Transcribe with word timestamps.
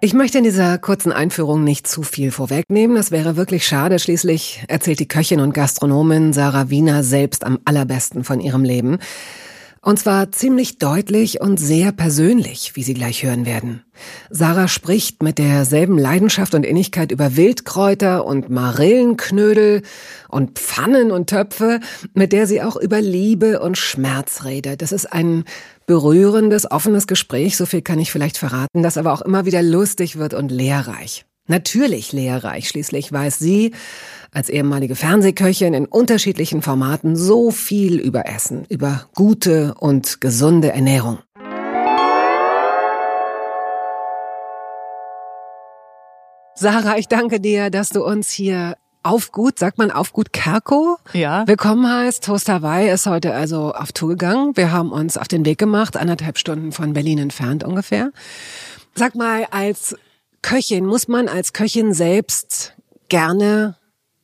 Ich 0.00 0.14
möchte 0.14 0.38
in 0.38 0.44
dieser 0.44 0.78
kurzen 0.78 1.10
Einführung 1.10 1.64
nicht 1.64 1.88
zu 1.88 2.04
viel 2.04 2.30
vorwegnehmen. 2.30 2.94
Das 2.96 3.10
wäre 3.10 3.36
wirklich 3.36 3.66
schade. 3.66 3.98
Schließlich 3.98 4.62
erzählt 4.68 5.00
die 5.00 5.08
Köchin 5.08 5.40
und 5.40 5.52
Gastronomin 5.52 6.32
Sarah 6.32 6.70
Wiener 6.70 7.02
selbst 7.02 7.44
am 7.44 7.58
allerbesten 7.64 8.22
von 8.22 8.38
ihrem 8.38 8.62
Leben. 8.62 8.98
Und 9.80 9.98
zwar 9.98 10.32
ziemlich 10.32 10.78
deutlich 10.78 11.40
und 11.40 11.58
sehr 11.58 11.92
persönlich, 11.92 12.72
wie 12.74 12.82
Sie 12.82 12.94
gleich 12.94 13.22
hören 13.22 13.46
werden. 13.46 13.84
Sarah 14.30 14.68
spricht 14.68 15.22
mit 15.22 15.38
derselben 15.38 15.98
Leidenschaft 15.98 16.54
und 16.54 16.64
Innigkeit 16.64 17.12
über 17.12 17.36
Wildkräuter 17.36 18.24
und 18.24 18.50
Marillenknödel 18.50 19.82
und 20.28 20.58
Pfannen 20.58 21.10
und 21.10 21.30
Töpfe, 21.30 21.80
mit 22.14 22.32
der 22.32 22.46
sie 22.46 22.62
auch 22.62 22.76
über 22.76 23.00
Liebe 23.00 23.60
und 23.60 23.78
Schmerz 23.78 24.44
redet. 24.44 24.82
Das 24.82 24.92
ist 24.92 25.12
ein 25.12 25.44
berührendes, 25.86 26.70
offenes 26.70 27.06
Gespräch, 27.06 27.56
so 27.56 27.66
viel 27.66 27.82
kann 27.82 27.98
ich 27.98 28.12
vielleicht 28.12 28.38
verraten, 28.38 28.82
das 28.82 28.98
aber 28.98 29.12
auch 29.12 29.22
immer 29.22 29.46
wieder 29.46 29.62
lustig 29.62 30.18
wird 30.18 30.34
und 30.34 30.50
lehrreich. 30.50 31.24
Natürlich 31.48 32.12
lehrreich, 32.12 32.68
schließlich 32.68 33.10
weiß 33.10 33.38
sie, 33.38 33.72
als 34.32 34.48
ehemalige 34.48 34.94
Fernsehköchin 34.94 35.74
in 35.74 35.86
unterschiedlichen 35.86 36.62
Formaten 36.62 37.16
so 37.16 37.50
viel 37.50 37.98
über 37.98 38.26
Essen, 38.26 38.64
über 38.68 39.08
gute 39.14 39.74
und 39.74 40.20
gesunde 40.20 40.72
Ernährung. 40.72 41.18
Sarah, 46.54 46.98
ich 46.98 47.06
danke 47.06 47.40
dir, 47.40 47.70
dass 47.70 47.90
du 47.90 48.04
uns 48.04 48.30
hier 48.30 48.76
auf 49.04 49.30
gut, 49.30 49.58
sagt 49.60 49.78
man 49.78 49.92
auf 49.92 50.12
gut 50.12 50.32
Kerko? 50.32 50.98
Ja. 51.12 51.46
Willkommen 51.46 51.88
heißt. 51.88 52.24
Toast 52.24 52.48
Hawaii 52.48 52.90
ist 52.90 53.06
heute 53.06 53.32
also 53.32 53.72
auf 53.72 53.92
Tour 53.92 54.10
gegangen. 54.10 54.56
Wir 54.56 54.72
haben 54.72 54.90
uns 54.90 55.16
auf 55.16 55.28
den 55.28 55.46
Weg 55.46 55.58
gemacht, 55.58 55.96
anderthalb 55.96 56.36
Stunden 56.36 56.72
von 56.72 56.94
Berlin 56.94 57.18
entfernt 57.18 57.62
ungefähr. 57.62 58.10
Sag 58.94 59.14
mal, 59.14 59.46
als 59.52 59.96
Köchin, 60.42 60.84
muss 60.84 61.06
man 61.06 61.28
als 61.28 61.52
Köchin 61.52 61.94
selbst 61.94 62.74
gerne 63.08 63.76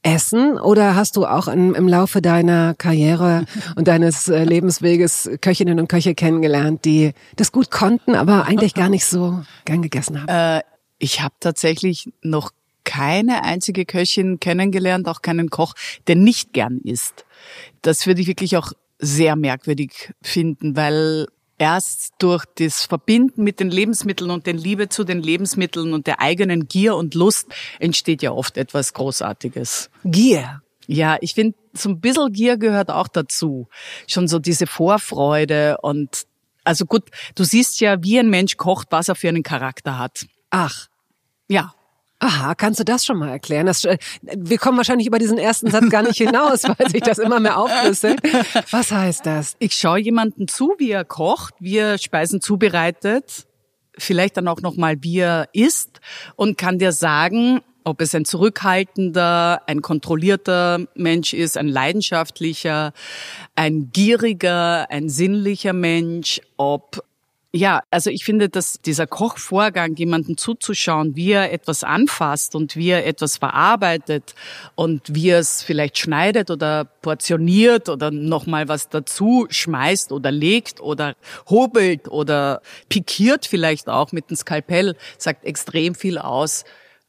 essen 0.04 0.58
oder 0.58 0.94
hast 0.94 1.16
du 1.16 1.26
auch 1.26 1.48
im, 1.48 1.74
im 1.74 1.88
Laufe 1.88 2.22
deiner 2.22 2.74
Karriere 2.74 3.46
und 3.76 3.88
deines 3.88 4.28
äh, 4.28 4.44
Lebensweges 4.44 5.30
Köchinnen 5.40 5.80
und 5.80 5.88
Köche 5.88 6.14
kennengelernt, 6.14 6.84
die 6.84 7.12
das 7.36 7.50
gut 7.50 7.70
konnten, 7.70 8.14
aber 8.14 8.46
eigentlich 8.46 8.74
gar 8.74 8.88
nicht 8.88 9.06
so 9.06 9.42
gern 9.64 9.82
gegessen 9.82 10.20
haben? 10.20 10.28
Äh, 10.28 10.62
ich 10.98 11.20
habe 11.20 11.34
tatsächlich 11.40 12.12
noch 12.22 12.50
keine 12.84 13.42
einzige 13.42 13.86
Köchin 13.86 14.38
kennengelernt, 14.40 15.08
auch 15.08 15.22
keinen 15.22 15.48
Koch, 15.48 15.74
der 16.06 16.16
nicht 16.16 16.52
gern 16.52 16.78
isst. 16.84 17.24
Das 17.82 18.06
würde 18.06 18.20
ich 18.20 18.26
wirklich 18.26 18.56
auch 18.56 18.72
sehr 18.98 19.36
merkwürdig 19.36 20.12
finden, 20.22 20.76
weil 20.76 21.26
erst 21.58 22.14
durch 22.18 22.44
das 22.58 22.82
Verbinden 22.82 23.44
mit 23.44 23.60
den 23.60 23.70
Lebensmitteln 23.70 24.30
und 24.30 24.46
den 24.46 24.58
Liebe 24.58 24.88
zu 24.88 25.04
den 25.04 25.22
Lebensmitteln 25.22 25.92
und 25.92 26.06
der 26.06 26.20
eigenen 26.20 26.68
Gier 26.68 26.96
und 26.96 27.14
Lust 27.14 27.48
entsteht 27.78 28.22
ja 28.22 28.32
oft 28.32 28.56
etwas 28.56 28.92
Großartiges. 28.94 29.90
Gier. 30.04 30.62
Ja, 30.86 31.16
ich 31.20 31.34
finde, 31.34 31.56
so 31.72 31.88
ein 31.88 32.00
bisschen 32.00 32.32
Gier 32.32 32.56
gehört 32.58 32.90
auch 32.90 33.08
dazu. 33.08 33.68
Schon 34.06 34.28
so 34.28 34.38
diese 34.38 34.66
Vorfreude 34.66 35.78
und 35.80 36.26
also 36.64 36.86
gut, 36.86 37.10
du 37.34 37.44
siehst 37.44 37.80
ja, 37.80 38.02
wie 38.02 38.18
ein 38.18 38.30
Mensch 38.30 38.56
kocht, 38.56 38.88
was 38.90 39.08
er 39.08 39.14
für 39.14 39.28
einen 39.28 39.42
Charakter 39.42 39.98
hat. 39.98 40.26
Ach. 40.50 40.88
Ja, 41.46 41.74
Aha, 42.20 42.54
kannst 42.54 42.80
du 42.80 42.84
das 42.84 43.04
schon 43.04 43.18
mal 43.18 43.30
erklären? 43.30 43.66
Das, 43.66 43.84
äh, 43.84 43.98
wir 44.22 44.58
kommen 44.58 44.78
wahrscheinlich 44.78 45.06
über 45.06 45.18
diesen 45.18 45.36
ersten 45.36 45.70
Satz 45.70 45.88
gar 45.90 46.02
nicht 46.02 46.16
hinaus, 46.16 46.64
weil 46.78 46.88
sich 46.88 47.02
das 47.02 47.18
immer 47.18 47.40
mehr 47.40 47.58
auflöst. 47.58 48.06
Was 48.70 48.90
heißt 48.92 49.26
das? 49.26 49.56
Ich 49.58 49.74
schaue 49.74 49.98
jemanden 49.98 50.48
zu, 50.48 50.74
wie 50.78 50.90
er 50.90 51.04
kocht, 51.04 51.54
wie 51.60 51.78
er 51.78 51.98
Speisen 51.98 52.40
zubereitet, 52.40 53.46
vielleicht 53.98 54.36
dann 54.36 54.48
auch 54.48 54.60
noch 54.60 54.76
mal, 54.76 55.02
wie 55.02 55.18
er 55.18 55.48
isst 55.52 56.00
und 56.36 56.56
kann 56.56 56.78
dir 56.78 56.92
sagen, 56.92 57.60
ob 57.84 58.00
es 58.00 58.14
ein 58.14 58.24
zurückhaltender, 58.24 59.62
ein 59.66 59.82
kontrollierter 59.82 60.86
Mensch 60.94 61.34
ist, 61.34 61.58
ein 61.58 61.68
leidenschaftlicher, 61.68 62.92
ein 63.54 63.90
gieriger, 63.92 64.90
ein 64.90 65.08
sinnlicher 65.08 65.74
Mensch, 65.74 66.40
ob 66.56 67.04
ja, 67.56 67.84
also 67.92 68.10
ich 68.10 68.24
finde, 68.24 68.48
dass 68.48 68.80
dieser 68.80 69.06
Kochvorgang, 69.06 69.94
jemanden 69.94 70.36
zuzuschauen, 70.36 71.14
wie 71.14 71.30
er 71.30 71.52
etwas 71.52 71.84
anfasst 71.84 72.56
und 72.56 72.74
wie 72.74 72.88
er 72.88 73.06
etwas 73.06 73.36
verarbeitet 73.36 74.34
und 74.74 75.14
wie 75.14 75.28
er 75.28 75.38
es 75.38 75.62
vielleicht 75.62 75.96
schneidet 75.98 76.50
oder 76.50 76.84
portioniert 76.84 77.88
oder 77.88 78.10
nochmal 78.10 78.66
was 78.66 78.88
dazu 78.88 79.46
schmeißt 79.50 80.10
oder 80.10 80.32
legt 80.32 80.80
oder 80.80 81.14
hobelt 81.48 82.08
oder 82.08 82.60
pikiert 82.88 83.46
vielleicht 83.46 83.88
auch 83.88 84.10
mit 84.10 84.30
dem 84.30 84.36
Skalpell, 84.36 84.96
sagt 85.16 85.44
extrem 85.44 85.94
viel 85.94 86.18
aus, 86.18 86.64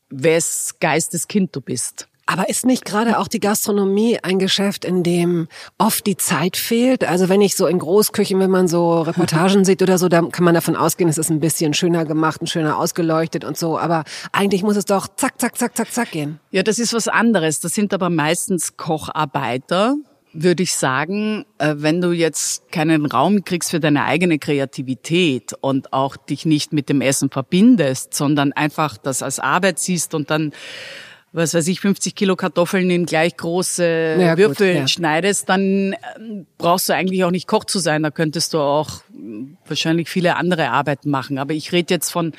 wes 0.10 0.76
Geisteskind 0.80 1.56
du 1.56 1.62
bist. 1.62 2.08
Aber 2.28 2.50
ist 2.50 2.66
nicht 2.66 2.86
gerade 2.86 3.20
auch 3.20 3.28
die 3.28 3.40
Gastronomie 3.40 4.18
ein 4.24 4.40
Geschäft, 4.40 4.84
in 4.84 5.04
dem 5.04 5.48
oft 5.78 6.08
die 6.08 6.18
Zeit 6.18 6.58
fehlt? 6.58 7.04
Also 7.04 7.30
wenn 7.30 7.42
ich 7.42 7.56
so 7.56 7.68
in 7.68 7.78
Großküchen, 7.78 8.40
wenn 8.40 8.50
man 8.50 8.68
so 8.68 9.02
Reportagen 9.02 9.64
sieht 9.64 9.82
oder 9.84 9.98
so, 9.98 10.10
da 10.10 10.22
kann 10.24 10.44
man 10.44 10.56
davon 10.56 10.76
ausgehen, 10.76 11.10
es 11.10 11.20
ist 11.20 11.30
ein 11.30 11.40
bisschen 11.40 11.74
schöner 11.76 12.06
gemacht, 12.06 12.42
ein 12.42 12.48
schöner 12.48 12.80
ausgeleuchtet 12.80 13.44
und 13.44 13.58
so. 13.58 13.78
Aber 13.78 14.04
eigentlich 14.32 14.64
muss 14.64 14.76
es 14.76 14.86
doch 14.86 15.08
zack, 15.16 15.40
zack, 15.40 15.58
zack, 15.58 15.78
zack, 15.78 15.92
zack 15.92 16.12
gehen. 16.12 16.40
Ja, 16.50 16.64
das 16.64 16.80
ist 16.80 16.94
was 16.94 17.08
anderes. 17.08 17.60
Das 17.60 17.74
sind 17.74 17.94
aber 17.94 18.10
meistens 18.10 18.76
Kocharbeiter 18.76 19.96
würde 20.38 20.64
ich 20.64 20.76
sagen, 20.76 21.46
äh, 21.60 21.76
wenn 21.78 22.02
du 22.02 22.12
jetzt 22.12 22.70
keinen 22.72 23.06
Raum 23.06 23.46
kriegst 23.46 23.72
für 23.72 23.80
deine 23.80 24.04
eigene 24.04 24.38
Kreativität 24.38 25.54
und 25.62 25.94
auch 25.94 26.18
dich 26.18 26.46
nicht 26.46 26.74
mit 26.74 26.90
dem 26.90 27.00
Essen 27.00 27.30
verbindest, 27.30 28.14
sondern 28.14 28.52
einfach 28.52 28.98
das 28.98 29.24
als 29.24 29.40
Arbeit 29.40 29.80
siehst 29.80 30.14
und 30.14 30.30
dann 30.30 30.52
was 31.36 31.54
weiß 31.54 31.68
ich, 31.68 31.82
50 31.82 32.16
Kilo 32.16 32.36
Kartoffeln 32.36 32.90
in 32.90 33.06
gleich 33.06 33.36
große 33.36 34.18
ja, 34.20 34.38
Würfel 34.38 34.74
gut, 34.74 34.82
ja. 34.82 34.88
schneidest, 34.88 35.50
dann 35.50 35.96
ähm, 36.18 36.46
brauchst 36.58 36.88
du 36.88 36.94
eigentlich 36.94 37.24
auch 37.26 37.32
nicht 37.32 37.46
Koch 37.48 37.66
zu 37.66 37.80
sein. 37.80 38.04
Da 38.04 38.10
könntest 38.12 38.54
du 38.54 38.60
auch 38.60 39.02
hm, 39.12 39.58
wahrscheinlich 39.68 40.10
viele 40.10 40.38
andere 40.38 40.70
Arbeiten 40.70 41.10
machen. 41.10 41.38
Aber 41.38 41.54
ich 41.54 41.74
rede 41.74 41.94
jetzt 41.94 42.12
von 42.12 42.32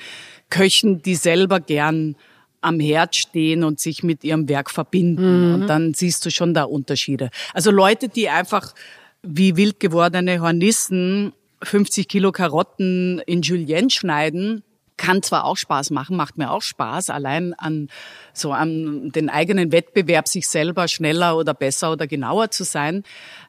Köchen, 0.49 1.03
die 1.03 1.15
selber 1.15 1.61
gern 1.61 2.17
am 2.63 2.81
Herd 2.81 3.15
stehen 3.15 3.65
und 3.65 3.81
sich 3.81 4.03
mit 4.03 4.25
ihrem 4.25 4.49
Werk 4.49 4.71
verbinden. 4.71 5.49
Mhm. 5.49 5.55
Und 5.55 5.67
dann 5.67 5.93
siehst 5.93 6.25
du 6.25 6.31
schon 6.31 6.55
da 6.55 6.65
Unterschiede. 6.65 7.31
Also 7.53 7.71
Leute, 7.71 8.09
die 8.09 8.31
einfach 8.31 8.75
wie 9.23 9.57
wild 9.57 9.79
gewordene 9.79 10.41
Hornissen 10.41 11.33
50 11.63 12.09
Kilo 12.09 12.33
Karotten 12.33 13.21
in 13.27 13.43
Julienne 13.43 13.91
schneiden, 13.91 14.63
kann 14.97 15.23
zwar 15.23 15.45
auch 15.45 15.57
Spaß 15.57 15.91
machen, 15.91 16.17
macht 16.17 16.39
mir 16.39 16.51
auch 16.51 16.63
Spaß, 16.63 17.11
allein 17.11 17.55
an 17.55 17.89
so 18.33 18.53
an 18.53 19.11
den 19.13 19.29
eigenen 19.29 19.73
Wettbewerb, 19.73 20.29
sich 20.29 20.49
selber 20.49 20.89
schneller 20.89 21.37
oder 21.37 21.55
besser 21.55 21.93
oder 21.93 22.07
genauer 22.07 22.51
zu 22.51 22.65
sein, 22.65 23.03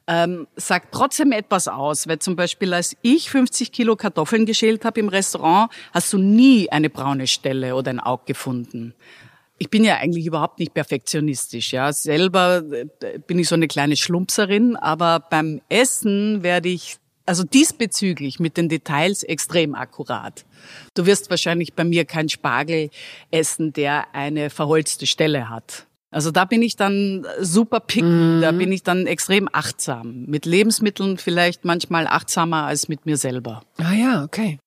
ähm, 0.07 0.47
sagt 0.55 0.93
trotzdem 0.93 1.31
etwas 1.31 1.67
aus. 1.67 2.07
Weil 2.07 2.19
zum 2.19 2.35
Beispiel, 2.35 2.73
als 2.73 2.95
ich 3.01 3.29
50 3.29 3.71
Kilo 3.71 3.95
Kartoffeln 3.95 4.45
geschält 4.45 4.85
habe 4.85 4.99
im 4.99 5.09
Restaurant, 5.09 5.71
hast 5.93 6.11
du 6.13 6.17
nie 6.17 6.69
eine 6.69 6.89
braune 6.89 7.27
Stelle 7.27 7.75
oder 7.75 7.91
ein 7.91 7.99
Aug 7.99 8.25
gefunden. 8.25 8.93
Ich 9.59 9.69
bin 9.69 9.83
ja 9.83 9.97
eigentlich 9.97 10.25
überhaupt 10.25 10.59
nicht 10.59 10.73
perfektionistisch, 10.73 11.73
ja. 11.73 11.91
Selber 11.91 12.61
äh, 12.71 13.19
bin 13.25 13.39
ich 13.39 13.47
so 13.47 13.55
eine 13.55 13.67
kleine 13.67 13.95
Schlumpserin, 13.95 14.75
aber 14.75 15.19
beim 15.19 15.61
Essen 15.69 16.43
werde 16.43 16.69
ich 16.69 16.97
also 17.27 17.43
diesbezüglich 17.43 18.39
mit 18.39 18.57
den 18.57 18.69
Details 18.69 19.23
extrem 19.23 19.75
akkurat. 19.75 20.45
Du 20.93 21.05
wirst 21.05 21.29
wahrscheinlich 21.29 21.73
bei 21.73 21.83
mir 21.83 22.05
kein 22.05 22.29
Spargel 22.29 22.89
essen, 23.31 23.73
der 23.73 24.13
eine 24.15 24.49
verholzte 24.49 25.05
Stelle 25.05 25.49
hat. 25.49 25.87
Also 26.09 26.31
da 26.31 26.45
bin 26.45 26.61
ich 26.61 26.77
dann 26.77 27.27
super 27.41 27.81
picky, 27.81 28.05
mm. 28.05 28.41
da 28.41 28.51
bin 28.53 28.71
ich 28.71 28.81
dann 28.81 29.07
extrem 29.07 29.49
achtsam. 29.51 30.23
Mit 30.25 30.45
Lebensmitteln 30.45 31.17
vielleicht 31.17 31.65
manchmal 31.65 32.07
achtsamer 32.07 32.63
als 32.63 32.87
mit 32.87 33.05
mir 33.05 33.17
selber. 33.17 33.61
Ah 33.77 33.93
ja, 33.93 34.23
okay. 34.23 34.57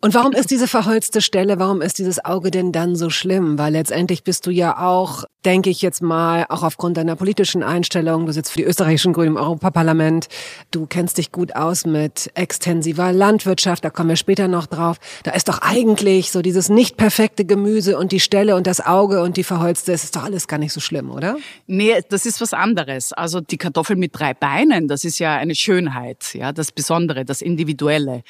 Und 0.00 0.14
warum 0.14 0.32
ist 0.32 0.50
diese 0.50 0.66
verholzte 0.66 1.20
Stelle, 1.20 1.58
warum 1.58 1.82
ist 1.82 1.98
dieses 1.98 2.24
Auge 2.24 2.50
denn 2.50 2.72
dann 2.72 2.96
so 2.96 3.10
schlimm? 3.10 3.58
Weil 3.58 3.72
letztendlich 3.72 4.24
bist 4.24 4.46
du 4.46 4.50
ja 4.50 4.78
auch, 4.78 5.24
denke 5.44 5.70
ich 5.70 5.82
jetzt 5.82 6.02
mal, 6.02 6.46
auch 6.48 6.62
aufgrund 6.62 6.96
deiner 6.96 7.14
politischen 7.14 7.62
Einstellung, 7.62 8.26
du 8.26 8.32
sitzt 8.32 8.52
für 8.52 8.58
die 8.58 8.64
österreichischen 8.64 9.12
Grünen 9.12 9.28
im 9.28 9.36
Europaparlament, 9.36 10.28
du 10.72 10.86
kennst 10.86 11.18
dich 11.18 11.30
gut 11.30 11.54
aus 11.54 11.86
mit 11.86 12.30
extensiver 12.34 13.12
Landwirtschaft, 13.12 13.84
da 13.84 13.90
kommen 13.90 14.08
wir 14.10 14.16
später 14.16 14.48
noch 14.48 14.66
drauf. 14.66 14.96
Da 15.22 15.32
ist 15.32 15.48
doch 15.48 15.60
eigentlich 15.62 16.32
so 16.32 16.42
dieses 16.42 16.68
nicht 16.68 16.96
perfekte 16.96 17.44
Gemüse 17.44 17.98
und 17.98 18.12
die 18.12 18.20
Stelle 18.20 18.56
und 18.56 18.66
das 18.66 18.80
Auge 18.84 19.22
und 19.22 19.36
die 19.36 19.44
verholzte, 19.44 19.92
das 19.92 20.04
ist 20.04 20.16
doch 20.16 20.24
alles 20.24 20.48
gar 20.48 20.58
nicht 20.58 20.72
so 20.72 20.80
schlimm, 20.80 21.10
oder? 21.10 21.36
Nee, 21.66 22.00
das 22.08 22.26
ist 22.26 22.40
was 22.40 22.52
anderes. 22.52 23.12
Also 23.12 23.40
die 23.40 23.58
Kartoffel 23.58 23.96
mit 23.96 24.18
drei 24.18 24.34
Beinen, 24.34 24.88
das 24.88 25.04
ist 25.04 25.18
ja 25.20 25.36
eine 25.36 25.54
Schönheit, 25.54 26.34
ja, 26.34 26.52
das 26.52 26.72
Besondere, 26.72 27.24
das 27.24 27.42
Individuelle 27.42 28.22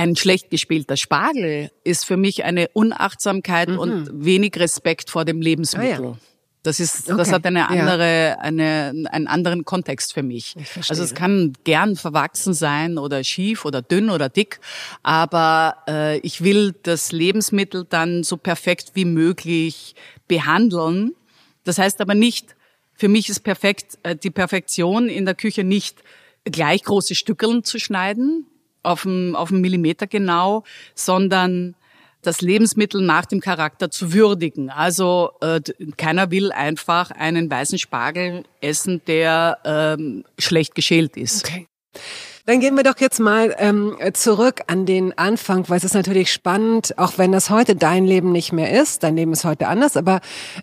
ein 0.00 0.16
schlecht 0.16 0.50
gespielter 0.50 0.96
Spargel 0.96 1.70
ist 1.84 2.06
für 2.06 2.16
mich 2.16 2.44
eine 2.44 2.68
Unachtsamkeit 2.68 3.68
mhm. 3.68 3.78
und 3.78 4.24
wenig 4.24 4.56
Respekt 4.56 5.10
vor 5.10 5.24
dem 5.24 5.42
Lebensmittel. 5.42 6.04
Ah, 6.04 6.10
ja. 6.10 6.18
Das 6.62 6.78
ist, 6.78 7.08
okay. 7.08 7.16
das 7.16 7.32
hat 7.32 7.46
eine 7.46 7.70
andere, 7.70 8.28
ja. 8.28 8.38
eine, 8.38 8.92
einen 9.10 9.26
anderen 9.26 9.64
Kontext 9.64 10.12
für 10.12 10.22
mich. 10.22 10.54
Also 10.88 11.02
es 11.02 11.14
kann 11.14 11.54
gern 11.64 11.96
verwachsen 11.96 12.52
sein 12.52 12.98
oder 12.98 13.24
schief 13.24 13.64
oder 13.64 13.80
dünn 13.80 14.10
oder 14.10 14.28
dick, 14.28 14.60
aber 15.02 15.76
äh, 15.88 16.18
ich 16.18 16.44
will 16.44 16.74
das 16.82 17.12
Lebensmittel 17.12 17.86
dann 17.88 18.24
so 18.24 18.36
perfekt 18.36 18.90
wie 18.92 19.06
möglich 19.06 19.94
behandeln. 20.28 21.14
Das 21.64 21.78
heißt 21.78 22.00
aber 22.02 22.14
nicht, 22.14 22.56
für 22.94 23.08
mich 23.08 23.30
ist 23.30 23.40
perfekt, 23.40 23.98
äh, 24.02 24.14
die 24.14 24.30
Perfektion 24.30 25.08
in 25.08 25.24
der 25.24 25.34
Küche 25.34 25.64
nicht 25.64 26.02
gleich 26.44 26.82
große 26.82 27.14
Stückeln 27.14 27.64
zu 27.64 27.78
schneiden, 27.78 28.46
auf 28.82 29.06
einen, 29.06 29.36
auf 29.36 29.50
einen 29.50 29.60
Millimeter 29.60 30.06
genau, 30.06 30.64
sondern 30.94 31.74
das 32.22 32.42
Lebensmittel 32.42 33.00
nach 33.00 33.24
dem 33.24 33.40
Charakter 33.40 33.90
zu 33.90 34.12
würdigen. 34.12 34.70
Also 34.70 35.32
äh, 35.40 35.60
keiner 35.96 36.30
will 36.30 36.52
einfach 36.52 37.10
einen 37.10 37.50
weißen 37.50 37.78
Spargel 37.78 38.44
essen, 38.60 39.00
der 39.06 39.58
ähm, 39.64 40.24
schlecht 40.38 40.74
geschält 40.74 41.16
ist. 41.16 41.46
Okay. 41.46 41.66
Dann 42.50 42.58
gehen 42.58 42.76
wir 42.76 42.82
doch 42.82 42.98
jetzt 42.98 43.20
mal 43.20 43.54
ähm, 43.60 43.96
zurück 44.12 44.62
an 44.66 44.84
den 44.84 45.16
Anfang, 45.16 45.68
weil 45.68 45.76
es 45.76 45.84
ist 45.84 45.94
natürlich 45.94 46.32
spannend, 46.32 46.98
auch 46.98 47.16
wenn 47.16 47.30
das 47.30 47.48
heute 47.48 47.76
dein 47.76 48.04
Leben 48.04 48.32
nicht 48.32 48.52
mehr 48.52 48.82
ist. 48.82 49.04
Dein 49.04 49.14
Leben 49.14 49.32
ist 49.32 49.44
heute 49.44 49.68
anders, 49.68 49.96
aber 49.96 50.20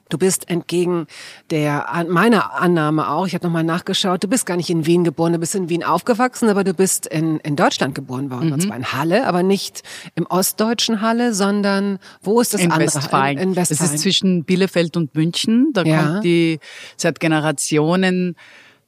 du 0.09 0.17
bist 0.17 0.49
entgegen 0.49 1.07
der 1.49 2.05
meiner 2.09 2.55
Annahme 2.59 3.09
auch. 3.09 3.25
Ich 3.25 3.35
habe 3.35 3.45
nochmal 3.45 3.63
nachgeschaut. 3.63 4.21
Du 4.21 4.27
bist 4.27 4.45
gar 4.45 4.57
nicht 4.57 4.69
in 4.69 4.85
Wien 4.85 5.05
geboren, 5.05 5.31
du 5.31 5.39
bist 5.39 5.55
in 5.55 5.69
Wien 5.69 5.81
aufgewachsen, 5.81 6.49
aber 6.49 6.65
du 6.65 6.73
bist 6.73 7.07
in, 7.07 7.39
in 7.39 7.55
Deutschland 7.55 7.95
geboren 7.95 8.31
worden, 8.31 8.47
mhm. 8.47 8.53
und 8.55 8.61
zwar 8.63 8.75
in 8.75 8.91
Halle, 8.91 9.25
aber 9.25 9.41
nicht 9.41 9.81
im 10.15 10.25
ostdeutschen 10.25 10.99
Halle, 10.99 11.33
sondern 11.33 11.99
wo 12.21 12.41
ist 12.41 12.53
das 12.53 12.59
in 12.59 12.73
andere? 12.73 12.93
Westfalen. 12.95 13.37
In, 13.37 13.43
in 13.51 13.55
Westfalen. 13.55 13.79
Das 13.79 13.93
ist 13.93 14.01
zwischen 14.01 14.43
Bielefeld 14.43 14.97
und 14.97 15.15
München. 15.15 15.69
Da 15.71 15.83
ja. 15.83 16.03
kommt 16.03 16.25
die 16.25 16.59
seit 16.97 17.21
Generationen 17.21 18.35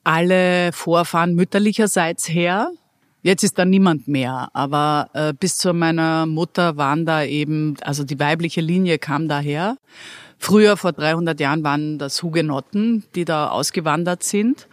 alle 0.04 0.74
Vorfahren 0.74 1.34
mütterlicherseits 1.34 2.28
her. 2.28 2.72
Jetzt 3.22 3.44
ist 3.44 3.58
da 3.60 3.66
niemand 3.66 4.08
mehr, 4.08 4.50
aber 4.54 5.10
äh, 5.14 5.34
bis 5.34 5.58
zu 5.58 5.74
meiner 5.74 6.26
Mutter 6.26 6.78
waren 6.78 7.06
da 7.06 7.24
eben, 7.24 7.76
also 7.82 8.04
die 8.04 8.20
weibliche 8.20 8.62
Linie 8.62 8.98
kam 8.98 9.28
daher. 9.28 9.78
Früher, 10.38 10.78
vor 10.78 10.94
300 10.94 11.38
Jahren, 11.40 11.64
waren 11.64 11.98
das 11.98 12.24
Hugenotten, 12.24 13.04
die 13.16 13.26
da 13.26 13.50
ausgewandert 13.50 14.24
sind. 14.24 14.68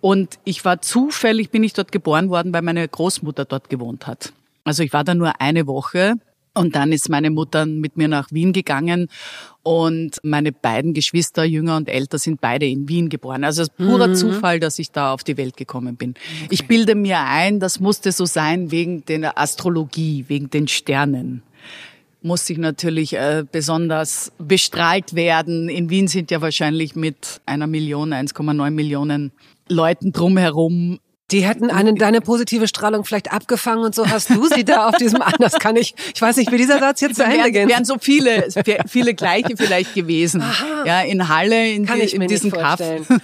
Und 0.00 0.38
ich 0.44 0.64
war 0.64 0.80
zufällig, 0.80 1.50
bin 1.50 1.64
ich 1.64 1.72
dort 1.72 1.90
geboren 1.90 2.30
worden, 2.30 2.52
weil 2.52 2.62
meine 2.62 2.86
Großmutter 2.86 3.44
dort 3.44 3.68
gewohnt 3.68 4.06
hat. 4.06 4.32
Also 4.62 4.84
ich 4.84 4.92
war 4.92 5.02
da 5.02 5.14
nur 5.14 5.40
eine 5.40 5.66
Woche 5.66 6.14
und 6.54 6.76
dann 6.76 6.92
ist 6.92 7.08
meine 7.08 7.30
Mutter 7.30 7.66
mit 7.66 7.96
mir 7.96 8.06
nach 8.06 8.30
Wien 8.30 8.52
gegangen 8.52 9.08
und 9.68 10.16
meine 10.22 10.50
beiden 10.50 10.94
Geschwister, 10.94 11.44
jünger 11.44 11.76
und 11.76 11.90
älter, 11.90 12.16
sind 12.16 12.40
beide 12.40 12.64
in 12.64 12.88
Wien 12.88 13.10
geboren. 13.10 13.44
Also 13.44 13.60
es 13.60 13.68
ist 13.68 13.76
purer 13.76 14.08
mhm. 14.08 14.14
Zufall, 14.14 14.60
dass 14.60 14.78
ich 14.78 14.92
da 14.92 15.12
auf 15.12 15.24
die 15.24 15.36
Welt 15.36 15.58
gekommen 15.58 15.96
bin. 15.96 16.14
Okay. 16.44 16.48
Ich 16.48 16.66
bilde 16.66 16.94
mir 16.94 17.20
ein, 17.20 17.60
das 17.60 17.78
musste 17.78 18.10
so 18.12 18.24
sein 18.24 18.70
wegen 18.70 19.04
der 19.04 19.38
Astrologie, 19.38 20.24
wegen 20.28 20.48
den 20.48 20.68
Sternen 20.68 21.42
muss 22.20 22.50
ich 22.50 22.58
natürlich 22.58 23.14
äh, 23.14 23.44
besonders 23.50 24.32
bestrahlt 24.38 25.14
werden. 25.14 25.68
In 25.68 25.88
Wien 25.88 26.08
sind 26.08 26.32
ja 26.32 26.40
wahrscheinlich 26.40 26.96
mit 26.96 27.40
einer 27.46 27.68
Million, 27.68 28.12
1,9 28.12 28.70
Millionen 28.70 29.30
Leuten 29.68 30.10
drumherum 30.10 30.98
die 31.30 31.42
hätten 31.42 31.70
einen, 31.70 31.96
deine 31.96 32.20
positive 32.20 32.68
Strahlung 32.68 33.04
vielleicht 33.04 33.32
abgefangen 33.32 33.84
und 33.84 33.94
so 33.94 34.08
hast 34.08 34.30
du 34.30 34.46
sie 34.46 34.64
da 34.64 34.88
auf 34.88 34.96
diesem 34.96 35.20
anders 35.28 35.58
kann 35.58 35.76
ich, 35.76 35.94
ich 36.14 36.22
weiß 36.22 36.36
nicht, 36.36 36.50
wie 36.50 36.56
dieser 36.56 36.78
Satz 36.78 37.00
jetzt 37.00 37.16
zu 37.16 37.24
Ende 37.24 37.52
geht. 37.52 37.68
Wären 37.68 37.84
so 37.84 37.96
viele, 38.00 38.48
viele 38.86 39.14
gleiche 39.14 39.56
vielleicht 39.56 39.94
gewesen. 39.94 40.40
Aha. 40.40 40.84
Ja, 40.86 41.00
in 41.02 41.28
Halle, 41.28 41.70
in, 41.70 41.86
kann 41.86 42.00
die, 42.00 42.06
in 42.06 42.26
diesem 42.28 42.50
Kaff. 42.50 42.80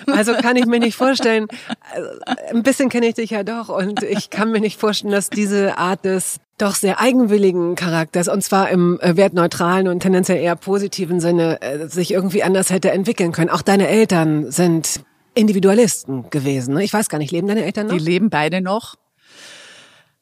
Also 0.06 0.34
kann 0.34 0.56
ich 0.56 0.66
mir 0.66 0.80
nicht 0.80 0.96
vorstellen. 0.96 1.46
Also, 1.94 2.08
ein 2.50 2.62
bisschen 2.62 2.88
kenne 2.88 3.06
ich 3.06 3.14
dich 3.14 3.30
ja 3.30 3.42
doch 3.42 3.68
und 3.68 4.02
ich 4.02 4.30
kann 4.30 4.50
mir 4.50 4.60
nicht 4.60 4.78
vorstellen, 4.78 5.12
dass 5.12 5.30
diese 5.30 5.78
Art 5.78 6.04
des 6.04 6.40
doch 6.58 6.74
sehr 6.74 7.00
eigenwilligen 7.00 7.74
Charakters 7.74 8.28
und 8.28 8.42
zwar 8.42 8.70
im 8.70 9.00
äh, 9.00 9.16
wertneutralen 9.16 9.88
und 9.88 10.00
tendenziell 10.00 10.40
eher 10.40 10.54
positiven 10.54 11.18
Sinne 11.18 11.60
äh, 11.62 11.88
sich 11.88 12.12
irgendwie 12.12 12.44
anders 12.44 12.70
hätte 12.70 12.92
entwickeln 12.92 13.32
können. 13.32 13.50
Auch 13.50 13.62
deine 13.62 13.88
Eltern 13.88 14.50
sind 14.52 15.00
Individualisten 15.34 16.30
gewesen. 16.30 16.74
Ne? 16.74 16.84
Ich 16.84 16.92
weiß 16.92 17.08
gar 17.08 17.18
nicht, 17.18 17.30
leben 17.30 17.48
deine 17.48 17.64
Eltern 17.64 17.88
noch? 17.88 17.96
Die 17.96 18.02
leben 18.02 18.30
beide 18.30 18.60
noch. 18.60 18.96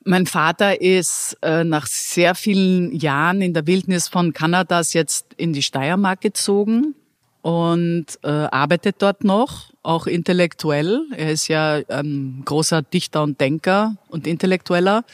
Mein 0.05 0.27
Vater 0.27 0.81
ist 0.81 1.37
äh, 1.43 1.63
nach 1.63 1.87
sehr 1.87 2.35
vielen 2.35 2.93
Jahren 2.93 3.41
in 3.41 3.55
der 3.55 3.67
Wildnis 3.67 4.09
von 4.09 4.33
Kanadas 4.33 4.95
jetzt 4.95 5.27
in 5.37 5.53
die 5.53 5.63
Steiermark 5.63 6.21
gezogen 6.21 6.95
und 7.41 8.07
äh, 8.23 8.29
arbeitet 8.29 8.97
dort 8.99 9.23
noch, 9.23 9.73
auch 9.83 10.07
intellektuell. 10.07 11.03
Er 11.17 11.31
ist 11.31 11.49
ja 11.49 11.81
ähm, 11.89 12.43
großer 12.45 12.83
Dichter 12.83 13.23
und 13.23 13.41
Denker 13.41 13.97
und 14.09 14.27
Intellektueller 14.27 15.05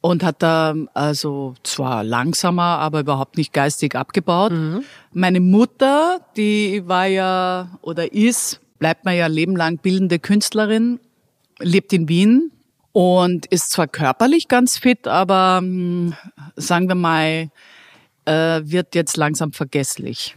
und 0.00 0.22
hat 0.22 0.42
da 0.42 0.74
also 0.94 1.54
zwar 1.62 2.04
langsamer, 2.04 2.78
aber 2.78 3.00
überhaupt 3.00 3.36
nicht 3.36 3.52
geistig 3.52 3.94
abgebaut. 3.94 4.52
Mhm. 4.52 4.84
Meine 5.12 5.40
Mutter, 5.40 6.20
die 6.36 6.82
war 6.86 7.06
ja 7.06 7.68
oder 7.82 8.12
ist 8.12 8.60
bleibt 8.84 9.06
man 9.06 9.16
ja 9.16 9.28
lebenlang 9.28 9.78
bildende 9.78 10.18
Künstlerin, 10.18 11.00
lebt 11.58 11.94
in 11.94 12.06
Wien 12.06 12.52
und 12.92 13.46
ist 13.46 13.70
zwar 13.70 13.88
körperlich 13.88 14.46
ganz 14.46 14.76
fit, 14.76 15.08
aber 15.08 15.60
hm, 15.62 16.12
sagen 16.56 16.88
wir 16.88 16.94
mal, 16.94 17.48
äh, 18.26 18.60
wird 18.62 18.94
jetzt 18.94 19.16
langsam 19.16 19.52
vergesslich. 19.52 20.36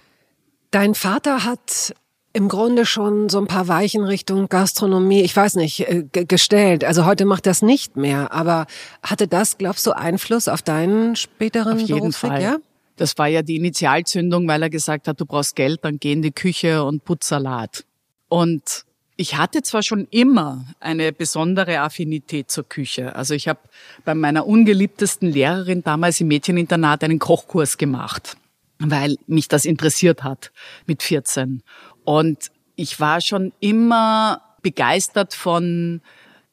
Dein 0.71 0.95
Vater 0.95 1.43
hat 1.43 1.93
im 2.31 2.47
Grunde 2.47 2.85
schon 2.85 3.27
so 3.27 3.37
ein 3.37 3.47
paar 3.47 3.67
Weichen 3.67 4.05
Richtung 4.05 4.47
Gastronomie, 4.47 5.23
ich 5.23 5.35
weiß 5.35 5.55
nicht, 5.55 5.81
äh, 5.81 6.05
gestellt. 6.13 6.85
Also 6.85 7.05
heute 7.05 7.25
macht 7.25 7.47
das 7.47 7.61
nicht 7.61 7.97
mehr, 7.97 8.31
aber 8.31 8.65
hatte 9.03 9.27
das, 9.27 9.57
glaubst 9.57 9.85
du, 9.85 9.91
Einfluss 9.91 10.47
auf 10.47 10.61
deinen 10.61 11.17
späteren 11.17 11.73
Auf 11.73 11.81
jeden 11.81 11.99
Berufsweg? 11.99 12.31
Fall. 12.31 12.41
Ja? 12.41 12.57
Das 12.95 13.17
war 13.17 13.27
ja 13.27 13.41
die 13.41 13.57
Initialzündung, 13.57 14.47
weil 14.47 14.63
er 14.63 14.69
gesagt 14.69 15.09
hat, 15.09 15.19
du 15.19 15.25
brauchst 15.25 15.57
Geld, 15.57 15.83
dann 15.83 15.97
geh 15.99 16.13
in 16.13 16.21
die 16.21 16.31
Küche 16.31 16.85
und 16.85 17.03
putz 17.03 17.27
Salat. 17.27 17.83
Und 18.29 18.85
ich 19.15 19.35
hatte 19.35 19.63
zwar 19.63 19.81
schon 19.81 20.07
immer 20.11 20.65
eine 20.79 21.11
besondere 21.11 21.79
Affinität 21.79 22.51
zur 22.51 22.69
Küche. 22.69 23.15
Also 23.15 23.33
ich 23.33 23.47
habe 23.47 23.59
bei 24.05 24.13
meiner 24.13 24.45
ungeliebtesten 24.45 25.29
Lehrerin 25.29 25.83
damals 25.83 26.21
im 26.21 26.27
Mädcheninternat 26.27 27.03
einen 27.03 27.19
Kochkurs 27.19 27.77
gemacht, 27.77 28.37
weil 28.79 29.17
mich 29.25 29.47
das 29.47 29.65
interessiert 29.65 30.23
hat 30.23 30.51
mit 30.85 31.01
14. 31.01 31.63
Und 32.03 32.51
ich 32.75 32.99
war 32.99 33.21
schon 33.21 33.53
immer 33.59 34.41
begeistert 34.61 35.33
von 35.33 36.01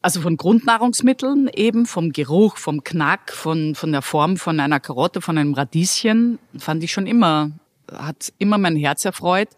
also 0.01 0.21
von 0.21 0.37
Grundnahrungsmitteln 0.37 1.49
eben, 1.55 1.87
vom 1.87 2.13
Geruch, 2.13 2.59
vom 2.59 2.85
Knack, 2.85 3.33
von, 3.33 3.75
von 3.75 3.91
der 3.91 4.03
Form 4.03 4.37
von 4.37 4.61
einer 4.61 4.79
Karotte, 4.79 5.23
von 5.23 5.39
einem 5.39 5.55
Radieschen, 5.55 6.39
fand 6.59 6.85
ich 6.85 6.93
schon 6.93 7.07
immer, 7.07 7.53
hat 7.91 8.31
immer 8.37 8.59
mein 8.59 8.77
Herz 8.77 9.07
erfreut. 9.07 9.49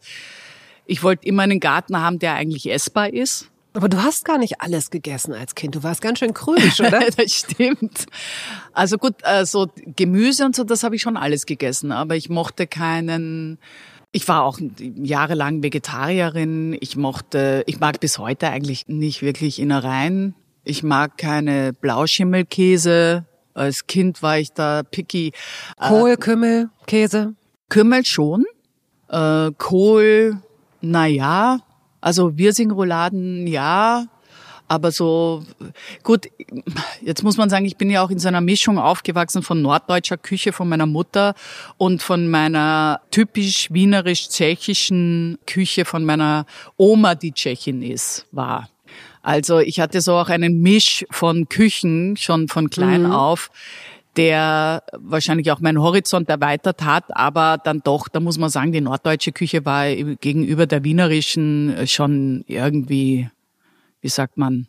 Ich 0.86 1.02
wollte 1.02 1.26
immer 1.26 1.42
einen 1.42 1.60
Garten 1.60 2.00
haben, 2.00 2.18
der 2.18 2.34
eigentlich 2.34 2.70
essbar 2.70 3.12
ist. 3.12 3.50
Aber 3.76 3.90
du 3.90 4.02
hast 4.02 4.24
gar 4.24 4.38
nicht 4.38 4.62
alles 4.62 4.90
gegessen 4.90 5.34
als 5.34 5.54
Kind. 5.54 5.74
Du 5.74 5.82
warst 5.82 6.00
ganz 6.00 6.20
schön 6.20 6.32
krümisch, 6.32 6.80
oder? 6.80 7.00
das 7.16 7.32
stimmt. 7.32 8.06
Also 8.72 8.96
gut, 8.96 9.22
also 9.22 9.68
Gemüse 9.84 10.46
und 10.46 10.56
so, 10.56 10.64
das 10.64 10.82
habe 10.82 10.96
ich 10.96 11.02
schon 11.02 11.18
alles 11.18 11.44
gegessen. 11.44 11.92
Aber 11.92 12.16
ich 12.16 12.30
mochte 12.30 12.66
keinen. 12.66 13.58
Ich 14.12 14.26
war 14.28 14.44
auch 14.44 14.58
jahrelang 14.80 15.62
Vegetarierin. 15.62 16.74
Ich 16.80 16.96
mochte, 16.96 17.64
ich 17.66 17.78
mag 17.78 18.00
bis 18.00 18.18
heute 18.18 18.48
eigentlich 18.48 18.88
nicht 18.88 19.20
wirklich 19.20 19.58
Innereien. 19.58 20.34
Ich 20.64 20.82
mag 20.82 21.18
keine 21.18 21.74
Blauschimmelkäse. 21.74 23.26
Als 23.52 23.86
Kind 23.86 24.22
war 24.22 24.38
ich 24.38 24.52
da 24.52 24.84
picky. 24.84 25.32
Kohl, 25.78 26.16
Kümmel, 26.16 26.70
Käse? 26.86 27.34
Kümmel 27.68 28.06
schon. 28.06 28.46
Äh, 29.08 29.50
Kohl, 29.58 30.40
na 30.80 31.06
ja, 31.06 31.58
also 32.00 32.36
Wirsingrouladen 32.36 33.46
ja, 33.46 34.06
Aber 34.68 34.90
so, 34.90 35.44
gut, 36.02 36.26
jetzt 37.00 37.22
muss 37.22 37.36
man 37.36 37.48
sagen, 37.48 37.64
ich 37.64 37.76
bin 37.76 37.88
ja 37.88 38.02
auch 38.02 38.10
in 38.10 38.18
so 38.18 38.26
einer 38.26 38.40
Mischung 38.40 38.78
aufgewachsen 38.78 39.42
von 39.42 39.62
norddeutscher 39.62 40.16
Küche 40.16 40.52
von 40.52 40.68
meiner 40.68 40.86
Mutter 40.86 41.34
und 41.76 42.02
von 42.02 42.28
meiner 42.28 43.00
typisch 43.12 43.72
wienerisch-tschechischen 43.72 45.38
Küche 45.46 45.84
von 45.84 46.04
meiner 46.04 46.46
Oma, 46.76 47.14
die 47.14 47.32
Tschechin 47.32 47.80
ist, 47.82 48.26
war. 48.32 48.68
Also 49.22 49.60
ich 49.60 49.78
hatte 49.78 50.00
so 50.00 50.14
auch 50.14 50.28
einen 50.28 50.60
Misch 50.62 51.04
von 51.10 51.48
Küchen 51.48 52.16
schon 52.16 52.48
von 52.48 52.68
klein 52.68 53.04
mhm. 53.04 53.12
auf 53.12 53.50
der 54.16 54.82
wahrscheinlich 54.92 55.50
auch 55.50 55.60
meinen 55.60 55.80
Horizont 55.80 56.28
erweitert 56.28 56.82
hat, 56.82 57.04
aber 57.08 57.58
dann 57.62 57.80
doch, 57.84 58.08
da 58.08 58.20
muss 58.20 58.38
man 58.38 58.50
sagen, 58.50 58.72
die 58.72 58.80
norddeutsche 58.80 59.32
Küche 59.32 59.64
war 59.64 59.86
gegenüber 59.94 60.66
der 60.66 60.84
wienerischen 60.84 61.86
schon 61.86 62.44
irgendwie, 62.46 63.28
wie 64.00 64.08
sagt 64.08 64.38
man, 64.38 64.68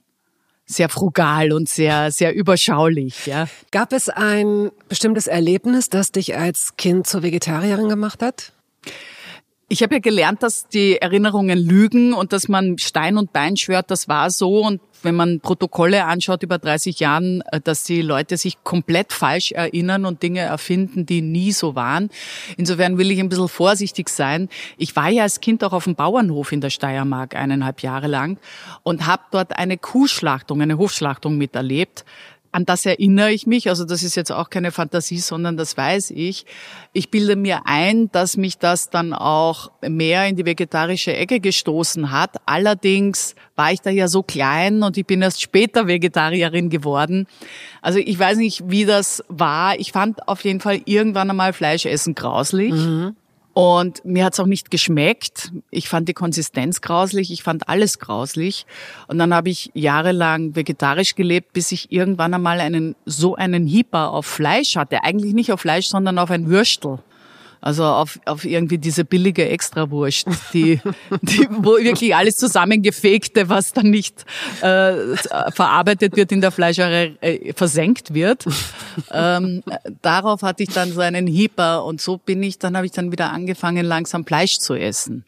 sehr 0.65 0.89
frugal 0.89 1.53
und 1.53 1.69
sehr, 1.69 2.11
sehr 2.11 2.35
überschaulich, 2.35 3.25
ja. 3.25 3.47
Gab 3.71 3.93
es 3.93 4.09
ein 4.09 4.69
bestimmtes 4.89 5.27
Erlebnis, 5.27 5.89
das 5.89 6.11
dich 6.11 6.35
als 6.35 6.75
Kind 6.75 7.07
zur 7.07 7.23
Vegetarierin 7.23 7.87
gemacht 7.87 8.21
hat? 8.21 8.51
Ich 9.69 9.83
habe 9.83 9.95
ja 9.95 9.99
gelernt, 9.99 10.43
dass 10.43 10.67
die 10.67 10.97
Erinnerungen 10.97 11.57
lügen 11.57 12.13
und 12.13 12.31
dass 12.31 12.47
man 12.47 12.77
Stein 12.77 13.17
und 13.17 13.33
Bein 13.33 13.57
schwört, 13.57 13.91
das 13.91 14.07
war 14.07 14.29
so. 14.29 14.61
Und 14.61 14.81
wenn 15.03 15.15
man 15.15 15.39
Protokolle 15.39 16.05
anschaut 16.05 16.43
über 16.43 16.57
30 16.57 16.99
Jahren, 16.99 17.41
äh, 17.51 17.59
dass 17.61 17.83
die 17.83 18.01
Leute 18.01 18.37
sich 18.37 18.63
komplett 18.63 19.13
falsch 19.13 19.51
erinnern 19.51 20.05
und 20.05 20.23
Dinge 20.23 20.41
erfinden, 20.41 21.05
die 21.05 21.21
nie 21.21 21.51
so 21.51 21.75
waren. 21.75 22.09
Insofern 22.57 22.97
will 22.97 23.11
ich 23.11 23.19
ein 23.19 23.29
bisschen 23.29 23.47
vorsichtig 23.47 24.09
sein. 24.09 24.49
Ich 24.77 24.95
war 24.95 25.09
ja 25.09 25.23
als 25.23 25.39
Kind 25.39 25.63
auch 25.63 25.73
auf 25.73 25.85
dem 25.85 25.95
Bauernhof 25.95 26.51
in 26.51 26.61
der 26.61 26.69
Steiermark 26.69 27.35
eineinhalb 27.35 27.81
Jahre 27.81 28.07
lang 28.07 28.37
und 28.83 29.05
habe 29.05 29.23
dort 29.31 29.57
eine 29.57 29.77
Kuhschlachtung, 29.77 30.61
eine 30.61 30.77
Hofschlachtung 30.77 31.37
miterlebt 31.37 32.05
an 32.51 32.65
das 32.65 32.85
erinnere 32.85 33.31
ich 33.31 33.47
mich, 33.47 33.69
also 33.69 33.85
das 33.85 34.03
ist 34.03 34.15
jetzt 34.15 34.31
auch 34.31 34.49
keine 34.49 34.71
Fantasie, 34.71 35.19
sondern 35.19 35.57
das 35.57 35.77
weiß 35.77 36.11
ich. 36.11 36.45
Ich 36.93 37.11
bilde 37.11 37.35
mir 37.35 37.61
ein, 37.65 38.11
dass 38.11 38.37
mich 38.37 38.57
das 38.57 38.89
dann 38.89 39.13
auch 39.13 39.71
mehr 39.81 40.27
in 40.27 40.35
die 40.35 40.45
vegetarische 40.45 41.15
Ecke 41.15 41.39
gestoßen 41.39 42.11
hat. 42.11 42.35
Allerdings 42.45 43.35
war 43.55 43.71
ich 43.71 43.81
da 43.81 43.89
ja 43.89 44.07
so 44.07 44.23
klein 44.23 44.83
und 44.83 44.97
ich 44.97 45.05
bin 45.05 45.21
erst 45.21 45.41
später 45.41 45.87
Vegetarierin 45.87 46.69
geworden. 46.69 47.27
Also 47.81 47.99
ich 47.99 48.17
weiß 48.17 48.37
nicht, 48.37 48.63
wie 48.67 48.85
das 48.85 49.23
war. 49.27 49.79
Ich 49.79 49.91
fand 49.91 50.27
auf 50.27 50.43
jeden 50.43 50.59
Fall 50.59 50.81
irgendwann 50.85 51.29
einmal 51.29 51.53
Fleischessen 51.53 52.15
grauslich. 52.15 52.73
Mhm. 52.73 53.15
Und 53.57 54.05
mir 54.05 54.23
hat's 54.23 54.39
auch 54.39 54.45
nicht 54.45 54.69
geschmeckt. 54.69 55.51
Ich 55.71 55.89
fand 55.89 56.07
die 56.07 56.13
Konsistenz 56.13 56.79
grauslich, 56.79 57.31
ich 57.31 57.41
fand 57.41 57.67
alles 57.67 57.97
grauslich. 57.97 58.67
Und 59.07 59.17
dann 59.17 59.33
habe 59.33 59.49
ich 59.49 59.71
jahrelang 59.73 60.55
vegetarisch 60.55 61.15
gelebt, 61.15 61.53
bis 61.53 61.71
ich 61.71 61.91
irgendwann 61.91 62.35
einmal 62.35 62.59
einen 62.59 62.95
so 63.07 63.33
einen 63.33 63.65
Hieper 63.65 64.11
auf 64.11 64.27
Fleisch 64.27 64.75
hatte. 64.75 65.03
Eigentlich 65.03 65.33
nicht 65.33 65.51
auf 65.51 65.61
Fleisch, 65.61 65.87
sondern 65.87 66.19
auf 66.19 66.29
ein 66.29 66.49
Würstel. 66.49 66.99
Also 67.61 67.83
auf, 67.83 68.19
auf 68.25 68.45
irgendwie 68.45 68.77
diese 68.77 69.03
billige 69.03 69.47
Extrawurst, 69.49 70.27
die, 70.53 70.79
die, 71.21 71.47
wo 71.49 71.77
wirklich 71.77 72.15
alles 72.15 72.37
zusammengefegte, 72.37 73.49
was 73.49 73.73
dann 73.73 73.89
nicht 73.89 74.25
äh, 74.61 75.15
verarbeitet 75.51 76.15
wird 76.15 76.31
in 76.31 76.41
der 76.41 76.51
Fleischerei, 76.51 77.15
äh, 77.21 77.53
versenkt 77.53 78.13
wird. 78.13 78.45
Ähm, 79.11 79.63
darauf 80.01 80.41
hatte 80.41 80.63
ich 80.63 80.69
dann 80.69 80.91
so 80.91 81.01
einen 81.01 81.27
Hieper 81.27 81.83
und 81.85 82.01
so 82.01 82.17
bin 82.17 82.43
ich, 82.43 82.59
dann 82.59 82.75
habe 82.75 82.85
ich 82.85 82.91
dann 82.91 83.11
wieder 83.11 83.31
angefangen, 83.31 83.85
langsam 83.85 84.25
Fleisch 84.25 84.59
zu 84.59 84.75
essen. 84.75 85.25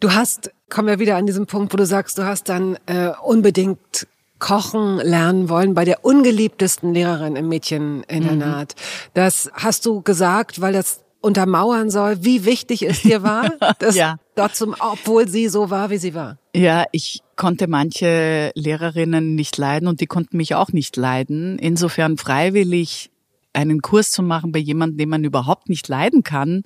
Du 0.00 0.12
hast, 0.12 0.50
kommen 0.68 0.88
wir 0.88 0.98
wieder 0.98 1.16
an 1.16 1.26
diesen 1.26 1.46
Punkt, 1.46 1.72
wo 1.72 1.76
du 1.76 1.86
sagst, 1.86 2.18
du 2.18 2.24
hast 2.24 2.48
dann 2.48 2.76
äh, 2.86 3.10
unbedingt 3.22 4.06
Kochen 4.38 4.98
lernen 4.98 5.48
wollen 5.48 5.74
bei 5.74 5.84
der 5.84 6.04
ungeliebtesten 6.04 6.94
Lehrerin 6.94 7.34
im 7.34 7.48
Mädcheninternat. 7.48 8.74
Mhm. 8.76 9.10
Das 9.14 9.50
hast 9.52 9.84
du 9.84 10.00
gesagt, 10.02 10.60
weil 10.60 10.72
das 10.72 11.00
untermauern 11.28 11.90
soll, 11.90 12.24
wie 12.24 12.46
wichtig 12.46 12.82
es 12.82 13.02
dir 13.02 13.22
war, 13.22 13.52
dass 13.78 13.94
ja. 13.94 14.16
dort 14.34 14.56
zum, 14.56 14.74
obwohl 14.80 15.28
sie 15.28 15.48
so 15.48 15.68
war, 15.68 15.90
wie 15.90 15.98
sie 15.98 16.14
war. 16.14 16.38
Ja, 16.56 16.86
ich 16.90 17.20
konnte 17.36 17.68
manche 17.68 18.50
Lehrerinnen 18.54 19.34
nicht 19.34 19.58
leiden 19.58 19.88
und 19.88 20.00
die 20.00 20.06
konnten 20.06 20.38
mich 20.38 20.54
auch 20.54 20.72
nicht 20.72 20.96
leiden. 20.96 21.58
Insofern 21.58 22.16
freiwillig 22.16 23.10
einen 23.52 23.82
Kurs 23.82 24.10
zu 24.10 24.22
machen 24.22 24.52
bei 24.52 24.58
jemandem, 24.58 24.96
den 24.96 25.08
man 25.10 25.24
überhaupt 25.24 25.68
nicht 25.68 25.86
leiden 25.88 26.22
kann, 26.22 26.62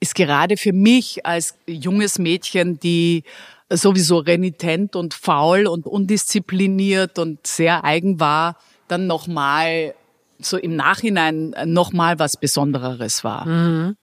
ist 0.00 0.14
gerade 0.14 0.56
für 0.56 0.72
mich 0.72 1.26
als 1.26 1.54
junges 1.66 2.18
Mädchen, 2.18 2.80
die 2.80 3.24
sowieso 3.70 4.18
renitent 4.18 4.96
und 4.96 5.12
faul 5.12 5.66
und 5.66 5.86
undiszipliniert 5.86 7.18
und 7.18 7.46
sehr 7.46 7.84
eigen 7.84 8.20
war, 8.20 8.56
dann 8.88 9.06
nochmal 9.06 9.94
so 10.40 10.56
im 10.56 10.76
Nachhinein 10.76 11.54
nochmal 11.64 12.18
was 12.18 12.36
Besondereres 12.36 13.24
war. 13.24 13.46
Mhm. 13.46 13.96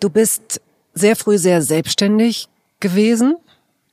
Du 0.00 0.10
bist 0.10 0.60
sehr 0.94 1.16
früh 1.16 1.38
sehr 1.38 1.62
selbstständig 1.62 2.48
gewesen. 2.80 3.36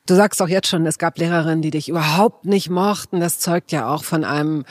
Du 0.06 0.16
sagst 0.16 0.42
auch 0.42 0.48
jetzt 0.48 0.68
schon, 0.68 0.86
es 0.86 0.98
gab 0.98 1.18
Lehrerinnen, 1.18 1.62
die 1.62 1.72
dich 1.72 1.90
überhaupt 1.90 2.46
nicht 2.46 2.70
mochten. 2.70 3.20
Das 3.20 3.40
zeugt 3.40 3.72
ja 3.72 3.88
auch 3.88 4.04
von 4.04 4.24
einem 4.24 4.66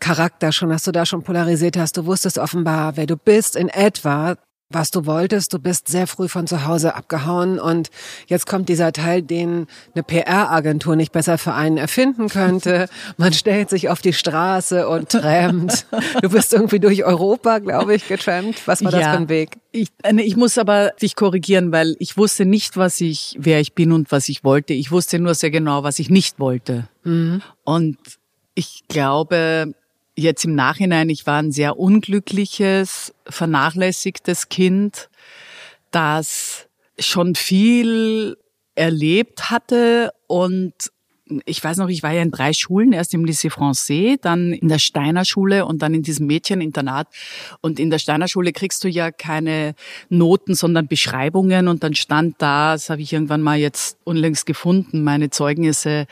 Charakter 0.00 0.50
schon, 0.50 0.70
dass 0.70 0.82
du 0.82 0.92
da 0.92 1.06
schon 1.06 1.22
polarisiert 1.22 1.76
hast. 1.76 1.96
Du 1.96 2.06
wusstest 2.06 2.38
offenbar, 2.38 2.96
wer 2.96 3.06
du 3.06 3.16
bist 3.16 3.54
in 3.54 3.68
etwa 3.68 4.36
was 4.74 4.90
du 4.90 5.06
wolltest. 5.06 5.52
Du 5.52 5.58
bist 5.58 5.88
sehr 5.88 6.06
früh 6.06 6.28
von 6.28 6.46
zu 6.46 6.66
Hause 6.66 6.94
abgehauen 6.94 7.58
und 7.58 7.90
jetzt 8.26 8.46
kommt 8.46 8.68
dieser 8.68 8.92
Teil, 8.92 9.22
den 9.22 9.66
eine 9.94 10.02
PR-Agentur 10.02 10.96
nicht 10.96 11.12
besser 11.12 11.38
für 11.38 11.54
einen 11.54 11.76
erfinden 11.76 12.28
könnte. 12.28 12.88
Man 13.16 13.32
stellt 13.32 13.70
sich 13.70 13.88
auf 13.88 14.00
die 14.00 14.12
Straße 14.12 14.88
und 14.88 15.08
trampt. 15.10 15.86
Du 16.20 16.30
bist 16.30 16.52
irgendwie 16.52 16.80
durch 16.80 17.04
Europa, 17.04 17.58
glaube 17.58 17.94
ich, 17.94 18.08
getrampt. 18.08 18.66
Was 18.66 18.84
war 18.84 18.92
ja, 18.92 18.98
das 18.98 19.08
für 19.08 19.16
ein 19.16 19.28
Weg? 19.28 19.58
Ich, 19.72 19.88
ich 20.18 20.36
muss 20.36 20.58
aber 20.58 20.92
dich 21.00 21.16
korrigieren, 21.16 21.72
weil 21.72 21.96
ich 21.98 22.16
wusste 22.16 22.44
nicht, 22.44 22.76
was 22.76 23.00
ich, 23.00 23.36
wer 23.38 23.60
ich 23.60 23.74
bin 23.74 23.92
und 23.92 24.12
was 24.12 24.28
ich 24.28 24.44
wollte. 24.44 24.72
Ich 24.74 24.90
wusste 24.90 25.18
nur 25.18 25.34
sehr 25.34 25.50
genau, 25.50 25.82
was 25.82 25.98
ich 25.98 26.10
nicht 26.10 26.38
wollte. 26.38 26.88
Mhm. 27.04 27.42
Und 27.64 27.98
ich 28.54 28.82
glaube, 28.88 29.74
jetzt 30.16 30.44
im 30.44 30.54
Nachhinein, 30.54 31.08
ich 31.08 31.26
war 31.26 31.42
ein 31.42 31.52
sehr 31.52 31.78
unglückliches, 31.78 33.14
vernachlässigtes 33.26 34.48
Kind, 34.48 35.08
das 35.90 36.68
schon 36.98 37.34
viel 37.34 38.36
erlebt 38.74 39.50
hatte 39.50 40.12
und 40.26 40.74
ich 41.46 41.62
weiß 41.62 41.78
noch, 41.78 41.88
ich 41.88 42.02
war 42.02 42.12
ja 42.12 42.22
in 42.22 42.30
drei 42.30 42.52
Schulen, 42.52 42.92
erst 42.92 43.14
im 43.14 43.24
Lycée 43.24 43.50
Français, 43.50 44.18
dann 44.20 44.52
in 44.52 44.68
der 44.68 44.78
Steiner 44.78 45.24
Schule 45.24 45.64
und 45.64 45.80
dann 45.80 45.94
in 45.94 46.02
diesem 46.02 46.26
Mädcheninternat. 46.26 47.08
Und 47.60 47.80
in 47.80 47.90
der 47.90 47.98
Steiner 47.98 48.28
Schule 48.28 48.52
kriegst 48.52 48.84
du 48.84 48.88
ja 48.88 49.10
keine 49.10 49.74
Noten, 50.08 50.54
sondern 50.54 50.88
Beschreibungen. 50.88 51.68
Und 51.68 51.84
dann 51.84 51.94
stand 51.94 52.36
da, 52.38 52.72
das 52.72 52.90
habe 52.90 53.02
ich 53.02 53.12
irgendwann 53.12 53.40
mal 53.40 53.58
jetzt 53.58 53.98
unlängst 54.04 54.46
gefunden, 54.46 55.04
meine 55.04 55.30
Zeugnisse, 55.30 56.06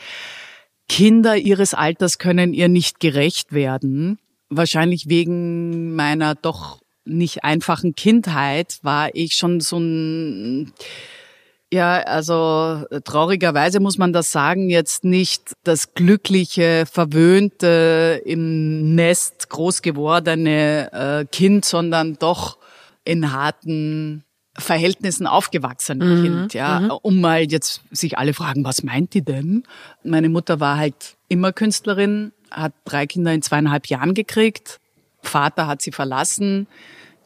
Kinder 0.91 1.37
ihres 1.37 1.73
Alters 1.73 2.17
können 2.17 2.53
ihr 2.53 2.67
nicht 2.67 2.99
gerecht 2.99 3.53
werden. 3.53 4.19
Wahrscheinlich 4.49 5.07
wegen 5.07 5.95
meiner 5.95 6.35
doch 6.35 6.81
nicht 7.05 7.45
einfachen 7.45 7.95
Kindheit 7.95 8.77
war 8.81 9.09
ich 9.13 9.35
schon 9.35 9.61
so 9.61 9.77
ein 9.77 10.73
ja, 11.71 12.01
also 12.01 12.83
traurigerweise 13.05 13.79
muss 13.79 13.97
man 13.97 14.11
das 14.11 14.33
sagen, 14.33 14.69
jetzt 14.69 15.05
nicht 15.05 15.53
das 15.63 15.93
glückliche, 15.93 16.83
verwöhnte, 16.91 18.21
im 18.25 18.93
Nest 18.93 19.47
groß 19.47 19.81
gewordene 19.81 20.91
äh, 20.91 21.25
Kind, 21.31 21.63
sondern 21.63 22.17
doch 22.19 22.57
in 23.05 23.31
harten 23.31 24.25
Verhältnissen 24.57 25.27
aufgewachsen 25.27 25.99
mhm. 25.99 26.23
Kind, 26.23 26.53
ja, 26.53 26.81
mhm. 26.81 26.91
um 27.01 27.21
mal 27.21 27.43
jetzt 27.49 27.81
sich 27.91 28.17
alle 28.17 28.33
fragen, 28.33 28.65
was 28.65 28.83
meint 28.83 29.13
die 29.13 29.23
denn? 29.23 29.63
Meine 30.03 30.29
Mutter 30.29 30.59
war 30.59 30.77
halt 30.77 31.15
immer 31.29 31.53
Künstlerin, 31.53 32.33
hat 32.49 32.73
drei 32.83 33.07
Kinder 33.07 33.33
in 33.33 33.41
zweieinhalb 33.41 33.87
Jahren 33.87 34.13
gekriegt. 34.13 34.79
Vater 35.21 35.67
hat 35.67 35.81
sie 35.81 35.91
verlassen. 35.91 36.67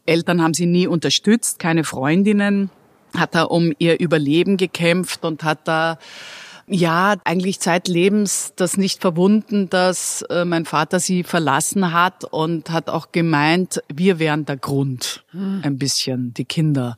Eltern 0.06 0.42
haben 0.42 0.54
sie 0.54 0.68
nie 0.68 0.86
unterstützt, 0.86 1.58
keine 1.58 1.84
Freundinnen. 1.84 2.70
Hat 3.18 3.34
da 3.34 3.44
um 3.44 3.74
ihr 3.80 4.00
Überleben 4.00 4.58
gekämpft 4.58 5.24
und 5.24 5.44
hat 5.44 5.68
da 5.68 5.98
ja, 6.68 7.16
eigentlich 7.24 7.60
zeitlebens 7.60 8.54
das 8.56 8.78
nicht 8.78 9.02
verwunden, 9.02 9.70
dass 9.70 10.24
äh, 10.24 10.46
mein 10.46 10.66
Vater 10.66 11.00
sie 11.00 11.24
verlassen 11.24 11.94
hat 11.94 12.24
und 12.24 12.72
hat 12.72 12.90
auch 12.90 13.12
gemeint, 13.12 13.84
wir 13.94 14.18
wären 14.18 14.46
der 14.46 14.58
Grund, 14.58 15.24
hm. 15.32 15.62
ein 15.64 15.78
bisschen, 15.78 16.34
die 16.34 16.46
Kinder. 16.46 16.98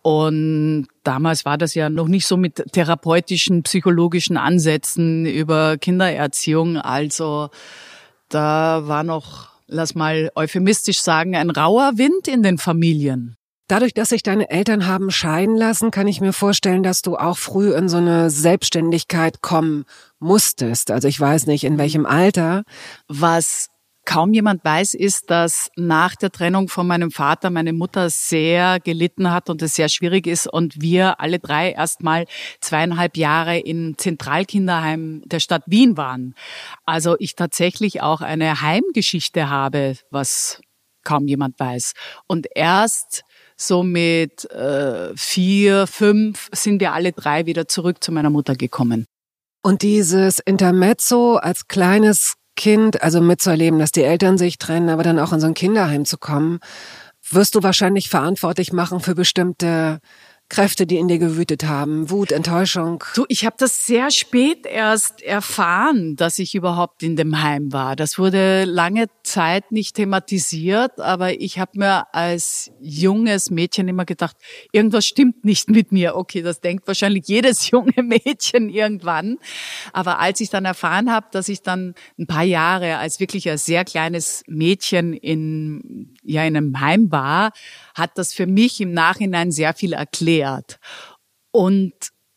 Und 0.00 0.86
damals 1.02 1.44
war 1.44 1.58
das 1.58 1.74
ja 1.74 1.90
noch 1.90 2.08
nicht 2.08 2.26
so 2.26 2.38
mit 2.38 2.64
therapeutischen, 2.72 3.62
psychologischen 3.62 4.38
Ansätzen 4.38 5.26
über 5.26 5.76
Kindererziehung. 5.76 6.78
Also 6.78 7.50
da 8.30 8.86
war 8.86 9.02
noch, 9.02 9.50
lass 9.66 9.94
mal 9.94 10.30
euphemistisch 10.34 11.00
sagen, 11.00 11.36
ein 11.36 11.50
rauer 11.50 11.92
Wind 11.96 12.26
in 12.26 12.42
den 12.42 12.56
Familien. 12.56 13.37
Dadurch, 13.68 13.92
dass 13.92 14.08
sich 14.08 14.22
deine 14.22 14.48
Eltern 14.48 14.86
haben 14.86 15.10
scheiden 15.10 15.54
lassen, 15.54 15.90
kann 15.90 16.08
ich 16.08 16.22
mir 16.22 16.32
vorstellen, 16.32 16.82
dass 16.82 17.02
du 17.02 17.16
auch 17.16 17.36
früh 17.36 17.74
in 17.74 17.90
so 17.90 17.98
eine 17.98 18.30
Selbstständigkeit 18.30 19.42
kommen 19.42 19.84
musstest. 20.18 20.90
Also 20.90 21.06
ich 21.06 21.20
weiß 21.20 21.46
nicht, 21.46 21.64
in 21.64 21.76
welchem 21.76 22.06
Alter. 22.06 22.64
Was 23.08 23.68
kaum 24.06 24.32
jemand 24.32 24.64
weiß, 24.64 24.94
ist, 24.94 25.28
dass 25.28 25.68
nach 25.76 26.16
der 26.16 26.32
Trennung 26.32 26.68
von 26.68 26.86
meinem 26.86 27.10
Vater 27.10 27.50
meine 27.50 27.74
Mutter 27.74 28.08
sehr 28.08 28.80
gelitten 28.80 29.30
hat 29.30 29.50
und 29.50 29.60
es 29.60 29.74
sehr 29.74 29.90
schwierig 29.90 30.26
ist 30.26 30.46
und 30.50 30.80
wir 30.80 31.20
alle 31.20 31.38
drei 31.38 31.72
erstmal 31.72 32.24
zweieinhalb 32.62 33.18
Jahre 33.18 33.58
im 33.58 33.98
Zentralkinderheim 33.98 35.20
der 35.26 35.40
Stadt 35.40 35.64
Wien 35.66 35.98
waren. 35.98 36.34
Also 36.86 37.16
ich 37.18 37.36
tatsächlich 37.36 38.00
auch 38.00 38.22
eine 38.22 38.62
Heimgeschichte 38.62 39.50
habe, 39.50 39.98
was 40.10 40.62
kaum 41.04 41.28
jemand 41.28 41.60
weiß. 41.60 41.92
Und 42.26 42.46
erst 42.54 43.24
so 43.60 43.82
mit 43.82 44.50
äh, 44.50 45.14
vier, 45.16 45.86
fünf 45.86 46.48
sind 46.52 46.80
wir 46.80 46.92
alle 46.92 47.12
drei 47.12 47.46
wieder 47.46 47.68
zurück 47.68 48.02
zu 48.02 48.12
meiner 48.12 48.30
Mutter 48.30 48.54
gekommen. 48.54 49.04
Und 49.62 49.82
dieses 49.82 50.38
Intermezzo 50.38 51.36
als 51.36 51.66
kleines 51.66 52.34
Kind, 52.56 53.02
also 53.02 53.20
mitzuerleben, 53.20 53.78
dass 53.78 53.92
die 53.92 54.02
Eltern 54.02 54.38
sich 54.38 54.58
trennen, 54.58 54.88
aber 54.88 55.02
dann 55.02 55.18
auch 55.18 55.32
in 55.32 55.40
so 55.40 55.46
ein 55.46 55.54
Kinderheim 55.54 56.04
zu 56.04 56.18
kommen, 56.18 56.60
wirst 57.30 57.54
du 57.54 57.62
wahrscheinlich 57.62 58.08
verantwortlich 58.08 58.72
machen 58.72 59.00
für 59.00 59.14
bestimmte 59.14 59.98
Kräfte, 60.50 60.86
die 60.86 60.96
in 60.96 61.08
dir 61.08 61.18
gewütet 61.18 61.64
haben, 61.64 62.08
Wut, 62.08 62.32
Enttäuschung. 62.32 63.04
Du, 63.14 63.26
ich 63.28 63.44
habe 63.44 63.56
das 63.58 63.84
sehr 63.84 64.10
spät 64.10 64.64
erst 64.64 65.20
erfahren, 65.20 66.16
dass 66.16 66.38
ich 66.38 66.54
überhaupt 66.54 67.02
in 67.02 67.16
dem 67.16 67.42
Heim 67.42 67.70
war. 67.70 67.96
Das 67.96 68.18
wurde 68.18 68.64
lange 68.64 69.08
Zeit 69.22 69.72
nicht 69.72 69.96
thematisiert, 69.96 71.00
aber 71.00 71.38
ich 71.38 71.58
habe 71.58 71.72
mir 71.74 72.14
als 72.14 72.70
junges 72.80 73.50
Mädchen 73.50 73.88
immer 73.88 74.06
gedacht, 74.06 74.36
irgendwas 74.72 75.04
stimmt 75.04 75.44
nicht 75.44 75.68
mit 75.68 75.92
mir. 75.92 76.16
Okay, 76.16 76.40
das 76.40 76.62
denkt 76.62 76.86
wahrscheinlich 76.86 77.28
jedes 77.28 77.70
junge 77.70 78.02
Mädchen 78.02 78.70
irgendwann. 78.70 79.36
Aber 79.92 80.18
als 80.18 80.40
ich 80.40 80.48
dann 80.48 80.64
erfahren 80.64 81.12
habe, 81.12 81.26
dass 81.30 81.50
ich 81.50 81.60
dann 81.60 81.94
ein 82.18 82.26
paar 82.26 82.44
Jahre 82.44 82.96
als 82.96 83.20
wirklich 83.20 83.50
ein 83.50 83.58
sehr 83.58 83.84
kleines 83.84 84.44
Mädchen 84.46 85.12
in 85.12 86.16
ja 86.22 86.44
in 86.44 86.56
einem 86.56 86.80
Heim 86.80 87.10
war, 87.10 87.52
hat 87.94 88.16
das 88.16 88.32
für 88.32 88.46
mich 88.46 88.80
im 88.80 88.92
Nachhinein 88.92 89.50
sehr 89.50 89.74
viel 89.74 89.92
erklärt. 89.92 90.37
Und 91.50 91.92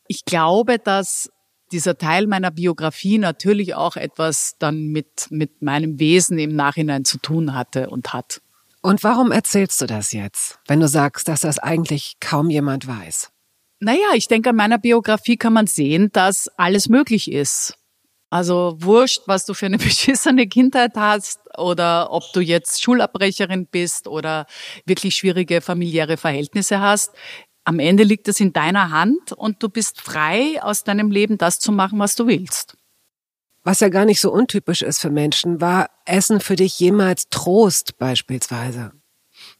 ich 0.07 0.25
glaube, 0.25 0.77
dass 0.79 1.29
dieser 1.71 1.97
Teil 1.97 2.27
meiner 2.27 2.51
Biografie 2.51 3.17
natürlich 3.17 3.75
auch 3.75 3.95
etwas 3.95 4.55
dann 4.59 4.87
mit, 4.87 5.27
mit 5.29 5.61
meinem 5.61 5.99
Wesen 5.99 6.37
im 6.37 6.55
Nachhinein 6.55 7.05
zu 7.05 7.17
tun 7.17 7.53
hatte 7.53 7.89
und 7.89 8.13
hat. 8.13 8.41
Und 8.81 9.03
warum 9.03 9.31
erzählst 9.31 9.79
du 9.81 9.85
das 9.85 10.11
jetzt, 10.11 10.59
wenn 10.67 10.79
du 10.79 10.87
sagst, 10.87 11.27
dass 11.27 11.41
das 11.41 11.59
eigentlich 11.59 12.15
kaum 12.19 12.49
jemand 12.49 12.87
weiß? 12.87 13.31
Naja, 13.79 14.13
ich 14.15 14.27
denke, 14.27 14.49
an 14.49 14.55
meiner 14.55 14.77
Biografie 14.77 15.37
kann 15.37 15.53
man 15.53 15.67
sehen, 15.67 16.09
dass 16.13 16.47
alles 16.57 16.89
möglich 16.89 17.31
ist. 17.31 17.75
Also 18.29 18.77
wurscht, 18.79 19.23
was 19.25 19.45
du 19.45 19.53
für 19.53 19.65
eine 19.65 19.77
beschissene 19.79 20.47
Kindheit 20.47 20.93
hast 20.95 21.39
oder 21.57 22.11
ob 22.11 22.23
du 22.33 22.39
jetzt 22.39 22.81
Schulabbrecherin 22.81 23.67
bist 23.67 24.07
oder 24.07 24.45
wirklich 24.85 25.15
schwierige 25.15 25.61
familiäre 25.61 26.17
Verhältnisse 26.17 26.79
hast. 26.79 27.11
Am 27.63 27.79
Ende 27.79 28.03
liegt 28.03 28.27
es 28.27 28.39
in 28.39 28.53
deiner 28.53 28.91
Hand 28.91 29.33
und 29.33 29.61
du 29.61 29.69
bist 29.69 30.01
frei, 30.01 30.61
aus 30.61 30.83
deinem 30.83 31.11
Leben 31.11 31.37
das 31.37 31.59
zu 31.59 31.71
machen, 31.71 31.99
was 31.99 32.15
du 32.15 32.27
willst. 32.27 32.75
Was 33.63 33.79
ja 33.79 33.89
gar 33.89 34.05
nicht 34.05 34.19
so 34.19 34.31
untypisch 34.31 34.81
ist 34.81 34.99
für 34.99 35.11
Menschen, 35.11 35.61
war 35.61 35.89
Essen 36.05 36.39
für 36.39 36.55
dich 36.55 36.79
jemals 36.79 37.29
Trost 37.29 37.97
beispielsweise? 37.99 38.91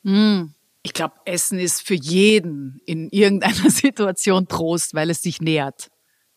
Hm. 0.04 0.54
Ich 0.84 0.94
glaube, 0.94 1.14
Essen 1.26 1.60
ist 1.60 1.86
für 1.86 1.94
jeden 1.94 2.82
in 2.88 3.10
irgendeiner 3.10 3.54
Situation 3.70 4.48
Trost, 4.48 4.96
weil 4.96 5.12
es 5.12 5.22
dich 5.22 5.40
nährt. 5.40 5.90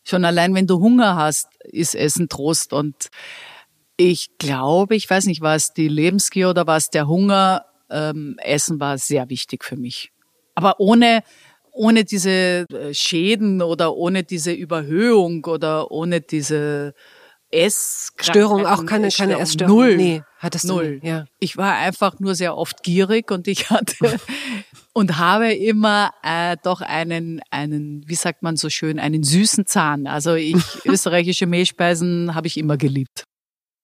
Schon 0.02 0.26
allein, 0.26 0.54
wenn 0.54 0.66
du 0.66 0.80
Hunger 0.80 1.16
hast, 1.16 1.48
ist 1.64 1.94
Essen 1.94 2.28
Trost. 2.28 2.74
Und 2.74 3.08
ich 3.96 4.36
glaube, 4.36 4.96
ich 4.96 5.08
weiß 5.08 5.24
nicht, 5.26 5.40
war 5.40 5.54
es 5.54 5.72
die 5.72 5.88
Lebensgier 5.88 6.50
oder 6.50 6.66
war 6.66 6.76
es 6.76 6.90
der 6.90 7.08
Hunger? 7.08 7.64
Ähm, 7.88 8.36
Essen 8.42 8.80
war 8.80 8.98
sehr 8.98 9.30
wichtig 9.30 9.64
für 9.64 9.76
mich. 9.76 10.12
Aber 10.54 10.78
ohne, 10.78 11.22
ohne 11.74 12.04
diese 12.04 12.66
äh, 12.70 12.94
Schäden 12.94 13.60
oder 13.60 13.94
ohne 13.94 14.22
diese 14.22 14.52
Überhöhung 14.52 15.44
oder 15.44 15.90
ohne 15.90 16.20
diese 16.20 16.94
Essstörung, 17.50 18.66
auch 18.66 18.86
keine, 18.86 19.10
keine 19.10 19.38
Essstörung. 19.38 19.76
Null. 19.76 19.96
Nee, 19.96 20.22
hattest 20.38 20.64
Null. 20.64 21.00
du. 21.00 21.06
Ja. 21.06 21.24
Ich 21.38 21.56
war 21.56 21.76
einfach 21.76 22.18
nur 22.18 22.34
sehr 22.34 22.56
oft 22.56 22.82
gierig 22.82 23.30
und 23.30 23.46
ich 23.46 23.70
hatte 23.70 24.18
und 24.92 25.18
habe 25.18 25.52
immer 25.52 26.10
äh, 26.22 26.56
doch 26.62 26.80
einen, 26.80 27.40
einen, 27.50 28.04
wie 28.06 28.14
sagt 28.14 28.42
man 28.42 28.56
so 28.56 28.70
schön, 28.70 28.98
einen 28.98 29.22
süßen 29.22 29.66
Zahn. 29.66 30.06
Also 30.06 30.34
ich, 30.34 30.56
österreichische 30.84 31.46
Mehlspeisen 31.46 32.34
habe 32.34 32.46
ich 32.46 32.56
immer 32.56 32.76
geliebt. 32.76 33.24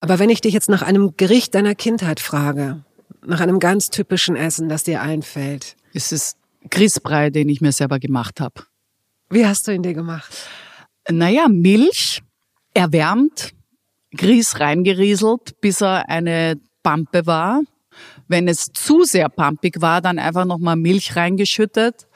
Aber 0.01 0.19
wenn 0.19 0.31
ich 0.31 0.41
dich 0.41 0.55
jetzt 0.55 0.71
nach 0.71 0.83
einem 0.83 1.15
Gericht 1.17 1.55
deiner 1.55 1.75
Kindheit 1.75 2.21
frage, 2.21 2.85
nach 3.27 3.41
einem 3.41 3.59
ganz 3.59 3.91
typischen 3.91 4.35
Essen, 4.35 4.69
das 4.69 4.85
dir 4.85 5.03
einfällt. 5.03 5.77
Es 5.93 6.11
ist 6.11 6.40
Grießbrei, 6.69 7.31
den 7.31 7.49
ich 7.49 7.61
mir 7.61 7.73
selber 7.73 7.99
gemacht 7.99 8.41
habe. 8.41 8.65
Wie 9.31 9.47
hast 9.47 9.69
du 9.69 9.73
ihn 9.73 9.83
dir 9.83 9.95
gemacht? 9.95 10.31
Naja, 11.09 11.49
Milch 11.49 12.23
erwärmt, 12.75 13.55
Grieß 14.17 14.59
reingerieselt, 14.59 15.61
bis 15.61 15.81
er 15.81 16.09
eine 16.09 16.59
Pampe 16.83 17.27
war. 17.27 17.63
Wenn 18.29 18.49
es 18.49 18.67
zu 18.73 19.05
sehr 19.05 19.29
pampig 19.29 19.81
war, 19.81 20.01
dann 20.01 20.19
einfach 20.19 20.45
nochmal 20.45 20.77
Milch 20.77 21.17
reingeschüttet, 21.17 22.07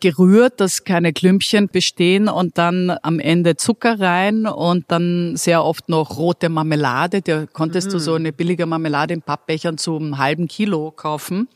gerührt, 0.00 0.60
dass 0.60 0.84
keine 0.84 1.12
Klümpchen 1.12 1.68
bestehen 1.68 2.28
und 2.28 2.58
dann 2.58 2.94
am 3.02 3.20
Ende 3.20 3.56
Zucker 3.56 4.00
rein 4.00 4.46
und 4.46 4.84
dann 4.88 5.36
sehr 5.36 5.64
oft 5.64 5.88
noch 5.88 6.18
rote 6.18 6.48
Marmelade. 6.48 7.22
Da 7.22 7.46
konntest 7.46 7.88
mhm. 7.88 7.92
du 7.92 7.98
so 8.00 8.14
eine 8.14 8.32
billige 8.32 8.66
Marmelade 8.66 9.14
in 9.14 9.22
Pappbechern 9.22 9.78
zu 9.78 9.96
einem 9.96 10.18
halben 10.18 10.48
Kilo 10.48 10.90
kaufen. 10.90 11.48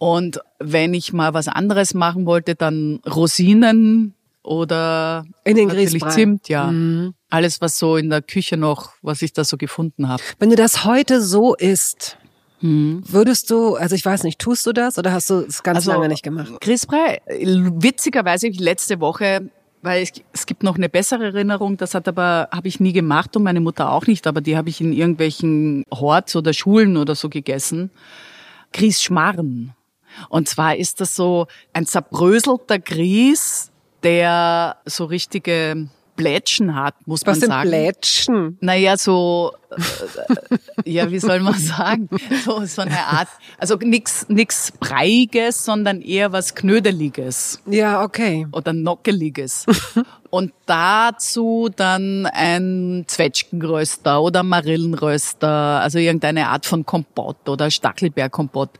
Und 0.00 0.40
wenn 0.58 0.94
ich 0.94 1.12
mal 1.12 1.34
was 1.34 1.46
anderes 1.46 1.92
machen 1.92 2.24
wollte, 2.24 2.54
dann 2.54 3.00
Rosinen 3.06 4.14
oder 4.42 5.26
in 5.44 5.56
den 5.56 5.68
natürlich 5.68 6.02
Zimt, 6.08 6.48
ja. 6.48 6.68
Mhm. 6.68 7.12
Alles, 7.28 7.60
was 7.60 7.78
so 7.78 7.98
in 7.98 8.08
der 8.08 8.22
Küche 8.22 8.56
noch, 8.56 8.94
was 9.02 9.20
ich 9.20 9.34
da 9.34 9.44
so 9.44 9.58
gefunden 9.58 10.08
habe. 10.08 10.22
Wenn 10.38 10.48
du 10.48 10.56
das 10.56 10.86
heute 10.86 11.20
so 11.20 11.54
isst, 11.54 12.16
hm. 12.60 13.02
Würdest 13.06 13.50
du, 13.50 13.74
also 13.76 13.94
ich 13.94 14.04
weiß 14.04 14.22
nicht, 14.22 14.38
tust 14.38 14.66
du 14.66 14.72
das 14.72 14.98
oder 14.98 15.12
hast 15.12 15.30
du 15.30 15.40
es 15.40 15.62
ganz 15.62 15.78
also, 15.78 15.92
lange 15.92 16.08
nicht 16.08 16.22
gemacht? 16.22 16.60
Grießbrei, 16.60 17.20
witzigerweise 17.26 18.48
letzte 18.48 19.00
Woche, 19.00 19.50
weil 19.80 20.02
es, 20.02 20.12
es 20.34 20.44
gibt 20.44 20.62
noch 20.62 20.76
eine 20.76 20.90
bessere 20.90 21.24
Erinnerung, 21.24 21.78
das 21.78 21.94
hat 21.94 22.06
aber, 22.06 22.48
habe 22.52 22.68
ich 22.68 22.78
nie 22.78 22.92
gemacht 22.92 23.34
und 23.34 23.44
meine 23.44 23.60
Mutter 23.60 23.90
auch 23.90 24.06
nicht, 24.06 24.26
aber 24.26 24.42
die 24.42 24.58
habe 24.58 24.68
ich 24.68 24.82
in 24.82 24.92
irgendwelchen 24.92 25.84
Horts 25.90 26.36
oder 26.36 26.52
Schulen 26.52 26.98
oder 26.98 27.14
so 27.14 27.30
gegessen. 27.30 27.90
Grießschmarren. 28.74 29.74
Und 30.28 30.48
zwar 30.48 30.76
ist 30.76 31.00
das 31.00 31.14
so 31.14 31.46
ein 31.72 31.86
zerbröselter 31.86 32.78
Grieß, 32.78 33.70
der 34.02 34.76
so 34.86 35.04
richtige 35.04 35.88
Plätschen 36.20 36.74
hat, 36.74 36.94
muss 37.06 37.22
Was 37.24 37.40
man 37.40 37.48
sagen. 37.48 37.52
Was 37.52 37.62
sind 37.62 37.70
Plätschen? 37.70 38.58
Naja, 38.60 38.98
so, 38.98 39.52
äh, 39.70 40.90
ja, 40.90 41.10
wie 41.10 41.18
soll 41.18 41.40
man 41.40 41.54
sagen? 41.58 42.10
So, 42.44 42.62
so 42.66 42.82
eine 42.82 43.06
Art, 43.06 43.28
also 43.56 43.76
nix, 43.76 44.26
nix 44.28 44.70
Breiiges, 44.70 45.64
sondern 45.64 46.02
eher 46.02 46.30
was 46.30 46.54
Knödeliges. 46.54 47.62
Ja, 47.64 48.02
okay. 48.02 48.46
Oder 48.52 48.74
Nockeliges. 48.74 49.64
Und 50.30 50.52
dazu 50.66 51.70
dann 51.74 52.26
ein 52.26 53.04
Zwetschgenröster 53.06 54.20
oder 54.22 54.42
Marillenröster, 54.42 55.80
also 55.80 55.98
irgendeine 55.98 56.48
Art 56.48 56.66
von 56.66 56.84
Kompott 56.84 57.48
oder 57.48 57.70
Stachelbeerkompott. 57.70 58.70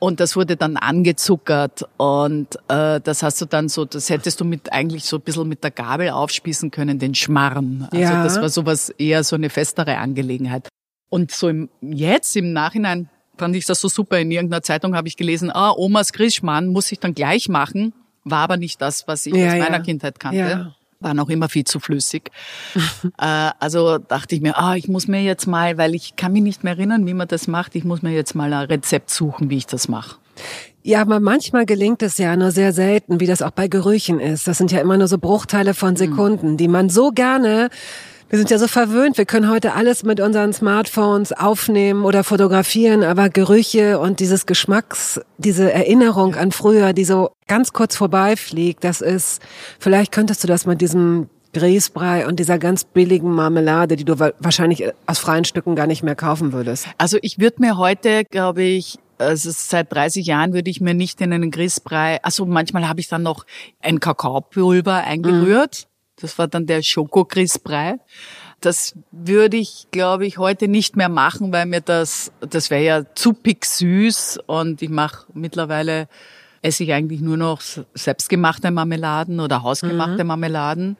Und 0.00 0.18
das 0.18 0.34
wurde 0.34 0.56
dann 0.56 0.78
angezuckert 0.78 1.86
und 1.98 2.56
äh, 2.68 3.00
das 3.02 3.22
hast 3.22 3.38
du 3.42 3.44
dann 3.44 3.68
so, 3.68 3.84
das 3.84 4.08
hättest 4.08 4.40
du 4.40 4.46
mit 4.46 4.72
eigentlich 4.72 5.04
so 5.04 5.18
ein 5.18 5.22
bisschen 5.22 5.46
mit 5.46 5.62
der 5.62 5.70
Gabel 5.70 6.08
aufspießen 6.08 6.70
können, 6.70 6.98
den 6.98 7.14
Schmarren. 7.14 7.86
Also 7.90 8.02
ja. 8.02 8.24
das 8.24 8.40
war 8.40 8.48
sowas 8.48 8.88
eher 8.88 9.22
so 9.24 9.36
eine 9.36 9.50
festere 9.50 9.98
Angelegenheit. 9.98 10.68
Und 11.10 11.32
so 11.32 11.50
im, 11.50 11.68
jetzt 11.82 12.34
im 12.34 12.54
Nachhinein 12.54 13.10
fand 13.36 13.54
ich 13.56 13.66
das 13.66 13.80
so 13.82 13.88
super. 13.88 14.18
In 14.18 14.30
irgendeiner 14.30 14.62
Zeitung 14.62 14.96
habe 14.96 15.06
ich 15.06 15.18
gelesen, 15.18 15.50
ah, 15.50 15.72
Omas 15.76 16.14
Grischmann 16.14 16.68
muss 16.68 16.90
ich 16.92 16.98
dann 16.98 17.12
gleich 17.12 17.50
machen. 17.50 17.92
War 18.24 18.38
aber 18.38 18.56
nicht 18.56 18.80
das, 18.80 19.06
was 19.06 19.26
ich 19.26 19.34
ja, 19.34 19.48
aus 19.48 19.58
meiner 19.58 19.78
ja. 19.78 19.82
Kindheit 19.82 20.18
kannte. 20.18 20.74
Ja 21.02 21.10
war 21.10 21.14
noch 21.14 21.28
immer 21.28 21.48
viel 21.48 21.64
zu 21.64 21.80
flüssig. 21.80 22.30
äh, 23.18 23.50
also 23.58 23.98
dachte 23.98 24.34
ich 24.34 24.40
mir, 24.40 24.56
ah, 24.58 24.76
ich 24.76 24.88
muss 24.88 25.08
mir 25.08 25.22
jetzt 25.22 25.46
mal, 25.46 25.78
weil 25.78 25.94
ich 25.94 26.16
kann 26.16 26.32
mich 26.32 26.42
nicht 26.42 26.64
mehr 26.64 26.74
erinnern, 26.74 27.06
wie 27.06 27.14
man 27.14 27.28
das 27.28 27.48
macht, 27.48 27.74
ich 27.74 27.84
muss 27.84 28.02
mir 28.02 28.12
jetzt 28.12 28.34
mal 28.34 28.52
ein 28.52 28.66
Rezept 28.66 29.10
suchen, 29.10 29.50
wie 29.50 29.56
ich 29.56 29.66
das 29.66 29.88
mache. 29.88 30.16
Ja, 30.82 31.02
aber 31.02 31.20
manchmal 31.20 31.66
gelingt 31.66 32.02
es 32.02 32.16
ja 32.16 32.34
nur 32.36 32.52
sehr 32.52 32.72
selten, 32.72 33.20
wie 33.20 33.26
das 33.26 33.42
auch 33.42 33.50
bei 33.50 33.68
Gerüchen 33.68 34.18
ist. 34.18 34.48
Das 34.48 34.56
sind 34.56 34.72
ja 34.72 34.80
immer 34.80 34.96
nur 34.96 35.08
so 35.08 35.18
Bruchteile 35.18 35.74
von 35.74 35.90
mhm. 35.90 35.96
Sekunden, 35.96 36.56
die 36.56 36.68
man 36.68 36.88
so 36.88 37.10
gerne 37.10 37.68
Wir 38.30 38.38
sind 38.38 38.48
ja 38.48 38.58
so 38.58 38.68
verwöhnt. 38.68 39.18
Wir 39.18 39.24
können 39.24 39.50
heute 39.50 39.74
alles 39.74 40.04
mit 40.04 40.20
unseren 40.20 40.52
Smartphones 40.52 41.32
aufnehmen 41.32 42.04
oder 42.04 42.22
fotografieren, 42.22 43.02
aber 43.02 43.28
Gerüche 43.28 43.98
und 43.98 44.20
dieses 44.20 44.46
Geschmacks, 44.46 45.20
diese 45.38 45.72
Erinnerung 45.72 46.36
an 46.36 46.52
früher, 46.52 46.92
die 46.92 47.04
so 47.04 47.32
ganz 47.48 47.72
kurz 47.72 47.96
vorbeifliegt, 47.96 48.84
das 48.84 49.00
ist, 49.00 49.42
vielleicht 49.80 50.12
könntest 50.12 50.44
du 50.44 50.46
das 50.46 50.64
mit 50.64 50.80
diesem 50.80 51.28
Grießbrei 51.54 52.28
und 52.28 52.38
dieser 52.38 52.60
ganz 52.60 52.84
billigen 52.84 53.32
Marmelade, 53.32 53.96
die 53.96 54.04
du 54.04 54.20
wahrscheinlich 54.20 54.84
aus 55.06 55.18
freien 55.18 55.44
Stücken 55.44 55.74
gar 55.74 55.88
nicht 55.88 56.04
mehr 56.04 56.14
kaufen 56.14 56.52
würdest. 56.52 56.86
Also 56.98 57.18
ich 57.22 57.40
würde 57.40 57.56
mir 57.58 57.78
heute, 57.78 58.24
glaube 58.24 58.62
ich, 58.62 59.00
also 59.18 59.50
seit 59.52 59.92
30 59.92 60.24
Jahren 60.24 60.52
würde 60.52 60.70
ich 60.70 60.80
mir 60.80 60.94
nicht 60.94 61.20
in 61.20 61.32
einen 61.32 61.50
Grießbrei, 61.50 62.22
also 62.22 62.46
manchmal 62.46 62.88
habe 62.88 63.00
ich 63.00 63.08
dann 63.08 63.24
noch 63.24 63.44
ein 63.80 63.98
Kakaopulver 63.98 65.02
eingerührt. 65.02 65.88
Das 66.20 66.38
war 66.38 66.48
dann 66.48 66.66
der 66.66 66.82
Schokokrisbrei. 66.82 67.96
Das 68.60 68.94
würde 69.10 69.56
ich, 69.56 69.86
glaube 69.90 70.26
ich, 70.26 70.38
heute 70.38 70.68
nicht 70.68 70.96
mehr 70.96 71.08
machen, 71.08 71.52
weil 71.52 71.66
mir 71.66 71.80
das, 71.80 72.30
das 72.40 72.70
wäre 72.70 72.84
ja 72.84 73.14
zu 73.14 73.32
pick 73.32 73.64
süß 73.64 74.40
und 74.46 74.82
ich 74.82 74.90
mache 74.90 75.26
mittlerweile, 75.32 76.08
esse 76.60 76.84
ich 76.84 76.92
eigentlich 76.92 77.22
nur 77.22 77.38
noch 77.38 77.62
selbstgemachte 77.94 78.70
Marmeladen 78.70 79.40
oder 79.40 79.62
hausgemachte 79.62 80.24
mhm. 80.24 80.28
Marmeladen. 80.28 80.96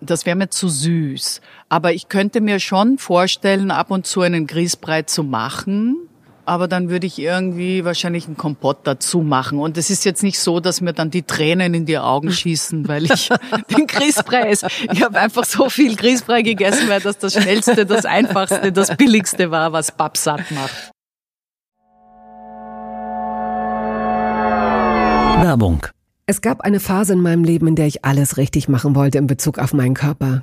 Das 0.00 0.24
wäre 0.24 0.36
mir 0.36 0.48
zu 0.48 0.68
süß. 0.68 1.40
Aber 1.68 1.92
ich 1.92 2.08
könnte 2.08 2.40
mir 2.40 2.58
schon 2.58 2.98
vorstellen, 2.98 3.70
ab 3.70 3.90
und 3.90 4.06
zu 4.06 4.22
einen 4.22 4.46
Grießbrei 4.46 5.02
zu 5.02 5.24
machen 5.24 6.08
aber 6.46 6.68
dann 6.68 6.88
würde 6.90 7.06
ich 7.06 7.18
irgendwie 7.18 7.84
wahrscheinlich 7.84 8.26
einen 8.26 8.36
Kompott 8.36 8.78
dazu 8.84 9.20
machen. 9.20 9.58
Und 9.58 9.76
es 9.78 9.90
ist 9.90 10.04
jetzt 10.04 10.22
nicht 10.22 10.38
so, 10.38 10.60
dass 10.60 10.80
mir 10.80 10.92
dann 10.92 11.10
die 11.10 11.22
Tränen 11.22 11.74
in 11.74 11.86
die 11.86 11.98
Augen 11.98 12.30
schießen, 12.32 12.86
weil 12.88 13.04
ich 13.06 13.28
den 13.76 13.86
Grießbrei 13.86 14.50
esse. 14.50 14.68
Ich 14.92 15.02
habe 15.02 15.18
einfach 15.18 15.44
so 15.44 15.68
viel 15.68 15.96
Grießbrei 15.96 16.42
gegessen, 16.42 16.88
weil 16.88 17.00
das 17.00 17.18
das 17.18 17.34
Schnellste, 17.34 17.86
das 17.86 18.04
Einfachste, 18.04 18.72
das 18.72 18.96
Billigste 18.96 19.50
war, 19.50 19.72
was 19.72 19.92
Babsatt 19.92 20.50
macht. 20.50 20.90
Werbung. 25.42 25.86
Es 26.26 26.40
gab 26.40 26.62
eine 26.62 26.80
Phase 26.80 27.12
in 27.12 27.20
meinem 27.20 27.44
Leben, 27.44 27.66
in 27.66 27.76
der 27.76 27.86
ich 27.86 28.04
alles 28.04 28.38
richtig 28.38 28.68
machen 28.68 28.94
wollte 28.94 29.18
in 29.18 29.26
Bezug 29.26 29.58
auf 29.58 29.74
meinen 29.74 29.94
Körper. 29.94 30.42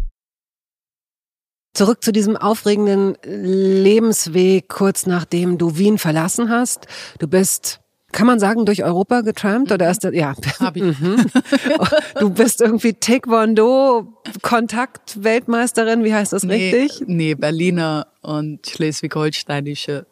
Zurück 1.73 2.03
zu 2.03 2.11
diesem 2.11 2.35
aufregenden 2.35 3.15
Lebensweg, 3.23 4.67
kurz 4.67 5.05
nachdem 5.05 5.57
du 5.57 5.77
Wien 5.77 5.97
verlassen 5.97 6.49
hast. 6.49 6.87
Du 7.19 7.27
bist 7.27 7.81
kann 8.11 8.27
man 8.27 8.39
sagen, 8.39 8.65
durch 8.65 8.83
Europa 8.83 9.21
getrampt 9.21 9.71
oder 9.71 9.89
ist 9.89 10.03
das, 10.03 10.13
ja. 10.13 10.35
Hab 10.59 10.75
ich. 10.75 10.81
Mhm. 10.91 11.25
Du 12.19 12.31
bist 12.31 12.59
irgendwie 12.59 12.93
Taekwondo 12.93 14.13
Kontakt-Weltmeisterin, 14.41 16.03
wie 16.03 16.13
heißt 16.13 16.33
das 16.33 16.43
nee, 16.43 16.71
richtig? 16.71 17.07
Nee, 17.07 17.35
Berliner 17.35 18.07
und 18.21 18.67
Schleswig-Holsteinische 18.67 20.05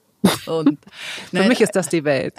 und 0.46 0.80
für 1.32 1.44
mich 1.44 1.62
ist 1.62 1.76
das 1.76 1.90
die 1.90 2.04
Welt. 2.04 2.34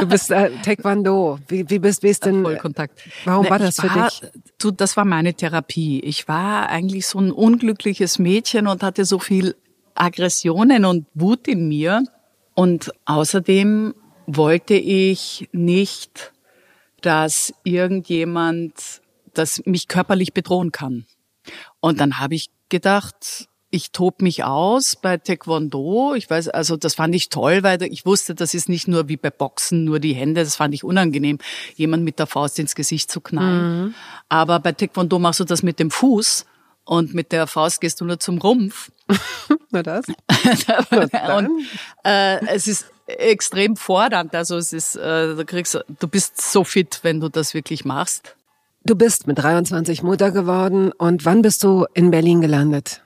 Du 0.00 0.06
bist 0.06 0.30
äh, 0.30 0.50
Taekwondo. 0.62 1.38
Wie, 1.48 1.68
wie 1.68 1.78
bist, 1.78 2.02
wie 2.02 2.08
ist 2.08 2.24
denn? 2.24 2.42
Vollkontakt. 2.42 3.00
Warum 3.24 3.44
nein, 3.44 3.50
war 3.50 3.58
das 3.58 3.76
für 3.76 3.94
war, 3.94 4.08
dich? 4.08 4.22
Du, 4.58 4.70
das 4.70 4.96
war 4.96 5.04
meine 5.04 5.34
Therapie. 5.34 6.00
Ich 6.00 6.28
war 6.28 6.68
eigentlich 6.68 7.06
so 7.06 7.18
ein 7.18 7.32
unglückliches 7.32 8.18
Mädchen 8.18 8.66
und 8.66 8.82
hatte 8.82 9.04
so 9.04 9.18
viel 9.18 9.56
Aggressionen 9.94 10.84
und 10.84 11.06
Wut 11.14 11.48
in 11.48 11.68
mir. 11.68 12.04
Und 12.54 12.92
außerdem 13.04 13.94
wollte 14.26 14.74
ich 14.74 15.48
nicht, 15.52 16.32
dass 17.00 17.52
irgendjemand, 17.64 19.02
das 19.34 19.62
mich 19.66 19.88
körperlich 19.88 20.32
bedrohen 20.32 20.72
kann. 20.72 21.06
Und 21.80 22.00
dann 22.00 22.18
habe 22.18 22.34
ich 22.34 22.50
gedacht, 22.68 23.48
ich 23.74 23.90
tob 23.90 24.22
mich 24.22 24.44
aus 24.44 24.94
bei 24.94 25.16
Taekwondo. 25.16 26.14
Ich 26.14 26.30
weiß, 26.30 26.48
also 26.48 26.76
das 26.76 26.94
fand 26.94 27.14
ich 27.14 27.28
toll, 27.28 27.64
weil 27.64 27.82
ich 27.82 28.06
wusste, 28.06 28.34
das 28.34 28.54
ist 28.54 28.68
nicht 28.68 28.86
nur 28.86 29.08
wie 29.08 29.16
bei 29.16 29.30
Boxen, 29.30 29.84
nur 29.84 29.98
die 29.98 30.14
Hände. 30.14 30.44
Das 30.44 30.54
fand 30.54 30.74
ich 30.74 30.84
unangenehm, 30.84 31.38
jemand 31.74 32.04
mit 32.04 32.20
der 32.20 32.26
Faust 32.26 32.58
ins 32.60 32.76
Gesicht 32.76 33.10
zu 33.10 33.20
knallen. 33.20 33.86
Mhm. 33.86 33.94
Aber 34.28 34.60
bei 34.60 34.72
Taekwondo 34.72 35.18
machst 35.18 35.40
du 35.40 35.44
das 35.44 35.64
mit 35.64 35.80
dem 35.80 35.90
Fuß 35.90 36.46
und 36.84 37.14
mit 37.14 37.32
der 37.32 37.48
Faust 37.48 37.80
gehst 37.80 38.00
du 38.00 38.04
nur 38.04 38.20
zum 38.20 38.38
Rumpf. 38.38 38.92
Na 39.70 39.82
das. 39.82 40.06
und 41.36 41.50
äh, 42.04 42.46
es 42.46 42.68
ist 42.68 42.86
extrem 43.06 43.76
fordernd. 43.76 44.34
Also 44.36 44.56
es 44.56 44.72
ist, 44.72 44.94
äh, 44.94 45.34
du 45.34 45.44
kriegst, 45.44 45.78
du 45.98 46.08
bist 46.08 46.40
so 46.40 46.62
fit, 46.62 47.00
wenn 47.02 47.18
du 47.18 47.28
das 47.28 47.54
wirklich 47.54 47.84
machst. 47.84 48.36
Du 48.86 48.94
bist 48.94 49.26
mit 49.26 49.38
23 49.38 50.02
Mutter 50.02 50.30
geworden 50.30 50.92
und 50.92 51.24
wann 51.24 51.40
bist 51.40 51.64
du 51.64 51.86
in 51.94 52.10
Berlin 52.10 52.42
gelandet? 52.42 53.00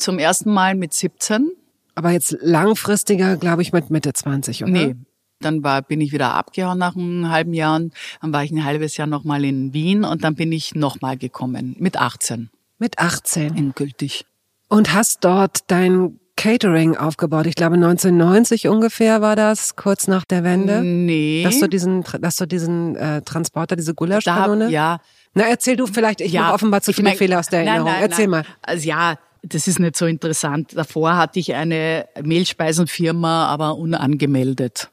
Zum 0.00 0.18
ersten 0.18 0.52
Mal 0.52 0.74
mit 0.74 0.92
17. 0.92 1.50
Aber 1.94 2.10
jetzt 2.10 2.36
langfristiger, 2.40 3.36
glaube 3.36 3.62
ich, 3.62 3.72
mit 3.72 3.90
Mitte 3.90 4.12
20, 4.12 4.62
oder? 4.62 4.72
Nee. 4.72 4.96
Dann 5.40 5.64
war, 5.64 5.80
bin 5.80 6.00
ich 6.00 6.12
wieder 6.12 6.34
abgehauen 6.34 6.78
nach 6.78 6.96
einem 6.96 7.30
halben 7.30 7.54
Jahr. 7.54 7.80
Dann 8.20 8.32
war 8.32 8.44
ich 8.44 8.50
ein 8.50 8.64
halbes 8.64 8.96
Jahr 8.96 9.06
nochmal 9.06 9.44
in 9.44 9.72
Wien 9.72 10.04
und 10.04 10.22
dann 10.22 10.34
bin 10.34 10.52
ich 10.52 10.74
nochmal 10.74 11.16
gekommen. 11.16 11.76
Mit 11.78 11.96
18. 11.96 12.50
Mit 12.78 12.98
18? 12.98 13.56
Endgültig. 13.56 14.26
Und 14.68 14.92
hast 14.92 15.24
dort 15.24 15.70
dein 15.70 16.20
Catering 16.36 16.96
aufgebaut. 16.96 17.46
Ich 17.46 17.54
glaube 17.54 17.74
1990 17.74 18.68
ungefähr 18.68 19.20
war 19.20 19.36
das, 19.36 19.76
kurz 19.76 20.08
nach 20.08 20.24
der 20.24 20.42
Wende. 20.44 20.82
Nee. 20.82 21.42
Dass 21.44 21.58
du 21.58 21.68
diesen, 21.68 22.02
dass 22.20 22.36
du 22.36 22.46
diesen 22.46 22.96
äh, 22.96 23.20
Transporter, 23.20 23.76
diese 23.76 23.94
Gulaschkanone. 23.94 24.70
Ja. 24.70 25.00
Na 25.34 25.44
erzähl 25.44 25.76
du 25.76 25.86
vielleicht. 25.86 26.22
Ich 26.22 26.32
ja, 26.32 26.42
mache 26.42 26.54
offenbar 26.54 26.80
zu 26.80 26.92
viele 26.92 27.10
mein, 27.10 27.18
Fehler 27.18 27.40
aus 27.40 27.48
der 27.48 27.60
Erinnerung. 27.60 27.84
Nein, 27.84 28.00
nein, 28.00 28.10
erzähl 28.10 28.26
nein. 28.26 28.44
mal. 28.44 28.56
Also 28.62 28.88
ja, 28.88 29.18
das 29.42 29.68
ist 29.68 29.78
nicht 29.78 29.96
so 29.96 30.06
interessant. 30.06 30.76
Davor 30.76 31.16
hatte 31.16 31.38
ich 31.38 31.54
eine 31.54 32.06
Mehlspeisenfirma, 32.22 33.46
aber 33.46 33.76
unangemeldet. 33.76 34.90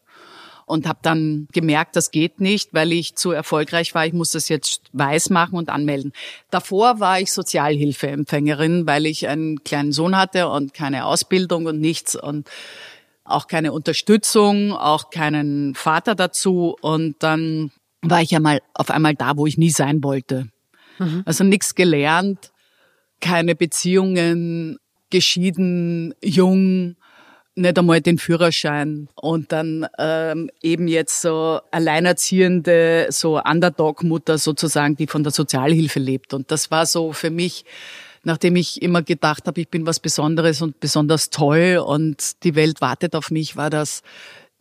Und 0.66 0.86
habe 0.86 1.00
dann 1.02 1.48
gemerkt, 1.54 1.96
das 1.96 2.12
geht 2.12 2.42
nicht, 2.42 2.74
weil 2.74 2.92
ich 2.92 3.16
zu 3.16 3.32
erfolgreich 3.32 3.96
war. 3.96 4.06
Ich 4.06 4.12
muss 4.12 4.32
das 4.32 4.50
jetzt 4.50 4.82
weiß 4.92 5.30
machen 5.30 5.58
und 5.58 5.70
anmelden. 5.70 6.12
Davor 6.50 7.00
war 7.00 7.22
ich 7.22 7.32
Sozialhilfeempfängerin, 7.32 8.86
weil 8.86 9.06
ich 9.06 9.30
einen 9.30 9.64
kleinen 9.64 9.94
Sohn 9.94 10.18
hatte 10.18 10.50
und 10.50 10.74
keine 10.74 11.06
Ausbildung 11.06 11.68
und 11.68 11.80
nichts 11.80 12.16
und 12.22 12.50
auch 13.24 13.48
keine 13.48 13.72
Unterstützung, 13.72 14.74
auch 14.74 15.10
keinen 15.10 15.74
Vater 15.74 16.16
dazu. 16.16 16.76
Und 16.82 17.16
dann 17.20 17.72
war 18.02 18.22
ich 18.22 18.36
einmal 18.36 18.62
auf 18.74 18.90
einmal 18.90 19.16
da, 19.16 19.38
wo 19.38 19.48
ich 19.48 19.58
nie 19.58 19.70
sein 19.70 20.04
wollte. 20.04 20.50
Mhm. 21.00 21.24
Also 21.26 21.46
nichts 21.46 21.76
gelernt, 21.76 22.52
keine 23.22 23.56
Beziehungen, 23.56 24.78
geschieden, 25.10 26.14
jung, 26.22 26.96
nicht 27.58 27.80
einmal 27.80 28.02
den 28.02 28.20
Führerschein 28.20 29.10
und 29.16 29.52
dann 29.52 29.88
ähm, 29.98 30.52
eben 30.62 30.88
jetzt 30.88 31.22
so 31.22 31.60
alleinerziehende, 31.72 33.08
so 33.10 33.42
Underdog-Mutter 33.42 34.38
sozusagen, 34.38 34.96
die 34.96 35.08
von 35.08 35.24
der 35.24 35.32
Sozialhilfe 35.32 36.00
lebt. 36.00 36.34
Und 36.34 36.52
das 36.52 36.70
war 36.70 36.86
so 36.86 37.14
für 37.14 37.32
mich, 37.32 37.66
nachdem 38.24 38.56
ich 38.56 38.82
immer 38.82 39.02
gedacht 39.02 39.48
habe, 39.48 39.62
ich 39.62 39.70
bin 39.70 39.88
was 39.88 40.00
Besonderes 40.00 40.62
und 40.62 40.80
besonders 40.80 41.32
toll 41.32 41.84
und 41.84 42.44
die 42.44 42.54
Welt 42.54 42.80
wartet 42.80 43.16
auf 43.16 43.32
mich, 43.32 43.56
war 43.56 43.72
das 43.72 44.04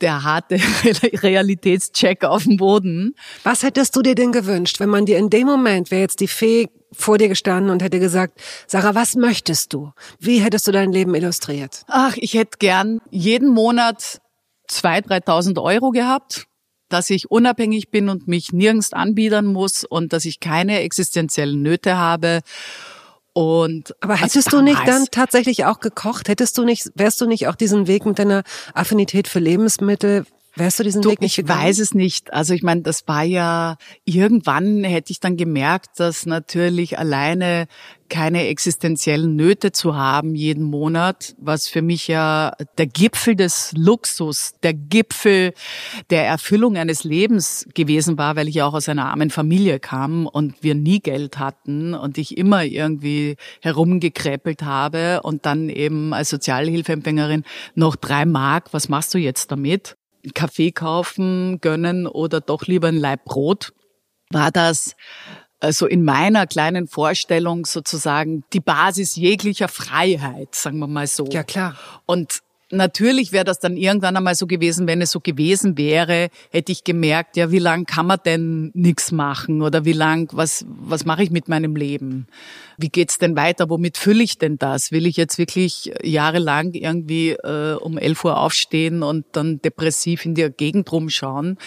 der 0.01 0.23
harte 0.23 0.57
Realitätscheck 1.23 2.25
auf 2.25 2.45
dem 2.45 2.57
Boden. 2.57 3.15
Was 3.43 3.63
hättest 3.63 3.97
du 3.97 4.03
dir 4.03 4.15
denn 4.15 4.33
gewünscht, 4.33 4.81
wenn 4.81 4.89
man 4.89 5.07
dir 5.07 5.19
in 5.19 5.31
dem 5.31 5.47
Moment, 5.47 5.91
wäre 5.91 6.03
jetzt 6.03 6.21
die 6.21 6.29
Fee 6.29 6.69
vor 6.93 7.19
dir 7.19 7.29
gestanden 7.29 7.71
und 7.71 7.83
hätte 7.83 7.99
gesagt, 7.99 8.41
Sarah, 8.67 8.95
was 8.95 9.15
möchtest 9.17 9.73
du? 9.73 9.93
Wie 10.19 10.41
hättest 10.41 10.67
du 10.67 10.73
dein 10.73 10.93
Leben 10.93 11.15
illustriert? 11.15 11.83
Ach, 11.89 12.17
ich 12.17 12.35
hätte 12.35 12.59
gern 12.59 13.01
jeden 13.11 13.49
Monat 13.53 14.21
zwei, 14.69 15.01
dreitausend 15.01 15.59
Euro 15.59 15.91
gehabt, 15.91 16.47
dass 16.89 17.11
ich 17.11 17.31
unabhängig 17.31 17.91
bin 17.91 18.09
und 18.09 18.29
mich 18.29 18.53
nirgends 18.53 18.93
anbiedern 18.93 19.47
muss 19.47 19.85
und 19.85 20.13
dass 20.13 20.25
ich 20.25 20.41
keine 20.41 20.81
existenziellen 20.81 21.61
Nöte 21.61 21.97
habe 21.97 22.41
und 23.37 23.95
aber 24.01 24.17
hättest 24.17 24.51
du 24.55 24.63
nicht 24.63 24.81
dann 24.89 25.09
tatsächlich 25.11 25.67
auch 25.67 25.81
gekocht? 25.81 26.31
Hättest 26.31 26.57
du 26.57 26.65
nicht, 26.65 26.91
wärst 26.95 27.21
du 27.21 27.27
nicht 27.27 27.49
auch 27.49 27.55
diesen 27.55 27.87
Weg 27.87 28.07
mit 28.07 28.19
deiner 28.19 28.45
Affinität 28.73 29.29
für 29.29 29.41
Lebensmittel 29.41 30.25
Wärst 30.55 30.79
du 30.79 30.85
diesen 30.85 31.03
du, 31.03 31.11
Weg 31.11 31.21
nicht 31.21 31.37
Ich 31.37 31.45
gegangen? 31.45 31.63
weiß 31.65 31.79
es 31.81 31.93
nicht. 31.93 32.33
Also 32.33 32.55
ich 32.55 32.63
meine, 32.63 32.81
das 32.81 33.07
war 33.07 33.23
ja, 33.25 33.77
irgendwann 34.07 34.85
hätte 34.85 35.13
ich 35.13 35.21
dann 35.21 35.37
gemerkt, 35.37 36.01
dass 36.01 36.25
natürlich 36.25 36.99
alleine 36.99 37.67
keine 38.09 38.47
existenziellen 38.49 39.37
Nöte 39.37 39.73
zu 39.73 39.97
haben 39.97 40.35
jeden 40.35 40.65
Monat, 40.65 41.35
was 41.39 41.69
für 41.69 41.83
mich 41.83 42.09
ja 42.09 42.53
der 42.79 42.87
Gipfel 42.87 43.37
des 43.37 43.73
Luxus, 43.77 44.55
der 44.63 44.75
Gipfel 44.75 45.53
der 46.11 46.27
Erfüllung 46.27 46.77
eines 46.77 47.05
Lebens 47.05 47.67
gewesen 47.75 48.19
war, 48.19 48.37
weil 48.37 48.49
ich 48.49 48.57
ja 48.57 48.67
auch 48.67 48.75
aus 48.75 48.89
einer 48.89 49.07
armen 49.07 49.31
Familie 49.31 49.81
kam 49.81 50.27
und 50.27 50.63
wir 50.63 50.75
nie 50.75 51.01
Geld 51.01 51.39
hatten 51.39 51.95
und 51.95 52.19
ich 52.19 52.37
immer 52.37 52.65
irgendwie 52.65 53.37
herumgekräpelt 53.61 54.63
habe 54.63 55.23
und 55.23 55.47
dann 55.47 55.69
eben 55.69 56.13
als 56.13 56.31
Sozialhilfeempfängerin 56.31 57.45
noch 57.75 57.97
drei 57.97 58.25
Mark, 58.25 58.73
was 58.73 58.89
machst 58.89 59.15
du 59.15 59.19
jetzt 59.19 59.51
damit? 59.51 59.97
Kaffee 60.35 60.73
kaufen, 60.73 61.61
gönnen 61.61 62.07
oder 62.07 62.41
doch 62.41 62.67
lieber 62.67 62.89
ein 62.89 62.97
Laib 62.97 63.25
Brot, 63.25 63.73
war 64.31 64.51
das 64.51 64.97
also 65.67 65.87
in 65.87 66.05
meiner 66.05 66.47
kleinen 66.47 66.87
Vorstellung 66.87 67.67
sozusagen 67.67 68.45
die 68.53 68.61
Basis 68.61 69.17
jeglicher 69.17 69.69
Freiheit, 69.69 70.55
sagen 70.55 70.79
wir 70.79 70.87
mal 70.87 71.07
so. 71.07 71.27
Ja, 71.27 71.43
klar. 71.43 71.77
Und 72.07 72.43
Natürlich 72.73 73.31
wäre 73.31 73.45
das 73.45 73.61
dann 73.61 73.77
irgendwann 73.77 74.17
einmal 74.17 74.35
so 74.35 74.49
gewesen, 74.49 74.89
wenn 74.89 75.01
es 75.01 75.13
so 75.13 75.21
gewesen 75.21 75.79
wäre, 75.79 76.31
hätte 76.51 76.73
ich 76.73 76.83
gemerkt, 76.83 77.37
ja, 77.37 77.53
wie 77.53 77.61
lang 77.61 77.85
kann 77.85 78.07
man 78.07 78.19
denn 78.25 78.73
nichts 78.75 79.13
machen 79.13 79.63
oder 79.63 79.85
wie 79.85 79.93
lang, 79.93 80.29
was, 80.33 80.65
was 80.67 81.05
mache 81.05 81.23
ich 81.23 81.31
mit 81.31 81.47
meinem 81.47 81.77
Leben? 81.77 82.27
Wie 82.77 82.89
geht's 82.89 83.19
denn 83.19 83.37
weiter? 83.37 83.71
Womit 83.71 83.99
fülle 83.99 84.25
ich 84.25 84.39
denn 84.39 84.59
das? 84.59 84.91
Will 84.91 85.07
ich 85.07 85.17
jetzt 85.17 85.39
wirklich 85.39 85.93
jahrelang 86.03 86.75
irgendwie 86.75 87.31
äh, 87.31 87.75
um 87.75 87.99
11 87.99 88.25
Uhr 88.25 88.37
aufstehen 88.37 89.05
und 89.05 89.27
dann 89.31 89.63
depressiv 89.63 90.27
in 90.27 90.35
der 90.35 90.51
Gegend 90.51 90.91
rumschauen? 90.91 91.59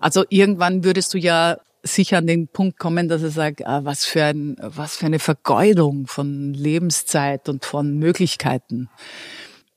Also 0.00 0.24
irgendwann 0.30 0.82
würdest 0.82 1.14
du 1.14 1.18
ja 1.18 1.58
sicher 1.82 2.18
an 2.18 2.26
den 2.26 2.48
Punkt 2.48 2.78
kommen, 2.78 3.08
dass 3.08 3.22
er 3.22 3.30
sagt, 3.30 3.66
ah, 3.66 3.84
was 3.84 4.04
für 4.04 4.24
ein, 4.24 4.56
was 4.60 4.96
für 4.96 5.06
eine 5.06 5.18
Vergeudung 5.18 6.06
von 6.06 6.52
Lebenszeit 6.54 7.48
und 7.48 7.64
von 7.64 7.98
Möglichkeiten 7.98 8.88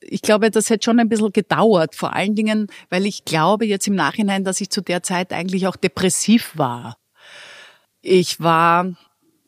ich 0.08 0.22
glaube, 0.22 0.50
das 0.50 0.70
hätte 0.70 0.84
schon 0.84 1.00
ein 1.00 1.08
bisschen 1.08 1.32
gedauert. 1.32 1.94
Vor 1.94 2.14
allen 2.14 2.34
Dingen, 2.34 2.68
weil 2.90 3.06
ich 3.06 3.24
glaube 3.24 3.66
jetzt 3.66 3.86
im 3.86 3.94
Nachhinein, 3.94 4.44
dass 4.44 4.60
ich 4.60 4.70
zu 4.70 4.80
der 4.80 5.02
Zeit 5.02 5.32
eigentlich 5.32 5.66
auch 5.66 5.76
depressiv 5.76 6.52
war. 6.54 6.96
Ich 8.02 8.40
war, 8.40 8.92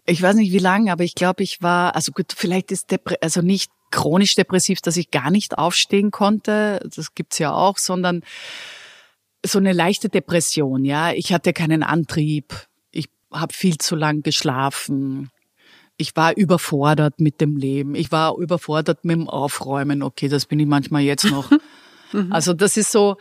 ich 0.06 0.22
weiß 0.22 0.36
nicht 0.36 0.52
wie 0.52 0.58
lange, 0.58 0.90
aber 0.90 1.04
ich 1.04 1.14
glaube, 1.14 1.42
ich 1.42 1.62
war, 1.62 1.94
also 1.94 2.12
gut, 2.12 2.32
vielleicht 2.34 2.72
ist 2.72 2.90
Depre 2.90 3.16
also 3.20 3.42
nicht 3.42 3.70
chronisch 3.90 4.34
depressiv, 4.34 4.80
dass 4.80 4.96
ich 4.96 5.10
gar 5.10 5.30
nicht 5.30 5.58
aufstehen 5.58 6.10
konnte. 6.10 6.80
Das 6.94 7.14
gibt's 7.14 7.38
ja 7.38 7.52
auch, 7.52 7.78
sondern 7.78 8.22
so 9.46 9.58
eine 9.58 9.72
leichte 9.72 10.08
Depression, 10.08 10.84
ja. 10.84 11.12
Ich 11.12 11.32
hatte 11.32 11.52
keinen 11.52 11.82
Antrieb. 11.82 12.66
Ich 12.90 13.08
habe 13.32 13.52
viel 13.52 13.78
zu 13.78 13.96
lang 13.96 14.22
geschlafen 14.22 15.30
ich 15.98 16.14
war 16.14 16.36
überfordert 16.36 17.20
mit 17.20 17.40
dem 17.40 17.56
Leben. 17.56 17.94
Ich 17.94 18.12
war 18.12 18.36
überfordert 18.36 19.04
mit 19.04 19.16
dem 19.16 19.28
Aufräumen. 19.28 20.02
Okay, 20.02 20.28
das 20.28 20.46
bin 20.46 20.60
ich 20.60 20.66
manchmal 20.66 21.02
jetzt 21.02 21.24
noch. 21.24 21.50
Mhm. 22.12 22.32
also 22.32 22.52
das 22.52 22.76
ist 22.76 22.92
so, 22.92 23.16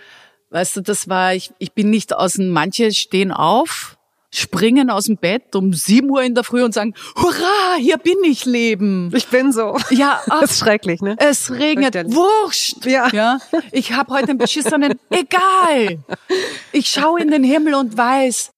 weißt 0.50 0.78
du, 0.78 0.82
das 0.82 1.08
war, 1.08 1.34
ich, 1.34 1.52
ich 1.58 1.72
bin 1.72 1.90
nicht 1.90 2.14
aus 2.14 2.34
dem, 2.34 2.50
manche 2.50 2.92
stehen 2.92 3.32
auf, 3.32 3.95
springen 4.38 4.90
aus 4.90 5.06
dem 5.06 5.18
Bett 5.18 5.56
um 5.56 5.74
sieben 5.74 6.10
Uhr 6.10 6.24
in 6.24 6.36
der 6.36 6.44
Früh 6.44 6.64
und 6.64 6.74
sagen, 6.74 6.94
hurra, 7.16 7.76
hier 7.78 7.98
bin 7.98 8.18
ich 8.24 8.46
Leben. 8.46 9.12
Ich 9.14 9.28
bin 9.28 9.52
so. 9.52 9.78
Ja, 9.90 10.22
ach, 10.30 10.40
das 10.42 10.52
ist 10.52 10.60
schrecklich, 10.60 11.02
ne? 11.02 11.16
Es 11.20 11.52
regnet, 11.52 11.96
wurscht. 12.14 12.86
Ja. 12.86 13.10
ja. 13.10 13.38
Ich 13.72 13.94
habe 13.94 14.14
heute 14.14 14.30
einen 14.30 14.38
beschissenen, 14.38 15.00
egal. 15.10 16.00
Ich 16.72 16.90
schaue 16.90 17.22
in 17.22 17.32
den 17.32 17.44
Himmel 17.44 17.76
und 17.76 17.98
weiß, 17.98 18.52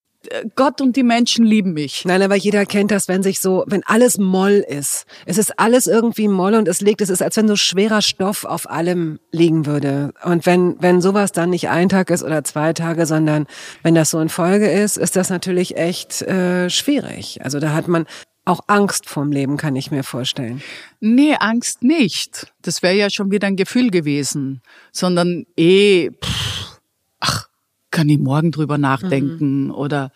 Gott 0.55 0.81
und 0.81 0.95
die 0.95 1.03
Menschen 1.03 1.45
lieben 1.45 1.73
mich. 1.73 2.05
Nein, 2.05 2.21
aber 2.21 2.35
jeder 2.35 2.65
kennt 2.65 2.91
das, 2.91 3.07
wenn 3.07 3.23
sich 3.23 3.39
so, 3.39 3.63
wenn 3.67 3.83
alles 3.85 4.17
Moll 4.17 4.65
ist. 4.67 5.05
Es 5.25 5.37
ist 5.37 5.59
alles 5.59 5.87
irgendwie 5.87 6.27
Moll 6.27 6.55
und 6.55 6.67
es 6.67 6.81
liegt, 6.81 7.01
es 7.01 7.09
ist, 7.09 7.21
als 7.21 7.37
wenn 7.37 7.47
so 7.47 7.55
schwerer 7.55 8.01
Stoff 8.01 8.45
auf 8.45 8.69
allem 8.69 9.19
liegen 9.31 9.65
würde. 9.65 10.13
Und 10.23 10.45
wenn, 10.45 10.75
wenn 10.81 11.01
sowas 11.01 11.31
dann 11.31 11.49
nicht 11.49 11.69
ein 11.69 11.89
Tag 11.89 12.09
ist 12.09 12.23
oder 12.23 12.43
zwei 12.43 12.73
Tage, 12.73 13.05
sondern 13.05 13.47
wenn 13.83 13.95
das 13.95 14.09
so 14.09 14.19
in 14.19 14.29
Folge 14.29 14.69
ist, 14.69 14.97
ist 14.97 15.15
das 15.15 15.29
natürlich 15.29 15.77
echt 15.77 16.21
äh, 16.21 16.69
schwierig. 16.69 17.39
Also 17.43 17.59
da 17.59 17.73
hat 17.73 17.87
man 17.87 18.05
auch 18.47 18.61
Angst 18.67 19.09
vorm 19.09 19.31
Leben, 19.31 19.57
kann 19.57 19.75
ich 19.75 19.91
mir 19.91 20.03
vorstellen. 20.03 20.61
Nee, 20.99 21.35
Angst 21.39 21.83
nicht. 21.83 22.53
Das 22.61 22.81
wäre 22.81 22.95
ja 22.95 23.09
schon 23.09 23.29
wieder 23.29 23.47
ein 23.47 23.57
Gefühl 23.57 23.91
gewesen, 23.91 24.61
sondern 24.91 25.45
eh, 25.57 26.11
pff, 26.11 26.79
ach, 27.19 27.49
kann 27.91 28.09
ich 28.09 28.17
morgen 28.17 28.51
drüber 28.51 28.77
nachdenken 28.77 29.65
mhm. 29.65 29.71
oder 29.71 30.11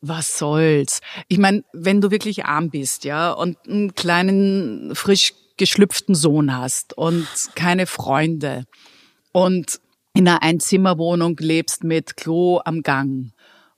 was 0.00 0.38
soll's? 0.38 1.00
Ich 1.26 1.38
meine, 1.38 1.64
wenn 1.72 2.00
du 2.00 2.10
wirklich 2.10 2.44
arm 2.44 2.70
bist, 2.70 3.04
ja, 3.04 3.32
und 3.32 3.56
einen 3.66 3.94
kleinen, 3.94 4.94
frisch 4.94 5.34
geschlüpften 5.56 6.14
Sohn 6.14 6.56
hast 6.56 6.96
und 6.96 7.26
keine 7.56 7.86
Freunde 7.86 8.64
und 9.32 9.80
in 10.14 10.28
einer 10.28 10.42
Einzimmerwohnung 10.42 11.36
lebst 11.38 11.84
mit 11.84 12.16
Klo 12.16 12.60
am 12.64 12.82
Gang 12.82 13.32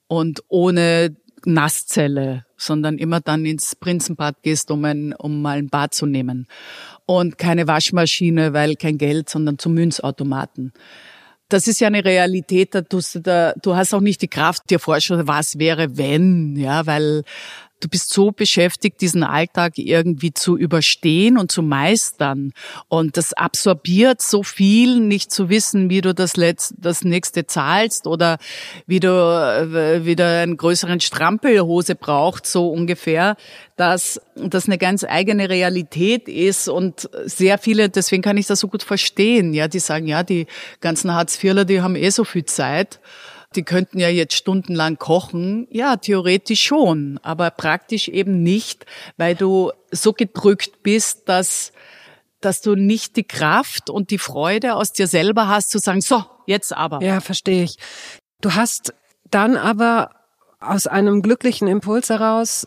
und 0.09 0.43
ohne 0.49 1.17
Nasszelle, 1.45 2.45
sondern 2.57 2.99
immer 2.99 3.21
dann 3.21 3.47
ins 3.47 3.75
Prinzenbad 3.75 4.43
gehst, 4.43 4.71
um, 4.71 4.85
ein, 4.85 5.15
um 5.15 5.43
mal 5.43 5.59
ein 5.59 5.69
Bad 5.69 5.95
zu 5.95 6.07
nehmen. 6.07 6.47
Und 7.07 7.39
keine 7.39 7.67
Waschmaschine, 7.67 8.53
weil 8.53 8.77
kein 8.77 8.99
Geld, 8.99 9.31
sondern 9.31 9.59
zum 9.59 9.75
Münzautomaten. 9.75 10.73
Das 11.51 11.67
ist 11.69 11.81
ja 11.81 11.89
eine 11.89 12.05
Realität, 12.05 12.75
da 12.75 12.83
tust 12.83 13.17
du, 13.17 13.21
da, 13.21 13.53
du 13.61 13.77
hast 13.77 13.93
auch 13.93 14.01
nicht 14.01 14.23
die 14.23 14.29
Kraft, 14.29 14.71
dir 14.71 14.79
vorstellen, 14.79 15.27
was 15.27 15.59
wäre, 15.59 15.99
wenn, 15.99 16.57
ja, 16.57 16.87
weil 16.87 17.25
du 17.81 17.89
bist 17.89 18.13
so 18.13 18.31
beschäftigt, 18.31 19.01
diesen 19.01 19.25
Alltag 19.25 19.79
irgendwie 19.79 20.33
zu 20.33 20.57
überstehen 20.57 21.39
und 21.39 21.51
zu 21.51 21.63
meistern. 21.63 22.53
Und 22.89 23.17
das 23.17 23.33
absorbiert 23.33 24.23
so 24.23 24.43
viel, 24.43 25.01
nicht 25.01 25.33
zu 25.33 25.49
wissen, 25.49 25.91
wie 25.91 26.01
du 26.01 26.15
das, 26.15 26.37
letzte, 26.37 26.75
das 26.79 27.03
nächste 27.03 27.47
zahlst 27.47 28.07
oder 28.07 28.39
wie 28.87 29.01
du 29.01 29.09
äh, 29.09 30.05
wieder 30.05 30.43
einen 30.43 30.57
größeren 30.57 31.01
Strampelhose 31.01 31.95
braucht, 31.95 32.47
so 32.47 32.69
ungefähr, 32.69 33.37
dass 33.77 34.21
das 34.37 34.67
eine 34.67 34.77
ganz 34.77 35.05
eigene 35.05 35.49
Realität 35.49 36.29
ist 36.29 36.69
und 36.69 37.09
sehr 37.25 37.57
viele, 37.57 37.89
deswegen 37.89 38.23
kann 38.23 38.37
ich 38.37 38.47
das 38.47 38.61
so 38.61 38.69
gut 38.69 38.83
verstehen, 38.83 39.55
ja, 39.55 39.69
die 39.69 39.79
sagen, 39.79 40.07
ja, 40.07 40.23
die 40.23 40.47
ganzen 40.81 41.15
Hartz-IVler, 41.15 41.65
die 41.65 41.81
haben 41.81 41.97
eh 41.97 42.11
so 42.11 42.25
viel 42.25 42.45
Zeit 42.45 43.01
die 43.57 43.63
könnten 43.63 43.99
ja 43.99 44.09
jetzt 44.09 44.35
stundenlang 44.35 44.99
kochen. 44.99 45.67
Ja, 45.71 45.97
theoretisch 45.97 46.63
schon, 46.63 47.19
aber 47.23 47.51
praktisch 47.51 48.09
eben 48.09 48.43
nicht, 48.43 48.87
weil 49.17 49.35
du 49.35 49.73
so 49.91 50.13
gedrückt 50.13 50.83
bist, 50.83 51.29
dass 51.29 51.73
dass 52.41 52.63
du 52.63 52.75
nicht 52.75 53.17
die 53.17 53.25
Kraft 53.25 53.91
und 53.91 54.11
die 54.11 54.19
Freude 54.19 54.75
aus 54.75 54.93
dir 54.93 55.07
selber 55.07 55.49
hast 55.49 55.71
zu 55.71 55.79
sagen, 55.79 56.01
so, 56.01 56.25
jetzt 56.47 56.75
aber. 56.75 57.03
Ja, 57.03 57.21
verstehe 57.21 57.65
ich. 57.65 57.77
Du 58.41 58.55
hast 58.55 58.95
dann 59.31 59.57
aber 59.57 60.11
aus 60.59 60.87
einem 60.87 61.23
glücklichen 61.23 61.69
Impuls 61.69 62.09
heraus 62.09 62.67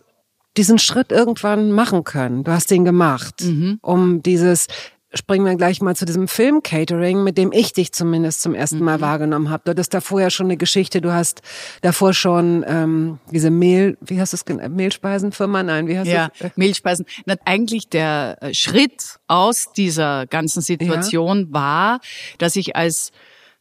diesen 0.57 0.77
Schritt 0.77 1.11
irgendwann 1.11 1.71
machen 1.71 2.03
können. 2.03 2.43
Du 2.43 2.51
hast 2.51 2.69
den 2.69 2.85
gemacht, 2.85 3.41
mhm. 3.41 3.79
um 3.81 4.21
dieses 4.21 4.67
springen 5.13 5.45
wir 5.45 5.55
gleich 5.55 5.81
mal 5.81 5.95
zu 5.95 6.05
diesem 6.05 6.27
Film-Catering, 6.27 7.23
mit 7.23 7.37
dem 7.37 7.51
ich 7.51 7.73
dich 7.73 7.93
zumindest 7.93 8.41
zum 8.41 8.55
ersten 8.55 8.79
Mal 8.79 8.97
mhm. 8.97 9.01
wahrgenommen 9.01 9.49
habe. 9.49 9.63
Du 9.65 9.71
hattest 9.71 9.93
davor 9.93 10.21
ja 10.21 10.29
schon 10.29 10.47
eine 10.47 10.57
Geschichte, 10.57 11.01
du 11.01 11.13
hast 11.13 11.41
davor 11.81 12.13
schon 12.13 12.65
ähm, 12.67 13.19
diese 13.31 13.51
Mehl, 13.51 13.97
wie 14.01 14.19
hast 14.19 14.33
du 14.33 14.37
es 14.37 14.45
genannt? 14.45 14.75
Mehlspeisenfirma? 14.75 15.63
Nein, 15.63 15.87
wie 15.87 15.97
hast 15.97 16.07
ja, 16.07 16.29
du 16.39 16.45
es? 16.47 16.57
Mehlspeisen. 16.57 17.05
Na, 17.25 17.35
eigentlich 17.45 17.89
der 17.89 18.37
äh, 18.41 18.53
Schritt 18.53 19.19
aus 19.27 19.71
dieser 19.73 20.25
ganzen 20.25 20.61
Situation 20.61 21.39
ja. 21.39 21.53
war, 21.53 21.99
dass 22.37 22.55
ich 22.55 22.75
als 22.75 23.11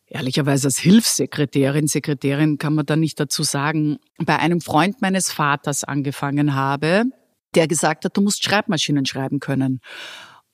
ehrlicherweise 0.07 0.69
als 0.69 0.79
Hilfssekretärin, 0.79 1.87
Sekretärin 1.87 2.59
kann 2.59 2.75
man 2.75 2.85
da 2.85 2.97
nicht 2.97 3.19
dazu 3.19 3.43
sagen, 3.43 3.99
bei 4.19 4.39
einem 4.39 4.61
Freund 4.61 5.01
meines 5.01 5.33
Vaters 5.33 5.85
angefangen 5.85 6.55
habe, 6.55 7.05
der 7.55 7.67
gesagt 7.67 8.05
hat, 8.05 8.17
du 8.17 8.21
musst 8.21 8.45
Schreibmaschinen 8.45 9.07
schreiben 9.07 9.41
können. 9.41 9.81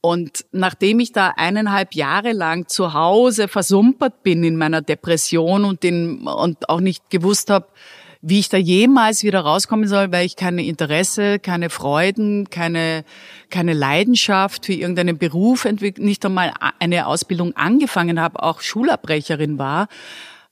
Und 0.01 0.45
nachdem 0.53 1.01
ich 1.01 1.13
da 1.13 1.35
eineinhalb 1.37 1.95
Jahre 1.95 2.33
lang 2.33 2.69
zu 2.69 2.95
Hause 2.95 3.49
versumpert 3.49 4.23
bin 4.23 4.45
in 4.45 4.57
meiner 4.57 4.81
Depression 4.81 5.65
und, 5.65 5.85
in, 5.85 6.27
und 6.27 6.69
auch 6.69 6.81
nicht 6.81 7.11
gewusst 7.11 7.51
habe, 7.51 7.67
wie 8.21 8.41
ich 8.41 8.49
da 8.49 8.57
jemals 8.57 9.23
wieder 9.23 9.41
rauskommen 9.41 9.89
soll, 9.89 10.11
weil 10.11 10.27
ich 10.27 10.37
keine 10.37 10.65
Interesse, 10.65 11.39
keine 11.39 11.71
Freuden, 11.71 12.51
keine, 12.51 13.05
keine 13.51 13.75
Leidenschaft 13.75 14.67
für 14.67 14.73
irgendeinen 14.73 15.19
Beruf 15.19 15.65
entwickelt, 15.65 16.05
nicht 16.05 16.25
einmal 16.25 16.53
eine 16.81 17.07
Ausbildung 17.07 17.57
angefangen 17.57 18.21
habe, 18.21 18.43
auch 18.43 18.61
Schulabbrecherin 18.61 19.59
war, 19.59 19.89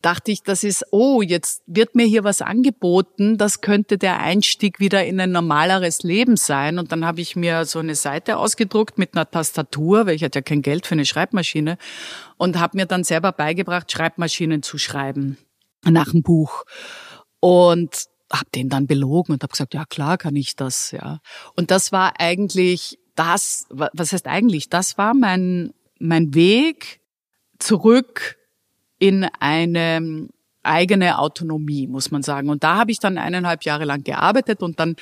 dachte 0.06 0.30
ich, 0.30 0.44
das 0.44 0.62
ist, 0.62 0.84
oh, 0.92 1.20
jetzt 1.20 1.64
wird 1.66 1.96
mir 1.96 2.06
hier 2.06 2.22
was 2.22 2.40
angeboten, 2.40 3.38
das 3.38 3.60
könnte 3.60 3.98
der 3.98 4.20
Einstieg 4.20 4.78
wieder 4.78 5.04
in 5.04 5.18
ein 5.18 5.32
normaleres 5.32 6.04
Leben 6.04 6.36
sein. 6.36 6.78
Und 6.78 6.92
dann 6.92 7.04
habe 7.04 7.20
ich 7.20 7.34
mir 7.34 7.64
so 7.64 7.80
eine 7.80 7.96
Seite 7.96 8.36
ausgedruckt 8.36 8.98
mit 8.98 9.16
einer 9.16 9.28
Tastatur, 9.28 10.06
weil 10.06 10.14
ich 10.14 10.22
hatte 10.22 10.38
ja 10.38 10.42
kein 10.42 10.62
Geld 10.62 10.86
für 10.86 10.94
eine 10.94 11.06
Schreibmaschine, 11.06 11.76
und 12.36 12.60
habe 12.60 12.76
mir 12.76 12.86
dann 12.86 13.02
selber 13.02 13.32
beigebracht, 13.32 13.90
Schreibmaschinen 13.90 14.62
zu 14.62 14.78
schreiben 14.78 15.38
nach 15.82 16.12
dem 16.12 16.22
Buch. 16.22 16.62
Und 17.40 18.04
habe 18.32 18.50
den 18.54 18.68
dann 18.68 18.86
belogen 18.86 19.32
und 19.32 19.42
habe 19.42 19.50
gesagt, 19.50 19.74
ja 19.74 19.86
klar 19.86 20.18
kann 20.18 20.36
ich 20.36 20.54
das, 20.54 20.92
ja. 20.92 21.18
Und 21.56 21.72
das 21.72 21.90
war 21.90 22.20
eigentlich 22.20 23.00
das, 23.16 23.66
was 23.70 24.12
heißt 24.12 24.28
eigentlich, 24.28 24.68
das 24.68 24.98
war 24.98 25.14
mein, 25.14 25.74
mein 25.98 26.32
Weg 26.32 27.00
zurück 27.58 28.36
in 28.98 29.24
eine 29.40 30.28
eigene 30.62 31.18
Autonomie, 31.18 31.86
muss 31.86 32.10
man 32.10 32.22
sagen. 32.22 32.48
Und 32.48 32.64
da 32.64 32.76
habe 32.76 32.90
ich 32.90 32.98
dann 32.98 33.18
eineinhalb 33.18 33.64
Jahre 33.64 33.84
lang 33.84 34.02
gearbeitet 34.02 34.62
und 34.62 34.80
dann 34.80 34.96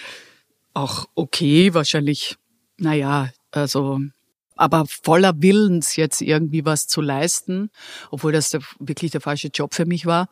auch 0.75 1.07
okay, 1.15 1.73
wahrscheinlich, 1.73 2.37
naja, 2.77 3.31
also, 3.51 4.01
aber 4.57 4.85
voller 4.87 5.41
Willens 5.41 5.97
jetzt 5.97 6.21
irgendwie 6.21 6.65
was 6.65 6.87
zu 6.87 7.01
leisten, 7.01 7.71
obwohl 8.11 8.33
das 8.33 8.57
wirklich 8.79 9.11
der 9.11 9.21
falsche 9.21 9.49
Job 9.49 9.75
für 9.75 9.87
mich 9.87 10.07
war. 10.07 10.29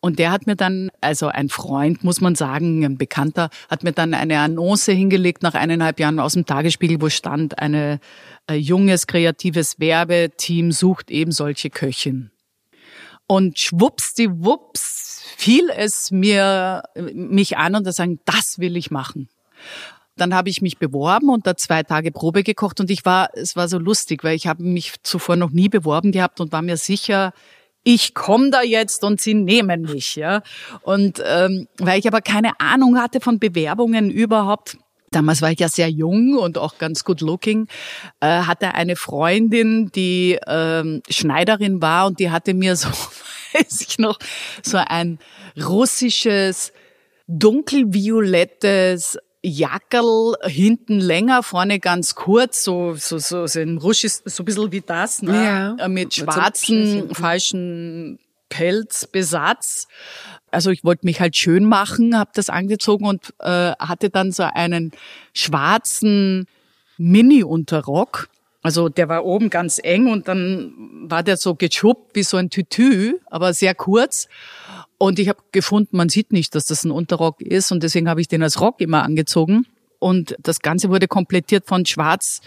Und 0.00 0.18
der 0.18 0.30
hat 0.30 0.46
mir 0.46 0.56
dann, 0.56 0.90
also 1.00 1.28
ein 1.28 1.48
Freund, 1.48 2.04
muss 2.04 2.20
man 2.20 2.34
sagen, 2.34 2.84
ein 2.84 2.98
Bekannter, 2.98 3.50
hat 3.68 3.82
mir 3.82 3.92
dann 3.92 4.14
eine 4.14 4.38
Annonce 4.38 4.92
hingelegt 4.92 5.42
nach 5.42 5.54
eineinhalb 5.54 5.98
Jahren 5.98 6.20
aus 6.20 6.34
dem 6.34 6.46
Tagesspiegel, 6.46 7.00
wo 7.00 7.08
stand, 7.08 7.58
eine, 7.58 7.98
ein 8.46 8.60
junges, 8.60 9.06
kreatives 9.06 9.80
Werbeteam 9.80 10.70
sucht 10.70 11.10
eben 11.10 11.32
solche 11.32 11.70
Köchin. 11.70 12.30
Und 13.26 13.58
schwuppsdiwupps 13.58 15.22
fiel 15.36 15.68
es 15.74 16.10
mir, 16.10 16.82
mich 17.12 17.56
an 17.56 17.74
und 17.74 17.86
da 17.86 17.92
sagen, 17.92 18.20
das 18.24 18.58
will 18.58 18.76
ich 18.76 18.90
machen. 18.90 19.28
Dann 20.16 20.34
habe 20.34 20.48
ich 20.48 20.62
mich 20.62 20.78
beworben 20.78 21.28
und 21.28 21.46
da 21.46 21.56
zwei 21.56 21.82
Tage 21.82 22.10
Probe 22.10 22.42
gekocht 22.42 22.80
und 22.80 22.90
ich 22.90 23.04
war, 23.04 23.30
es 23.34 23.54
war 23.54 23.68
so 23.68 23.78
lustig, 23.78 24.24
weil 24.24 24.34
ich 24.34 24.46
habe 24.46 24.62
mich 24.62 24.94
zuvor 25.02 25.36
noch 25.36 25.50
nie 25.50 25.68
beworben 25.68 26.12
gehabt 26.12 26.40
und 26.40 26.52
war 26.52 26.62
mir 26.62 26.76
sicher, 26.76 27.32
ich 27.82 28.14
komme 28.14 28.50
da 28.50 28.62
jetzt 28.62 29.04
und 29.04 29.20
sie 29.20 29.34
nehmen 29.34 29.82
mich, 29.82 30.16
ja. 30.16 30.42
Und 30.82 31.22
ähm, 31.24 31.68
weil 31.78 32.00
ich 32.00 32.08
aber 32.08 32.20
keine 32.20 32.58
Ahnung 32.58 32.98
hatte 32.98 33.20
von 33.20 33.38
Bewerbungen 33.38 34.10
überhaupt, 34.10 34.76
Damals 35.10 35.42
war 35.42 35.52
ich 35.52 35.60
ja 35.60 35.68
sehr 35.68 35.88
jung 35.88 36.36
und 36.36 36.58
auch 36.58 36.78
ganz 36.78 37.04
good 37.04 37.20
looking. 37.20 37.68
Äh, 38.20 38.42
hatte 38.42 38.74
eine 38.74 38.96
Freundin, 38.96 39.90
die 39.94 40.38
ähm, 40.46 41.02
Schneiderin 41.08 41.80
war 41.80 42.06
und 42.06 42.18
die 42.18 42.30
hatte 42.30 42.54
mir 42.54 42.76
so, 42.76 42.88
weiß 43.52 43.86
ich 43.88 43.98
noch, 43.98 44.18
so 44.62 44.78
ein 44.78 45.18
russisches 45.56 46.72
dunkelviolettes 47.28 49.18
Jackerl 49.42 50.34
hinten 50.44 50.98
länger, 50.98 51.42
vorne 51.42 51.78
ganz 51.78 52.14
kurz, 52.16 52.64
so 52.64 52.94
so 52.94 53.18
so, 53.18 53.46
so 53.46 53.60
ein 53.60 53.78
Russisch, 53.78 54.14
so 54.24 54.42
ein 54.42 54.46
bisschen 54.46 54.72
wie 54.72 54.80
das, 54.80 55.22
ne? 55.22 55.34
Ja, 55.34 55.76
äh, 55.76 55.88
mit 55.88 56.14
schwarzen, 56.14 57.14
falschen 57.14 58.18
Pelzbesatz. 58.48 59.86
Also 60.56 60.70
ich 60.70 60.82
wollte 60.84 61.04
mich 61.04 61.20
halt 61.20 61.36
schön 61.36 61.66
machen, 61.66 62.18
habe 62.18 62.30
das 62.32 62.48
angezogen 62.48 63.04
und 63.04 63.34
äh, 63.40 63.72
hatte 63.72 64.08
dann 64.08 64.32
so 64.32 64.44
einen 64.44 64.92
schwarzen 65.34 66.46
Mini-Unterrock. 66.96 68.30
Also 68.62 68.88
der 68.88 69.10
war 69.10 69.26
oben 69.26 69.50
ganz 69.50 69.78
eng 69.82 70.10
und 70.10 70.28
dann 70.28 70.72
war 71.10 71.22
der 71.22 71.36
so 71.36 71.56
geschuppt 71.56 72.16
wie 72.16 72.22
so 72.22 72.38
ein 72.38 72.48
Tütü, 72.48 73.18
aber 73.26 73.52
sehr 73.52 73.74
kurz. 73.74 74.28
Und 74.96 75.18
ich 75.18 75.28
habe 75.28 75.40
gefunden, 75.52 75.94
man 75.98 76.08
sieht 76.08 76.32
nicht, 76.32 76.54
dass 76.54 76.64
das 76.64 76.84
ein 76.84 76.90
Unterrock 76.90 77.42
ist 77.42 77.70
und 77.70 77.82
deswegen 77.82 78.08
habe 78.08 78.22
ich 78.22 78.28
den 78.28 78.42
als 78.42 78.58
Rock 78.58 78.80
immer 78.80 79.02
angezogen. 79.02 79.66
Und 79.98 80.36
das 80.38 80.60
Ganze 80.60 80.88
wurde 80.88 81.06
komplettiert 81.06 81.66
von 81.66 81.84
schwarz 81.84 82.40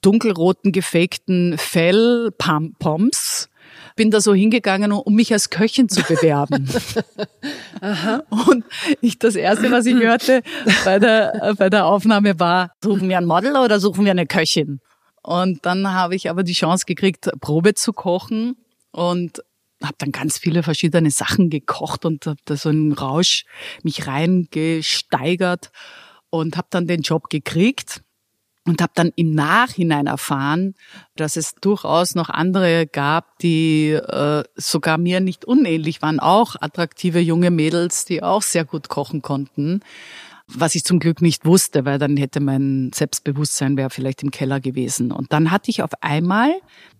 dunkelroten 0.00 0.72
gefakten 0.72 1.56
Fell-Pomps 1.58 3.50
bin 3.96 4.10
da 4.10 4.20
so 4.20 4.34
hingegangen, 4.34 4.92
um 4.92 5.14
mich 5.14 5.32
als 5.32 5.50
Köchin 5.50 5.88
zu 5.88 6.02
bewerben. 6.02 6.68
Aha. 7.80 8.22
Und 8.28 8.64
ich, 9.00 9.18
das 9.18 9.34
erste, 9.34 9.70
was 9.70 9.86
ich 9.86 9.96
hörte 9.96 10.42
bei 10.84 10.98
der, 10.98 11.54
bei 11.58 11.70
der 11.70 11.86
Aufnahme 11.86 12.38
war, 12.38 12.70
suchen 12.82 13.08
wir 13.08 13.18
ein 13.18 13.24
Model 13.24 13.56
oder 13.56 13.80
suchen 13.80 14.04
wir 14.04 14.12
eine 14.12 14.26
Köchin? 14.26 14.80
Und 15.22 15.66
dann 15.66 15.92
habe 15.92 16.14
ich 16.14 16.30
aber 16.30 16.44
die 16.44 16.52
Chance 16.52 16.84
gekriegt, 16.86 17.30
Probe 17.40 17.74
zu 17.74 17.92
kochen 17.92 18.56
und 18.92 19.42
habe 19.82 19.96
dann 19.98 20.12
ganz 20.12 20.38
viele 20.38 20.62
verschiedene 20.62 21.10
Sachen 21.10 21.50
gekocht 21.50 22.04
und 22.04 22.26
habe 22.26 22.38
da 22.44 22.56
so 22.56 22.68
einen 22.68 22.92
Rausch 22.92 23.44
mich 23.82 24.06
reingesteigert 24.06 25.70
und 26.30 26.56
habe 26.56 26.68
dann 26.70 26.86
den 26.86 27.02
Job 27.02 27.28
gekriegt 27.28 28.02
und 28.66 28.82
habe 28.82 28.92
dann 28.94 29.12
im 29.16 29.30
Nachhinein 29.30 30.06
erfahren, 30.06 30.74
dass 31.14 31.36
es 31.36 31.54
durchaus 31.54 32.14
noch 32.14 32.28
andere 32.28 32.86
gab, 32.86 33.38
die 33.38 33.90
äh, 33.92 34.42
sogar 34.56 34.98
mir 34.98 35.20
nicht 35.20 35.44
unähnlich 35.44 36.02
waren, 36.02 36.20
auch 36.20 36.56
attraktive 36.60 37.20
junge 37.20 37.50
Mädels, 37.50 38.04
die 38.04 38.22
auch 38.22 38.42
sehr 38.42 38.64
gut 38.64 38.88
kochen 38.88 39.22
konnten. 39.22 39.80
Was 40.48 40.74
ich 40.74 40.84
zum 40.84 41.00
Glück 41.00 41.22
nicht 41.22 41.44
wusste, 41.44 41.84
weil 41.84 41.98
dann 41.98 42.16
hätte 42.16 42.40
mein 42.40 42.90
Selbstbewusstsein 42.94 43.76
wäre 43.76 43.90
vielleicht 43.90 44.22
im 44.22 44.30
Keller 44.30 44.60
gewesen. 44.60 45.10
Und 45.10 45.32
dann 45.32 45.50
hatte 45.50 45.70
ich 45.70 45.82
auf 45.82 45.90
einmal 46.00 46.52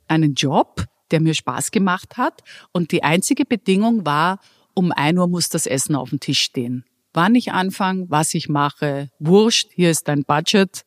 einen 0.09 0.35
Job, 0.35 0.85
der 1.11 1.21
mir 1.21 1.35
Spaß 1.35 1.71
gemacht 1.71 2.17
hat. 2.17 2.43
Und 2.73 2.91
die 2.91 3.05
einzige 3.05 3.45
Bedingung 3.45 4.05
war, 4.05 4.41
um 4.75 4.93
ein 4.93 5.19
Uhr 5.19 5.29
muss 5.29 5.49
das 5.49 5.67
Essen 5.67 5.95
auf 5.95 6.11
dem 6.11 6.21
Tisch 6.21 6.41
stehen. 6.41 6.85
Wann 7.13 7.35
ich 7.35 7.53
anfange, 7.53 8.07
was 8.09 8.35
ich 8.35 8.49
mache, 8.49 9.11
wurscht, 9.19 9.71
hier 9.73 9.91
ist 9.91 10.09
dein 10.09 10.25
Budget, 10.25 10.85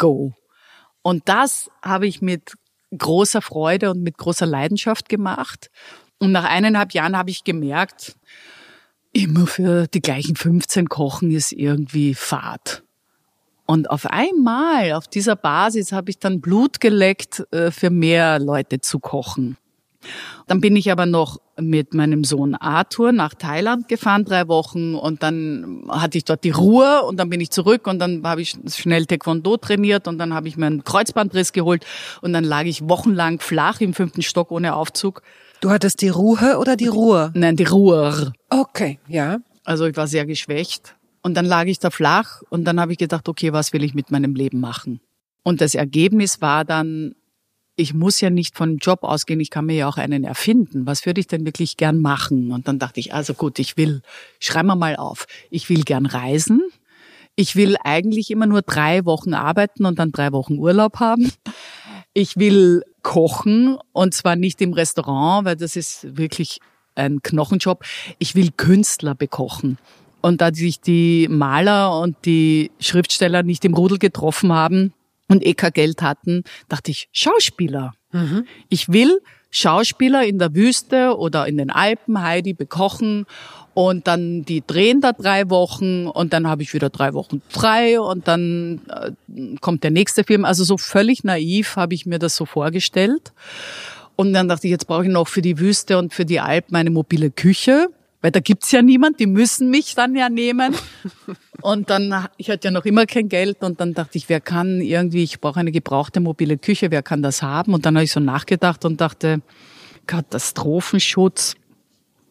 go. 0.00 0.32
Und 1.02 1.28
das 1.28 1.70
habe 1.82 2.08
ich 2.08 2.20
mit 2.20 2.54
großer 2.96 3.40
Freude 3.40 3.90
und 3.92 4.02
mit 4.02 4.18
großer 4.18 4.46
Leidenschaft 4.46 5.08
gemacht. 5.08 5.70
Und 6.18 6.32
nach 6.32 6.44
eineinhalb 6.44 6.92
Jahren 6.92 7.16
habe 7.16 7.30
ich 7.30 7.44
gemerkt, 7.44 8.16
immer 9.12 9.46
für 9.46 9.86
die 9.86 10.00
gleichen 10.00 10.34
15 10.34 10.88
kochen 10.88 11.30
ist 11.30 11.52
irgendwie 11.52 12.14
Fahrt. 12.14 12.82
Und 13.66 13.88
auf 13.88 14.06
einmal, 14.06 14.92
auf 14.94 15.06
dieser 15.06 15.36
Basis, 15.36 15.92
habe 15.92 16.10
ich 16.10 16.18
dann 16.18 16.40
Blut 16.40 16.80
geleckt, 16.80 17.44
äh, 17.52 17.70
für 17.70 17.90
mehr 17.90 18.40
Leute 18.40 18.80
zu 18.80 18.98
kochen. 18.98 19.56
Dann 20.46 20.60
bin 20.60 20.76
ich 20.76 20.90
aber 20.90 21.06
noch 21.06 21.40
mit 21.58 21.94
meinem 21.94 22.24
Sohn 22.24 22.54
Arthur 22.54 23.12
nach 23.12 23.34
Thailand 23.34 23.88
gefahren, 23.88 24.24
drei 24.24 24.48
Wochen. 24.48 24.94
Und 24.94 25.22
dann 25.22 25.84
hatte 25.88 26.18
ich 26.18 26.24
dort 26.24 26.44
die 26.44 26.50
Ruhe 26.50 27.02
und 27.02 27.18
dann 27.18 27.28
bin 27.28 27.40
ich 27.40 27.50
zurück 27.50 27.86
und 27.86 27.98
dann 27.98 28.22
habe 28.24 28.42
ich 28.42 28.56
schnell 28.68 29.06
Taekwondo 29.06 29.56
trainiert 29.58 30.08
und 30.08 30.18
dann 30.18 30.34
habe 30.34 30.48
ich 30.48 30.56
mir 30.56 30.66
einen 30.66 30.84
Kreuzbandriss 30.84 31.52
geholt 31.52 31.84
und 32.22 32.32
dann 32.32 32.44
lag 32.44 32.64
ich 32.64 32.88
wochenlang 32.88 33.40
flach 33.40 33.80
im 33.80 33.94
fünften 33.94 34.22
Stock 34.22 34.50
ohne 34.50 34.74
Aufzug. 34.74 35.22
Du 35.60 35.70
hattest 35.70 36.00
die 36.00 36.08
Ruhe 36.08 36.56
oder 36.58 36.76
die 36.76 36.86
Ruhe? 36.86 37.32
Nein, 37.34 37.56
die 37.56 37.64
Ruhe. 37.64 38.32
Okay, 38.48 38.98
ja. 39.08 39.38
Also 39.64 39.86
ich 39.86 39.96
war 39.96 40.06
sehr 40.06 40.24
geschwächt. 40.24 40.96
Und 41.22 41.34
dann 41.34 41.44
lag 41.44 41.66
ich 41.66 41.78
da 41.78 41.90
flach 41.90 42.40
und 42.48 42.64
dann 42.64 42.80
habe 42.80 42.92
ich 42.92 42.98
gedacht, 42.98 43.28
okay, 43.28 43.52
was 43.52 43.74
will 43.74 43.84
ich 43.84 43.94
mit 43.94 44.10
meinem 44.10 44.34
Leben 44.34 44.58
machen? 44.58 45.00
Und 45.42 45.60
das 45.60 45.74
Ergebnis 45.74 46.40
war 46.40 46.64
dann, 46.64 47.14
ich 47.76 47.94
muss 47.94 48.20
ja 48.20 48.30
nicht 48.30 48.56
von 48.56 48.76
Job 48.78 49.02
ausgehen, 49.02 49.40
ich 49.40 49.50
kann 49.50 49.66
mir 49.66 49.76
ja 49.76 49.88
auch 49.88 49.96
einen 49.96 50.24
erfinden. 50.24 50.86
Was 50.86 51.06
würde 51.06 51.20
ich 51.20 51.26
denn 51.26 51.44
wirklich 51.46 51.76
gern 51.76 52.00
machen? 52.00 52.52
Und 52.52 52.68
dann 52.68 52.78
dachte 52.78 53.00
ich, 53.00 53.14
also 53.14 53.34
gut, 53.34 53.58
ich 53.58 53.76
will, 53.76 54.02
schreiben 54.38 54.68
wir 54.68 54.76
mal 54.76 54.96
auf, 54.96 55.26
ich 55.50 55.68
will 55.68 55.82
gern 55.82 56.06
reisen. 56.06 56.62
Ich 57.36 57.56
will 57.56 57.76
eigentlich 57.82 58.30
immer 58.30 58.46
nur 58.46 58.62
drei 58.62 59.04
Wochen 59.06 59.32
arbeiten 59.32 59.86
und 59.86 59.98
dann 59.98 60.12
drei 60.12 60.32
Wochen 60.32 60.58
Urlaub 60.58 61.00
haben. 61.00 61.32
Ich 62.12 62.36
will 62.36 62.82
kochen 63.02 63.78
und 63.92 64.14
zwar 64.14 64.36
nicht 64.36 64.60
im 64.60 64.72
Restaurant, 64.72 65.46
weil 65.46 65.56
das 65.56 65.76
ist 65.76 66.16
wirklich 66.18 66.58
ein 66.96 67.22
Knochenjob. 67.22 67.84
Ich 68.18 68.34
will 68.34 68.50
Künstler 68.56 69.14
bekochen. 69.14 69.78
Und 70.20 70.42
da 70.42 70.52
sich 70.52 70.80
die 70.80 71.28
Maler 71.30 71.98
und 71.98 72.16
die 72.26 72.70
Schriftsteller 72.78 73.42
nicht 73.42 73.64
im 73.64 73.74
Rudel 73.74 73.98
getroffen 73.98 74.52
haben, 74.52 74.92
und 75.30 75.46
eh 75.46 75.54
kein 75.54 75.72
Geld 75.72 76.02
hatten, 76.02 76.42
dachte 76.68 76.90
ich, 76.90 77.08
Schauspieler. 77.12 77.92
Mhm. 78.12 78.46
Ich 78.68 78.88
will 78.88 79.20
Schauspieler 79.50 80.24
in 80.24 80.38
der 80.38 80.54
Wüste 80.54 81.16
oder 81.16 81.46
in 81.46 81.56
den 81.56 81.70
Alpen, 81.70 82.22
Heidi, 82.22 82.52
bekochen 82.52 83.26
und 83.74 84.06
dann 84.06 84.44
die 84.44 84.62
drehen 84.64 85.00
da 85.00 85.12
drei 85.12 85.48
Wochen 85.50 86.06
und 86.06 86.32
dann 86.32 86.46
habe 86.46 86.62
ich 86.62 86.74
wieder 86.74 86.90
drei 86.90 87.14
Wochen 87.14 87.42
frei 87.48 88.00
und 88.00 88.28
dann 88.28 88.80
äh, 88.88 89.56
kommt 89.60 89.84
der 89.84 89.90
nächste 89.90 90.24
Film. 90.24 90.44
Also 90.44 90.64
so 90.64 90.76
völlig 90.76 91.24
naiv 91.24 91.76
habe 91.76 91.94
ich 91.94 92.06
mir 92.06 92.18
das 92.18 92.36
so 92.36 92.44
vorgestellt. 92.46 93.32
Und 94.16 94.32
dann 94.34 94.48
dachte 94.48 94.66
ich, 94.66 94.70
jetzt 94.70 94.86
brauche 94.86 95.04
ich 95.04 95.10
noch 95.10 95.28
für 95.28 95.42
die 95.42 95.58
Wüste 95.58 95.96
und 95.96 96.12
für 96.12 96.26
die 96.26 96.40
Alpen 96.40 96.76
eine 96.76 96.90
mobile 96.90 97.30
Küche. 97.30 97.88
Weil 98.22 98.30
da 98.30 98.40
gibt's 98.40 98.70
ja 98.70 98.82
niemand, 98.82 99.18
die 99.18 99.26
müssen 99.26 99.70
mich 99.70 99.94
dann 99.94 100.14
ja 100.14 100.28
nehmen. 100.28 100.74
Und 101.62 101.90
dann, 101.90 102.28
ich 102.36 102.50
hatte 102.50 102.68
ja 102.68 102.70
noch 102.70 102.84
immer 102.84 103.04
kein 103.04 103.28
Geld 103.28 103.62
und 103.62 103.80
dann 103.80 103.92
dachte 103.92 104.16
ich, 104.16 104.30
wer 104.30 104.40
kann 104.40 104.80
irgendwie, 104.80 105.22
ich 105.22 105.40
brauche 105.40 105.60
eine 105.60 105.72
gebrauchte 105.72 106.18
mobile 106.18 106.56
Küche, 106.56 106.90
wer 106.90 107.02
kann 107.02 107.20
das 107.20 107.42
haben? 107.42 107.74
Und 107.74 107.84
dann 107.84 107.96
habe 107.96 108.04
ich 108.04 108.12
so 108.12 108.20
nachgedacht 108.20 108.86
und 108.86 108.98
dachte, 108.98 109.42
Katastrophenschutz. 110.06 111.56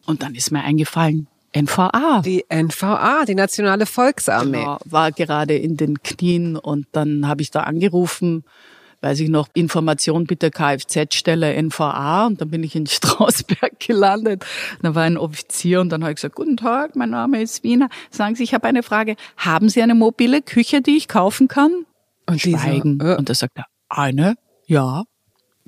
Und 0.04 0.24
dann 0.24 0.34
ist 0.34 0.50
mir 0.50 0.64
eingefallen, 0.64 1.28
NVA. 1.54 2.22
Die 2.24 2.44
NVA, 2.48 3.24
die 3.24 3.36
Nationale 3.36 3.86
Volksarmee. 3.86 4.58
Genau, 4.58 4.78
war 4.84 5.12
gerade 5.12 5.56
in 5.56 5.76
den 5.76 6.02
Knien 6.02 6.56
und 6.56 6.86
dann 6.90 7.28
habe 7.28 7.42
ich 7.42 7.52
da 7.52 7.60
angerufen 7.60 8.42
weiß 9.00 9.20
ich 9.20 9.28
noch, 9.28 9.48
Information 9.54 10.26
bitte 10.26 10.50
Kfz-Stelle 10.50 11.60
NVA 11.62 12.26
und 12.26 12.40
dann 12.40 12.50
bin 12.50 12.62
ich 12.62 12.76
in 12.76 12.86
Strausberg 12.88 13.78
gelandet. 13.80 14.44
Da 14.82 14.94
war 14.94 15.04
ein 15.04 15.16
Offizier 15.16 15.80
und 15.80 15.90
dann 15.90 16.02
habe 16.02 16.12
ich 16.12 16.16
gesagt, 16.16 16.34
guten 16.34 16.56
Tag, 16.56 16.96
mein 16.96 17.10
Name 17.10 17.42
ist 17.42 17.62
Wiener. 17.62 17.88
Sagen 18.10 18.34
Sie, 18.34 18.42
ich 18.42 18.54
habe 18.54 18.66
eine 18.66 18.82
Frage. 18.82 19.16
Haben 19.36 19.68
Sie 19.68 19.82
eine 19.82 19.94
mobile 19.94 20.42
Küche, 20.42 20.82
die 20.82 20.96
ich 20.96 21.08
kaufen 21.08 21.48
kann? 21.48 21.86
Und 22.26 22.40
Schweigen. 22.40 22.98
So, 23.00 23.08
äh. 23.08 23.16
Und 23.16 23.28
da 23.28 23.34
sagt 23.34 23.56
er, 23.56 23.64
eine? 23.88 24.34
Ja. 24.66 25.04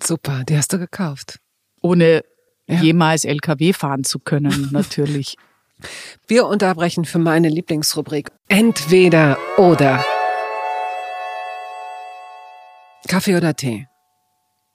Super, 0.03 0.43
die 0.49 0.57
hast 0.57 0.73
du 0.73 0.79
gekauft. 0.79 1.39
Ohne 1.81 2.23
ja. 2.69 2.81
jemals 2.81 3.25
LKW 3.25 3.73
fahren 3.73 4.05
zu 4.05 4.19
können, 4.19 4.69
natürlich. 4.73 5.37
Wir 6.29 6.47
unterbrechen 6.47 7.05
für 7.05 7.19
meine 7.19 7.49
Lieblingsrubrik 7.49 8.31
Entweder 8.49 9.37
oder. 9.57 10.05
Kaffee 13.09 13.37
oder 13.37 13.55
Tee? 13.55 13.89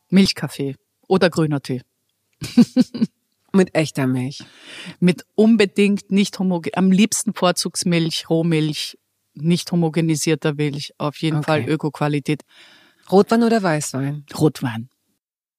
Milchkaffee 0.10 0.76
oder 1.08 1.30
grüner 1.30 1.62
Tee. 1.62 1.82
Mit 3.54 3.74
echter 3.74 4.08
Milch. 4.08 4.44
Mit 5.00 5.26
unbedingt 5.36 6.12
nicht 6.12 6.38
homogen, 6.38 6.72
am 6.76 6.92
liebsten 6.92 7.34
Vorzugsmilch, 7.34 8.30
Rohmilch, 8.30 8.98
nicht 9.34 9.72
homogenisierter 9.72 10.54
Milch, 10.54 10.94
auf 10.98 11.18
jeden 11.18 11.38
okay. 11.38 11.46
Fall 11.46 11.70
Ökoqualität. 11.70 12.44
Rotwein 13.12 13.44
oder 13.44 13.64
Weißwein? 13.64 14.26
Rotwein. 14.38 14.90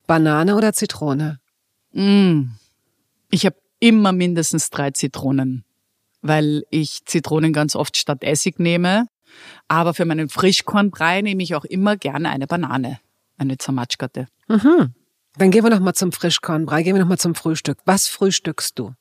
Banane 0.07 0.55
oder 0.55 0.73
Zitrone? 0.73 1.41
Mm. 1.93 2.51
Ich 3.31 3.47
habe 3.47 3.57
immer 3.81 4.13
mindestens 4.13 4.71
drei 4.71 4.91
Zitronen, 4.91 5.65
weil 6.21 6.65
ich 6.71 7.05
Zitronen 7.07 7.53
ganz 7.53 7.75
oft 7.75 7.97
statt 7.97 8.23
Essig 8.23 8.59
nehme 8.59 9.07
aber 9.69 9.95
für 9.95 10.05
meinen 10.05 10.29
Frischkornbrei 10.29 11.23
nehme 11.23 11.43
ich 11.43 11.55
auch 11.55 11.65
immer 11.65 11.97
gerne 11.97 12.31
eine 12.31 12.47
Banane, 12.47 12.99
eine 13.37 13.59
Zamatschkate. 13.59 14.27
Mhm. 14.49 14.95
Dann 15.37 15.51
gehen 15.51 15.63
wir 15.63 15.71
nochmal 15.71 15.95
zum 15.95 16.13
Frischkornbrei, 16.13 16.83
gehen 16.83 16.95
wir 16.95 17.03
nochmal 17.03 17.19
zum 17.19 17.35
Frühstück. 17.35 17.79
Was 17.85 18.09
frühstückst 18.09 18.79
du? 18.79 18.93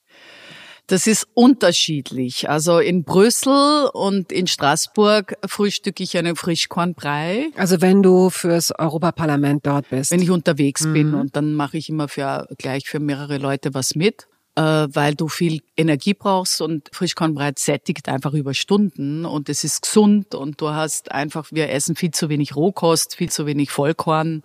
Das 0.87 1.05
ist 1.05 1.27
unterschiedlich. 1.33 2.49
Also 2.49 2.79
in 2.79 3.03
Brüssel 3.03 3.89
und 3.91 4.31
in 4.31 4.47
Straßburg 4.47 5.35
frühstücke 5.45 6.01
ich 6.01 6.17
einen 6.17 6.37
Frischkornbrei. 6.37 7.49
Also 7.57 7.81
wenn 7.81 8.01
du 8.01 8.29
fürs 8.29 8.71
Europaparlament 8.71 9.65
dort 9.65 9.89
bist. 9.89 10.11
Wenn 10.11 10.21
ich 10.21 10.31
unterwegs 10.31 10.85
mhm. 10.85 10.93
bin 10.93 11.13
und 11.13 11.35
dann 11.35 11.53
mache 11.53 11.77
ich 11.77 11.89
immer 11.89 12.07
für, 12.07 12.47
gleich 12.57 12.87
für 12.87 12.99
mehrere 12.99 13.37
Leute 13.37 13.73
was 13.73 13.95
mit 13.95 14.27
weil 14.61 15.13
du 15.13 15.27
viel 15.27 15.61
Energie 15.75 16.15
brauchst 16.15 16.61
und 16.61 16.89
Frischkornbrei 16.91 17.51
sättigt 17.55 18.09
einfach 18.09 18.33
über 18.33 18.55
Stunden 18.55 19.25
und 19.25 19.49
es 19.49 19.63
ist 19.63 19.83
gesund 19.83 20.33
und 20.33 20.59
du 20.59 20.69
hast 20.69 21.11
einfach, 21.11 21.49
wir 21.51 21.69
essen 21.69 21.95
viel 21.95 22.11
zu 22.11 22.29
wenig 22.29 22.55
Rohkost, 22.55 23.15
viel 23.15 23.29
zu 23.29 23.45
wenig 23.45 23.69
Vollkorn, 23.69 24.41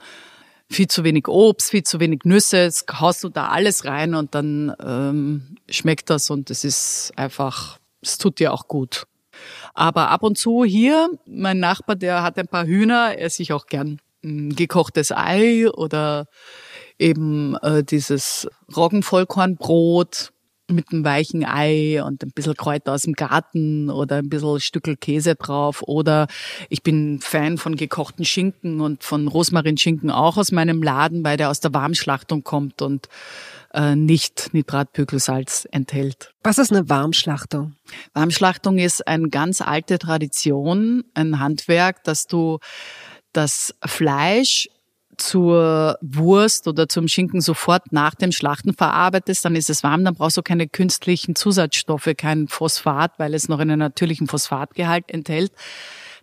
viel 0.68 0.86
zu 0.88 1.04
wenig 1.04 1.28
Obst, 1.28 1.70
viel 1.70 1.82
zu 1.82 1.98
wenig 1.98 2.24
Nüsse, 2.24 2.58
jetzt 2.58 3.00
haust 3.00 3.24
du 3.24 3.30
da 3.30 3.48
alles 3.48 3.86
rein 3.86 4.14
und 4.14 4.34
dann 4.34 4.74
ähm, 4.84 5.56
schmeckt 5.70 6.10
das 6.10 6.28
und 6.28 6.50
es 6.50 6.64
ist 6.64 7.12
einfach, 7.16 7.78
es 8.02 8.18
tut 8.18 8.38
dir 8.38 8.52
auch 8.52 8.68
gut. 8.68 9.06
Aber 9.72 10.10
ab 10.10 10.22
und 10.22 10.36
zu 10.36 10.62
hier, 10.62 11.08
mein 11.26 11.58
Nachbar, 11.58 11.96
der 11.96 12.22
hat 12.22 12.38
ein 12.38 12.48
paar 12.48 12.66
Hühner, 12.66 13.18
esse 13.18 13.42
ich 13.42 13.54
auch 13.54 13.64
gern 13.64 13.98
ein 14.22 14.54
gekochtes 14.54 15.10
Ei 15.10 15.70
oder 15.70 16.26
eben 16.98 17.56
äh, 17.56 17.82
dieses 17.84 18.48
Roggenvollkornbrot 18.74 20.32
mit 20.72 20.92
einem 20.92 21.04
weichen 21.04 21.44
Ei 21.44 22.02
und 22.02 22.22
ein 22.22 22.30
bisschen 22.30 22.54
Kräuter 22.54 22.92
aus 22.92 23.02
dem 23.02 23.12
Garten 23.12 23.90
oder 23.90 24.16
ein 24.16 24.28
bisschen 24.28 24.60
Stückel 24.60 24.96
Käse 24.96 25.34
drauf. 25.34 25.82
Oder 25.82 26.26
ich 26.68 26.82
bin 26.82 27.20
Fan 27.20 27.58
von 27.58 27.76
gekochten 27.76 28.24
Schinken 28.24 28.80
und 28.80 29.04
von 29.04 29.28
Rosmarinschinken 29.28 30.10
auch 30.10 30.36
aus 30.36 30.52
meinem 30.52 30.82
Laden, 30.82 31.24
weil 31.24 31.36
der 31.36 31.50
aus 31.50 31.60
der 31.60 31.74
Warmschlachtung 31.74 32.42
kommt 32.42 32.82
und 32.82 33.08
äh, 33.74 33.96
nicht 33.96 34.50
Nitratpökelsalz 34.52 35.66
enthält. 35.70 36.32
Was 36.42 36.58
ist 36.58 36.72
eine 36.72 36.88
Warmschlachtung? 36.88 37.76
Warmschlachtung 38.14 38.78
ist 38.78 39.06
eine 39.06 39.28
ganz 39.28 39.60
alte 39.60 39.98
Tradition, 39.98 41.04
ein 41.14 41.38
Handwerk, 41.38 42.04
dass 42.04 42.26
du 42.26 42.58
das 43.32 43.74
Fleisch 43.84 44.68
zur 45.26 45.98
Wurst 46.00 46.68
oder 46.68 46.88
zum 46.88 47.08
Schinken 47.08 47.40
sofort 47.40 47.92
nach 47.92 48.14
dem 48.14 48.32
Schlachten 48.32 48.74
verarbeitest, 48.74 49.44
dann 49.44 49.56
ist 49.56 49.70
es 49.70 49.82
warm, 49.82 50.04
dann 50.04 50.14
brauchst 50.14 50.36
du 50.36 50.42
keine 50.42 50.68
künstlichen 50.68 51.34
Zusatzstoffe, 51.34 52.10
kein 52.16 52.48
Phosphat, 52.48 53.12
weil 53.18 53.34
es 53.34 53.48
noch 53.48 53.58
einen 53.58 53.78
natürlichen 53.78 54.26
Phosphatgehalt 54.26 55.10
enthält. 55.10 55.52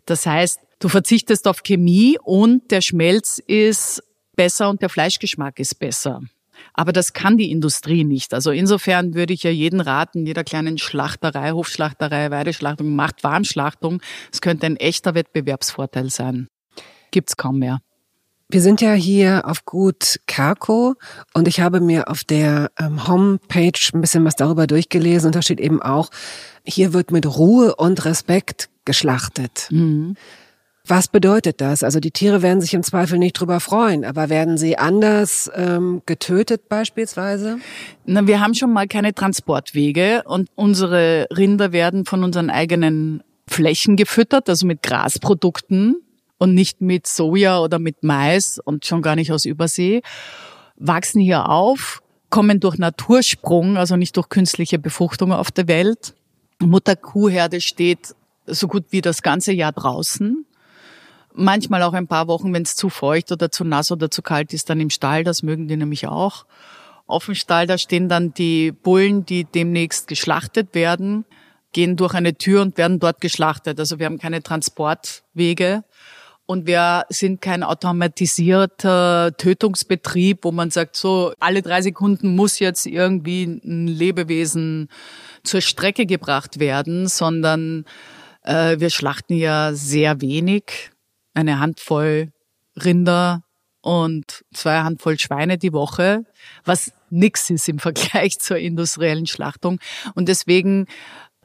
Das 0.05 0.25
heißt, 0.25 0.59
Du 0.79 0.87
verzichtest 0.87 1.45
auf 1.45 1.61
Chemie 1.63 2.17
und 2.23 2.71
der 2.71 2.79
Schmelz 2.79 3.37
ist 3.45 4.01
besser 4.37 4.69
und 4.69 4.81
der 4.81 4.87
Fleischgeschmack 4.87 5.59
ist 5.59 5.77
besser. 5.77 6.21
Aber 6.73 6.93
das 6.93 7.11
kann 7.11 7.37
die 7.37 7.51
Industrie 7.51 8.05
nicht. 8.05 8.33
Also 8.33 8.51
insofern 8.51 9.13
würde 9.13 9.33
ich 9.33 9.43
ja 9.43 9.51
jeden 9.51 9.81
raten, 9.81 10.25
jeder 10.25 10.45
kleinen 10.45 10.77
Schlachterei, 10.77 11.51
Hofschlachterei, 11.51 12.31
Weideschlachtung, 12.31 12.95
macht 12.95 13.25
Warmschlachtung. 13.25 14.01
Es 14.31 14.39
könnte 14.39 14.67
ein 14.67 14.77
echter 14.77 15.15
Wettbewerbsvorteil 15.15 16.09
sein. 16.09 16.47
Gibt's 17.11 17.35
kaum 17.35 17.59
mehr. 17.59 17.79
Wir 18.51 18.61
sind 18.61 18.81
ja 18.81 18.93
hier 18.93 19.43
auf 19.45 19.63
Gut 19.65 20.19
Kerko 20.25 20.95
und 21.35 21.47
ich 21.47 21.59
habe 21.59 21.81
mir 21.81 22.09
auf 22.09 22.23
der 22.23 22.71
ähm, 22.79 23.07
Homepage 23.07 23.79
ein 23.93 24.01
bisschen 24.01 24.25
was 24.25 24.35
darüber 24.35 24.65
durchgelesen 24.65 25.27
und 25.27 25.35
da 25.35 25.43
steht 25.43 25.59
eben 25.59 25.83
auch, 25.83 26.09
hier 26.65 26.93
wird 26.93 27.11
mit 27.11 27.27
Ruhe 27.27 27.75
und 27.75 28.03
Respekt 28.05 28.69
geschlachtet. 28.85 29.67
Mhm. 29.69 30.15
Was 30.87 31.09
bedeutet 31.09 31.61
das? 31.61 31.83
Also 31.83 31.99
die 31.99 32.09
Tiere 32.09 32.41
werden 32.41 32.59
sich 32.59 32.73
im 32.73 32.81
Zweifel 32.81 33.19
nicht 33.19 33.33
drüber 33.33 33.59
freuen, 33.59 34.03
aber 34.03 34.29
werden 34.29 34.57
sie 34.57 34.79
anders 34.79 35.51
ähm, 35.53 36.01
getötet 36.07 36.67
beispielsweise? 36.69 37.59
Na, 38.05 38.25
wir 38.25 38.39
haben 38.39 38.55
schon 38.55 38.73
mal 38.73 38.87
keine 38.87 39.13
Transportwege 39.13 40.23
und 40.25 40.49
unsere 40.55 41.27
Rinder 41.29 41.71
werden 41.71 42.05
von 42.05 42.23
unseren 42.23 42.49
eigenen 42.49 43.21
Flächen 43.47 43.95
gefüttert, 43.95 44.49
also 44.49 44.65
mit 44.65 44.81
Grasprodukten 44.81 45.97
und 46.39 46.55
nicht 46.55 46.81
mit 46.81 47.05
Soja 47.05 47.59
oder 47.59 47.77
mit 47.77 48.01
Mais 48.01 48.59
und 48.63 48.85
schon 48.85 49.03
gar 49.03 49.15
nicht 49.15 49.31
aus 49.31 49.45
Übersee, 49.45 50.01
wachsen 50.77 51.21
hier 51.21 51.49
auf, 51.49 52.01
kommen 52.29 52.59
durch 52.59 52.77
Natursprung, 52.77 53.77
also 53.77 53.95
nicht 53.95 54.17
durch 54.17 54.29
künstliche 54.29 54.79
Befruchtung 54.79 55.31
auf 55.31 55.51
der 55.51 55.67
Welt. 55.67 56.15
Mutterkuhherde 56.59 57.61
steht 57.61 58.15
so 58.47 58.67
gut 58.67 58.85
wie 58.89 59.01
das 59.01 59.21
ganze 59.21 59.51
Jahr 59.51 59.73
draußen. 59.73 60.45
Manchmal 61.33 61.83
auch 61.83 61.93
ein 61.93 62.07
paar 62.07 62.27
Wochen, 62.27 62.53
wenn 62.53 62.63
es 62.63 62.75
zu 62.75 62.89
feucht 62.89 63.31
oder 63.31 63.51
zu 63.51 63.63
nass 63.63 63.91
oder 63.91 64.09
zu 64.09 64.21
kalt 64.21 64.53
ist, 64.53 64.69
dann 64.69 64.79
im 64.79 64.89
Stall. 64.89 65.23
Das 65.23 65.43
mögen 65.43 65.67
die 65.67 65.77
nämlich 65.77 66.07
auch. 66.07 66.45
Auf 67.05 67.25
dem 67.25 67.35
Stall, 67.35 67.67
da 67.67 67.77
stehen 67.77 68.09
dann 68.09 68.33
die 68.33 68.71
Bullen, 68.71 69.25
die 69.25 69.43
demnächst 69.43 70.07
geschlachtet 70.07 70.73
werden, 70.75 71.25
gehen 71.71 71.95
durch 71.95 72.13
eine 72.13 72.35
Tür 72.35 72.61
und 72.61 72.77
werden 72.77 72.99
dort 72.99 73.21
geschlachtet. 73.21 73.79
Also 73.79 73.99
wir 73.99 74.05
haben 74.05 74.19
keine 74.19 74.43
Transportwege. 74.43 75.83
Und 76.49 76.65
wir 76.65 77.05
sind 77.09 77.41
kein 77.41 77.61
automatisierter 77.61 79.37
Tötungsbetrieb, 79.37 80.45
wo 80.45 80.51
man 80.51 80.71
sagt, 80.71 80.95
so 80.95 81.31
alle 81.39 81.61
drei 81.61 81.83
Sekunden 81.83 82.35
muss 82.35 82.57
jetzt 82.57 82.87
irgendwie 82.87 83.43
ein 83.43 83.85
Lebewesen 83.85 84.89
zur 85.43 85.61
Strecke 85.61 86.07
gebracht 86.07 86.59
werden, 86.59 87.07
sondern 87.07 87.85
äh, 88.41 88.79
wir 88.79 88.89
schlachten 88.89 89.35
ja 89.35 89.73
sehr 89.75 90.21
wenig, 90.21 90.89
eine 91.35 91.59
Handvoll 91.59 92.31
Rinder 92.75 93.43
und 93.81 94.43
zwei 94.51 94.79
Handvoll 94.79 95.19
Schweine 95.19 95.59
die 95.59 95.71
Woche, 95.71 96.25
was 96.65 96.91
nix 97.11 97.51
ist 97.51 97.69
im 97.69 97.77
Vergleich 97.77 98.39
zur 98.39 98.57
industriellen 98.57 99.27
Schlachtung. 99.27 99.79
Und 100.15 100.27
deswegen 100.27 100.87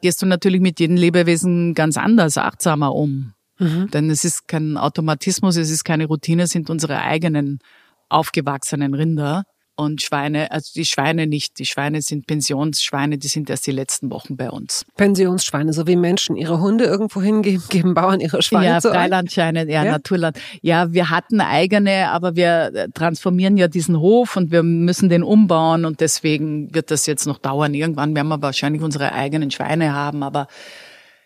gehst 0.01 0.23
du 0.23 0.25
natürlich 0.25 0.61
mit 0.61 0.79
jedem 0.79 0.97
Lebewesen 0.97 1.75
ganz 1.75 1.95
anders, 1.95 2.39
achtsamer 2.39 2.95
um. 2.95 3.34
Mhm. 3.59 3.89
Denn 3.91 4.09
es 4.09 4.23
ist 4.23 4.47
kein 4.47 4.77
Automatismus, 4.77 5.55
es 5.55 5.69
ist 5.69 5.83
keine 5.83 6.05
Routine, 6.05 6.43
es 6.43 6.51
sind 6.51 6.69
unsere 6.69 7.01
eigenen 7.01 7.59
aufgewachsenen 8.09 8.93
Rinder 8.93 9.43
und 9.77 10.01
Schweine, 10.01 10.51
also 10.51 10.71
die 10.73 10.85
Schweine 10.85 11.27
nicht. 11.27 11.59
Die 11.59 11.65
Schweine 11.65 12.01
sind 12.01 12.27
Pensionsschweine, 12.27 13.17
die 13.17 13.27
sind 13.27 13.49
erst 13.49 13.67
die 13.67 13.71
letzten 13.71 14.09
Wochen 14.09 14.37
bei 14.37 14.49
uns. 14.49 14.85
Pensionsschweine, 14.95 15.73
so 15.73 15.85
wie 15.85 15.97
Menschen 15.97 16.37
ihre 16.37 16.59
Hunde 16.61 16.85
irgendwo 16.85 17.21
hingeben, 17.21 17.63
geben 17.69 17.93
Bauern 17.93 18.21
ihre 18.21 18.41
Schweine 18.41 18.67
Ja, 18.67 18.81
Freilandschweine, 18.81 19.69
ja, 19.69 19.83
ja, 19.83 19.91
Naturland. 19.91 20.39
Ja, 20.61 20.93
wir 20.93 21.09
hatten 21.09 21.41
eigene, 21.41 22.09
aber 22.09 22.35
wir 22.35 22.87
transformieren 22.93 23.57
ja 23.57 23.67
diesen 23.67 23.99
Hof 23.99 24.37
und 24.37 24.51
wir 24.51 24.63
müssen 24.63 25.09
den 25.09 25.23
umbauen 25.23 25.83
und 25.85 25.99
deswegen 25.99 26.73
wird 26.73 26.89
das 26.89 27.05
jetzt 27.05 27.25
noch 27.25 27.37
dauern. 27.37 27.73
Irgendwann 27.73 28.15
werden 28.15 28.29
wir 28.29 28.41
wahrscheinlich 28.41 28.81
unsere 28.81 29.11
eigenen 29.11 29.51
Schweine 29.51 29.93
haben, 29.93 30.23
aber 30.23 30.47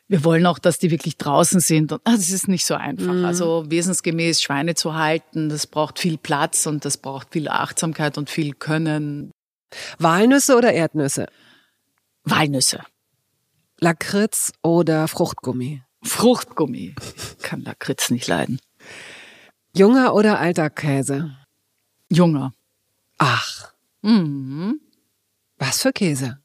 wir 0.09 0.23
wollen 0.23 0.45
auch, 0.47 0.57
dass 0.57 0.79
die 0.79 0.89
wirklich 0.89 1.17
draußen 1.17 1.59
sind. 1.59 1.91
Und 1.91 2.01
das 2.03 2.31
ist 2.31 2.47
nicht 2.47 2.65
so 2.65 2.73
einfach. 2.73 3.13
Mhm. 3.13 3.25
Also 3.25 3.65
wesensgemäß 3.69 4.41
Schweine 4.41 4.73
zu 4.73 4.95
halten, 4.95 5.49
das 5.49 5.67
braucht 5.67 5.99
viel 5.99 6.17
Platz 6.17 6.65
und 6.65 6.83
das 6.83 6.97
braucht 6.97 7.31
viel 7.31 7.47
Achtsamkeit 7.47 8.17
und 8.17 8.29
viel 8.29 8.53
Können. 8.53 9.31
Walnüsse 9.99 10.57
oder 10.57 10.73
Erdnüsse? 10.73 11.27
Walnüsse. 12.23 12.81
Lakritz 13.79 14.51
oder 14.63 15.07
Fruchtgummi? 15.07 15.83
Fruchtgummi. 16.03 16.95
Ich 17.37 17.43
kann 17.43 17.61
Lakritz 17.61 18.09
nicht 18.09 18.27
leiden. 18.27 18.59
Junger 19.75 20.15
oder 20.15 20.39
alter 20.39 20.71
Käse? 20.71 21.35
Junger. 22.09 22.53
Ach. 23.19 23.73
Mhm. 24.01 24.79
Was 25.59 25.83
für 25.83 25.93
Käse? 25.93 26.39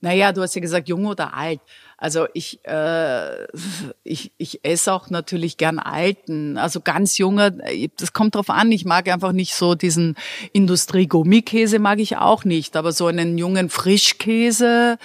Naja, 0.00 0.32
du 0.32 0.42
hast 0.42 0.54
ja 0.54 0.60
gesagt, 0.60 0.88
jung 0.88 1.06
oder 1.06 1.34
alt. 1.34 1.60
Also 1.98 2.26
ich, 2.34 2.64
äh, 2.64 3.44
ich, 4.04 4.32
ich 4.36 4.64
esse 4.64 4.92
auch 4.92 5.10
natürlich 5.10 5.56
gern 5.56 5.78
alten, 5.78 6.58
also 6.58 6.80
ganz 6.80 7.18
junger, 7.18 7.50
das 7.96 8.12
kommt 8.12 8.34
drauf 8.34 8.50
an, 8.50 8.72
ich 8.72 8.84
mag 8.84 9.08
einfach 9.08 9.32
nicht 9.32 9.54
so 9.54 9.74
diesen 9.74 10.16
Industrie-Gummikäse 10.52 11.78
mag 11.78 11.98
ich 11.98 12.16
auch 12.16 12.44
nicht, 12.44 12.76
aber 12.76 12.92
so 12.92 13.06
einen 13.06 13.38
jungen 13.38 13.68
Frischkäse 13.68 14.98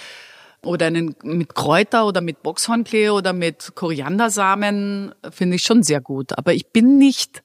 oder 0.62 0.86
einen 0.86 1.14
mit 1.22 1.54
Kräuter 1.54 2.06
oder 2.06 2.20
mit 2.20 2.42
Boxhornklee 2.42 3.10
oder 3.10 3.32
mit 3.32 3.74
Koriandersamen 3.74 5.14
finde 5.30 5.56
ich 5.56 5.62
schon 5.62 5.82
sehr 5.82 6.00
gut. 6.00 6.36
Aber 6.36 6.52
ich 6.52 6.68
bin 6.68 6.98
nicht 6.98 7.42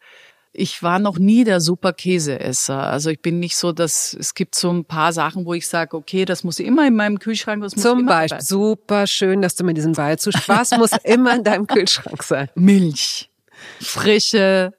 ich 0.58 0.82
war 0.82 0.99
noch 0.99 1.18
nie 1.18 1.43
der 1.43 1.60
super 1.60 1.93
Käseesser. 1.93 2.82
Also 2.84 3.10
ich 3.10 3.22
bin 3.22 3.39
nicht 3.39 3.58
so, 3.58 3.72
dass 3.72 4.14
es 4.14 4.34
gibt 4.34 4.56
so 4.56 4.72
ein 4.72 4.86
paar 4.86 5.12
Sachen, 5.12 5.45
wo 5.45 5.53
ich 5.53 5.68
sage, 5.68 5.97
okay, 5.97 6.26
das 6.26 6.43
muss 6.43 6.60
immer 6.60 6.88
in 6.88 6.95
meinem 6.95 7.20
Kühlschrank. 7.20 7.62
Das 7.62 7.76
muss 7.76 7.84
Zum 7.84 8.06
Beispiel, 8.06 8.38
dabei. 8.38 8.43
super 8.43 9.08
schön, 9.08 9.41
dass 9.41 9.56
du 9.56 9.64
mir 9.64 9.74
diesen 9.74 9.93
Ball 9.93 10.18
zusprichst. 10.18 10.49
Was 10.49 10.72
muss 10.72 10.91
immer 11.03 11.36
in 11.36 11.43
deinem 11.43 11.68
Kühlschrank 11.68 12.24
sein? 12.24 12.49
Milch, 12.56 13.30
frische 13.82 14.74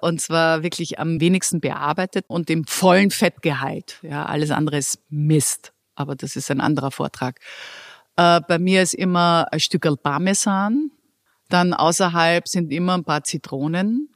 und 0.00 0.20
zwar 0.20 0.62
wirklich 0.62 0.98
am 0.98 1.20
wenigsten 1.20 1.60
bearbeitet 1.60 2.24
und 2.28 2.48
im 2.50 2.64
vollen 2.64 3.10
Fettgehalt. 3.10 3.98
Ja, 4.02 4.26
alles 4.26 4.50
andere 4.50 4.78
ist 4.78 5.00
Mist, 5.10 5.72
aber 5.94 6.14
das 6.16 6.36
ist 6.36 6.50
ein 6.50 6.60
anderer 6.60 6.90
Vortrag. 6.90 7.40
Äh, 8.16 8.40
bei 8.48 8.58
mir 8.58 8.82
ist 8.82 8.94
immer 8.94 9.46
ein 9.50 9.60
Stück 9.60 9.86
Parmesan. 10.02 10.90
Dann 11.50 11.74
außerhalb 11.74 12.46
sind 12.46 12.72
immer 12.72 12.94
ein 12.94 13.04
paar 13.04 13.24
Zitronen 13.24 14.08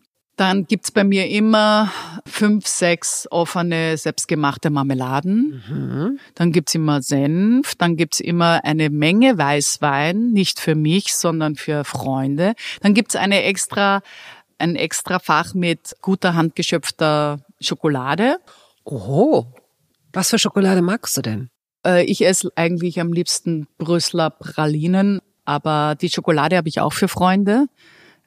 dann 0.43 0.67
gibt's 0.67 0.91
bei 0.91 1.05
mir 1.05 1.29
immer 1.29 1.93
fünf, 2.27 2.67
sechs 2.67 3.29
offene, 3.31 3.97
selbstgemachte 3.97 4.71
Marmeladen. 4.71 5.63
Mhm. 5.69 6.19
Dann 6.35 6.51
gibt's 6.51 6.75
immer 6.75 7.01
Senf. 7.01 7.77
Dann 7.77 7.97
gibt's 7.97 8.19
immer 8.19 8.65
eine 8.65 8.91
Menge 8.91 9.39
Weißwein, 9.39 10.33
nicht 10.33 10.59
für 10.59 10.75
mich, 10.75 11.15
sondern 11.15 11.55
für 11.55 11.85
Freunde. 11.85 12.55
Dann 12.81 12.93
gibt's 12.93 13.15
eine 13.15 13.45
extra, 13.45 14.03
ein 14.59 14.75
extra 14.75 15.21
Fach 15.21 15.55
mit 15.55 15.95
guter 16.01 16.35
handgeschöpfter 16.35 17.39
Schokolade. 17.61 18.39
Oho. 18.85 19.55
Was 20.13 20.31
für 20.31 20.41
Schokolade 20.41 20.83
magst 20.83 21.17
du 21.17 21.23
denn? 21.23 21.51
Äh, 21.87 22.05
ich 22.07 22.27
esse 22.27 22.51
eigentlich 22.57 23.01
am 23.01 23.13
liebsten 23.13 23.69
Brüsseler 23.79 24.31
Pralinen, 24.31 25.21
aber 25.45 25.95
die 25.95 26.11
Schokolade 26.11 26.57
habe 26.57 26.69
ich 26.69 26.81
auch 26.81 26.95
für 26.95 27.07
Freunde. 27.07 27.69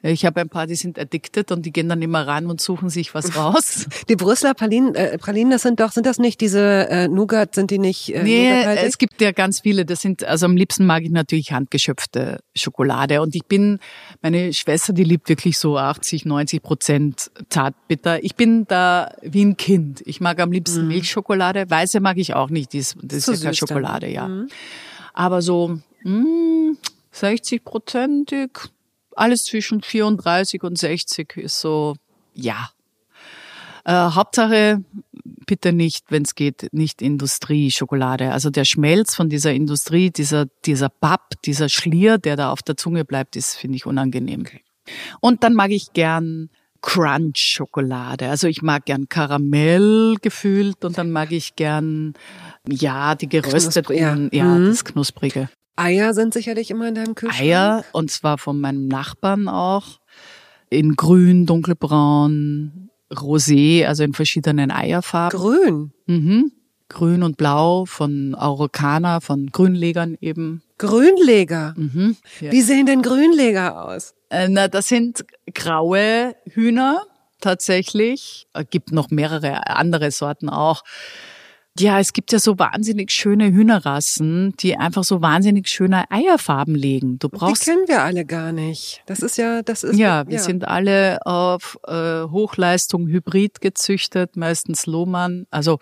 Ich 0.06 0.24
habe 0.24 0.40
ein 0.40 0.48
paar, 0.48 0.66
die 0.66 0.74
sind 0.74 0.98
addicted 0.98 1.50
und 1.52 1.66
die 1.66 1.72
gehen 1.72 1.88
dann 1.88 2.00
immer 2.02 2.26
ran 2.26 2.46
und 2.46 2.60
suchen 2.60 2.90
sich 2.90 3.14
was 3.14 3.36
raus. 3.36 3.86
Die 4.08 4.16
Brüsseler 4.16 4.54
Pralinen, 4.54 4.94
äh, 4.94 5.18
Pralinen, 5.18 5.50
das 5.50 5.62
sind 5.62 5.80
doch, 5.80 5.92
sind 5.92 6.06
das 6.06 6.18
nicht 6.18 6.40
diese 6.40 6.88
äh, 6.88 7.08
Nougat, 7.08 7.54
sind 7.54 7.70
die 7.70 7.78
nicht 7.78 8.14
äh, 8.14 8.22
Nee, 8.22 8.62
es 8.76 8.98
gibt 8.98 9.20
ja 9.20 9.32
ganz 9.32 9.60
viele. 9.60 9.84
Das 9.84 10.00
sind, 10.00 10.24
also 10.24 10.46
am 10.46 10.56
liebsten 10.56 10.86
mag 10.86 11.02
ich 11.02 11.10
natürlich 11.10 11.52
handgeschöpfte 11.52 12.38
Schokolade. 12.54 13.20
Und 13.20 13.34
ich 13.34 13.44
bin, 13.44 13.78
meine 14.22 14.52
Schwester, 14.52 14.92
die 14.92 15.04
liebt 15.04 15.28
wirklich 15.28 15.58
so 15.58 15.78
80, 15.78 16.24
90 16.24 16.62
Prozent 16.62 17.30
zartbitter. 17.48 18.22
Ich 18.22 18.36
bin 18.36 18.66
da 18.66 19.12
wie 19.22 19.44
ein 19.44 19.56
Kind. 19.56 20.02
Ich 20.06 20.20
mag 20.20 20.40
am 20.40 20.52
liebsten 20.52 20.82
mhm. 20.82 20.88
Milchschokolade. 20.88 21.68
Weiße 21.68 22.00
mag 22.00 22.18
ich 22.18 22.34
auch 22.34 22.50
nicht, 22.50 22.74
das, 22.74 22.94
das 23.02 23.28
ist 23.28 23.38
ja 23.38 23.44
keine 23.44 23.54
Schokolade, 23.54 24.08
ja. 24.08 24.28
Mhm. 24.28 24.48
Aber 25.12 25.42
so 25.42 25.78
mh, 26.04 26.24
hm, 26.24 26.78
60 27.10 27.64
prozentig 27.64 28.50
alles 29.16 29.44
zwischen 29.44 29.82
34 29.82 30.62
und 30.62 30.78
60 30.78 31.36
ist 31.36 31.60
so, 31.60 31.96
ja. 32.34 32.70
Äh, 33.84 33.92
Hauptsache 33.92 34.82
bitte 35.46 35.72
nicht, 35.72 36.06
wenn 36.10 36.22
es 36.22 36.34
geht, 36.34 36.68
nicht 36.72 37.00
Industrieschokolade. 37.00 38.32
Also 38.32 38.50
der 38.50 38.64
Schmelz 38.64 39.14
von 39.14 39.28
dieser 39.28 39.52
Industrie, 39.52 40.10
dieser, 40.10 40.46
dieser 40.64 40.88
Papp, 40.88 41.40
dieser 41.44 41.68
Schlier, 41.68 42.18
der 42.18 42.36
da 42.36 42.50
auf 42.50 42.62
der 42.62 42.76
Zunge 42.76 43.04
bleibt, 43.04 43.36
ist, 43.36 43.54
finde 43.54 43.76
ich, 43.76 43.86
unangenehm. 43.86 44.40
Okay. 44.40 44.60
Und 45.20 45.42
dann 45.42 45.54
mag 45.54 45.70
ich 45.70 45.92
gern 45.92 46.50
Crunch-Schokolade. 46.82 48.28
Also 48.28 48.46
ich 48.48 48.62
mag 48.62 48.84
gern 48.84 49.08
Karamell 49.08 50.16
gefühlt 50.20 50.84
und 50.84 50.98
dann 50.98 51.10
mag 51.10 51.32
ich 51.32 51.56
gern, 51.56 52.14
ja, 52.68 53.14
die 53.14 53.28
gerösteten, 53.28 53.96
ja, 53.96 54.16
ja 54.32 54.44
mhm. 54.44 54.66
das 54.66 54.84
Knusprige. 54.84 55.48
Eier 55.76 56.14
sind 56.14 56.34
sicherlich 56.34 56.70
immer 56.70 56.88
in 56.88 56.94
deinem 56.94 57.14
Kühlschrank. 57.14 57.42
Eier, 57.42 57.84
und 57.92 58.10
zwar 58.10 58.38
von 58.38 58.60
meinem 58.60 58.88
Nachbarn 58.88 59.48
auch. 59.48 60.00
In 60.68 60.96
grün, 60.96 61.46
dunkelbraun, 61.46 62.90
rosé, 63.12 63.86
also 63.86 64.02
in 64.02 64.14
verschiedenen 64.14 64.70
Eierfarben. 64.70 65.38
Grün. 65.38 65.92
Mhm. 66.06 66.52
Grün 66.88 67.22
und 67.22 67.36
blau 67.36 67.84
von 67.84 68.34
Aurocana, 68.34 69.20
von 69.20 69.48
Grünlegern 69.48 70.16
eben. 70.20 70.62
Grünleger. 70.78 71.74
Mhm. 71.76 72.16
Ja. 72.40 72.52
Wie 72.52 72.62
sehen 72.62 72.86
denn 72.86 73.02
Grünleger 73.02 73.84
aus? 73.84 74.14
Äh, 74.30 74.48
Na, 74.48 74.68
das 74.68 74.88
sind 74.88 75.24
graue 75.54 76.34
Hühner 76.50 77.02
tatsächlich. 77.40 78.46
Es 78.52 78.66
gibt 78.70 78.92
noch 78.92 79.10
mehrere 79.10 79.68
andere 79.68 80.10
Sorten 80.10 80.48
auch. 80.48 80.82
Ja, 81.78 82.00
es 82.00 82.12
gibt 82.12 82.32
ja 82.32 82.38
so 82.38 82.58
wahnsinnig 82.58 83.10
schöne 83.10 83.52
Hühnerrassen, 83.52 84.54
die 84.60 84.76
einfach 84.76 85.04
so 85.04 85.20
wahnsinnig 85.20 85.68
schöne 85.68 86.10
Eierfarben 86.10 86.74
legen. 86.74 87.18
Du 87.18 87.28
Die 87.28 87.36
brauchst 87.36 87.64
kennen 87.64 87.86
wir 87.86 88.02
alle 88.02 88.24
gar 88.24 88.52
nicht. 88.52 89.02
Das 89.06 89.20
ist 89.20 89.36
ja, 89.36 89.62
das 89.62 89.82
ist 89.82 89.98
ja, 89.98 90.26
wir 90.26 90.38
sind 90.38 90.66
alle 90.66 91.18
auf 91.26 91.78
äh, 91.86 92.22
Hochleistung 92.22 93.06
Hybrid 93.08 93.60
gezüchtet, 93.60 94.36
meistens 94.36 94.86
Lohmann. 94.86 95.46
Also 95.50 95.78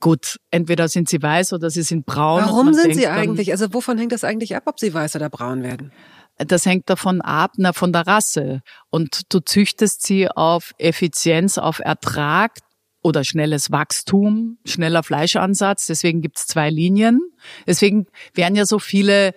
gut, 0.00 0.38
entweder 0.50 0.88
sind 0.88 1.08
sie 1.08 1.22
weiß 1.22 1.52
oder 1.52 1.70
sie 1.70 1.82
sind 1.82 2.06
braun. 2.06 2.42
Warum 2.44 2.74
sind 2.74 2.84
denkt 2.84 2.98
sie 2.98 3.06
eigentlich? 3.06 3.52
Also 3.52 3.72
wovon 3.72 3.98
hängt 3.98 4.12
das 4.12 4.24
eigentlich 4.24 4.56
ab, 4.56 4.64
ob 4.66 4.80
sie 4.80 4.92
weiß 4.92 5.16
oder 5.16 5.28
braun 5.28 5.62
werden? 5.62 5.92
Das 6.38 6.66
hängt 6.66 6.90
davon 6.90 7.22
ab, 7.22 7.52
na, 7.56 7.72
von 7.72 7.92
der 7.92 8.06
Rasse. 8.06 8.60
Und 8.90 9.32
du 9.32 9.40
züchtest 9.40 10.06
sie 10.06 10.28
auf 10.28 10.74
Effizienz, 10.78 11.56
auf 11.56 11.78
Ertrag 11.78 12.58
oder 13.06 13.22
schnelles 13.22 13.70
Wachstum, 13.70 14.58
schneller 14.64 15.04
Fleischansatz. 15.04 15.86
Deswegen 15.86 16.22
gibt's 16.22 16.48
zwei 16.48 16.70
Linien. 16.70 17.20
Deswegen 17.66 18.06
werden 18.34 18.56
ja 18.56 18.66
so 18.66 18.80
viele 18.80 19.32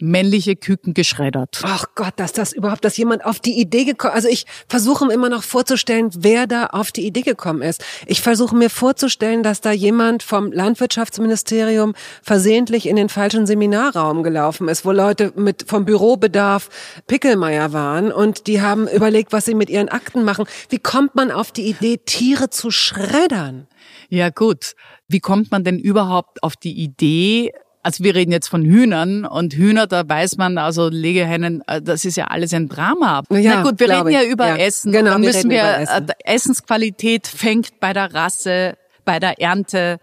männliche 0.00 0.56
Küken 0.56 0.94
geschreddert. 0.94 1.60
Ach 1.62 1.86
Gott, 1.94 2.14
dass 2.16 2.32
das 2.32 2.52
überhaupt, 2.52 2.84
dass 2.84 2.96
jemand 2.96 3.24
auf 3.24 3.40
die 3.40 3.58
Idee 3.58 3.84
gekommen, 3.84 4.14
also 4.14 4.28
ich 4.28 4.46
versuche 4.68 5.06
mir 5.06 5.14
immer 5.14 5.28
noch 5.28 5.42
vorzustellen, 5.42 6.10
wer 6.18 6.46
da 6.46 6.66
auf 6.66 6.92
die 6.92 7.06
Idee 7.06 7.22
gekommen 7.22 7.62
ist. 7.62 7.84
Ich 8.06 8.20
versuche 8.20 8.56
mir 8.56 8.70
vorzustellen, 8.70 9.42
dass 9.42 9.60
da 9.60 9.72
jemand 9.72 10.22
vom 10.22 10.52
Landwirtschaftsministerium 10.52 11.94
versehentlich 12.22 12.86
in 12.86 12.96
den 12.96 13.08
falschen 13.08 13.46
Seminarraum 13.46 14.22
gelaufen 14.22 14.68
ist, 14.68 14.84
wo 14.84 14.92
Leute 14.92 15.32
mit 15.36 15.64
vom 15.66 15.84
Bürobedarf 15.84 16.68
Pickelmeier 17.06 17.72
waren 17.72 18.12
und 18.12 18.46
die 18.46 18.62
haben 18.62 18.88
überlegt, 18.88 19.32
was 19.32 19.44
sie 19.44 19.54
mit 19.54 19.70
ihren 19.70 19.88
Akten 19.88 20.24
machen. 20.24 20.46
Wie 20.68 20.78
kommt 20.78 21.14
man 21.14 21.30
auf 21.30 21.52
die 21.52 21.68
Idee, 21.68 21.98
Tiere 21.98 22.50
zu 22.50 22.70
schreddern? 22.70 23.66
Ja 24.08 24.30
gut, 24.30 24.74
wie 25.08 25.20
kommt 25.20 25.50
man 25.50 25.64
denn 25.64 25.78
überhaupt 25.78 26.42
auf 26.42 26.56
die 26.56 26.72
Idee, 26.72 27.52
also 27.82 28.04
wir 28.04 28.14
reden 28.14 28.30
jetzt 28.32 28.48
von 28.48 28.62
Hühnern 28.64 29.24
und 29.24 29.54
Hühner, 29.54 29.86
da 29.86 30.06
weiß 30.08 30.36
man, 30.36 30.58
also 30.58 30.88
Legehennen, 30.88 31.62
äh, 31.66 31.80
das 31.80 32.04
ist 32.04 32.16
ja 32.16 32.26
alles 32.26 32.52
ein 32.54 32.68
Drama. 32.68 33.22
Ja, 33.30 33.56
Na 33.56 33.62
gut, 33.62 33.80
wir 33.80 33.88
reden 33.88 34.10
ja 34.10 34.22
über 34.22 34.48
Ja, 34.48 34.56
Essen. 34.56 34.92
genau, 34.92 35.12
wir 35.12 35.18
müssen 35.18 35.36
reden 35.36 35.50
wir, 35.50 35.60
über 35.62 35.78
Essen. 35.80 36.08
äh, 36.08 36.34
Essensqualität 36.34 37.26
fängt 37.26 37.80
bei 37.80 37.92
der 37.92 38.12
Rasse, 38.14 38.76
bei 39.04 39.18
der 39.18 39.40
Ernte, 39.40 39.98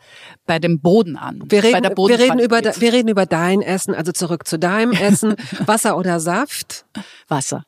bei 0.45 0.59
dem 0.59 0.80
Boden 0.82 1.17
an. 1.17 1.43
Wir 1.49 1.63
reden, 1.63 1.84
wir 1.84 2.19
reden 2.19 2.39
über, 2.39 2.61
wir 2.63 2.93
reden 2.93 3.07
über 3.09 3.25
dein 3.25 3.61
Essen, 3.61 3.93
also 3.93 4.11
zurück 4.11 4.47
zu 4.47 4.57
deinem 4.57 4.91
Essen. 4.99 5.36
Wasser 5.65 5.97
oder 5.97 6.19
Saft? 6.19 6.86
Wasser. 7.28 7.63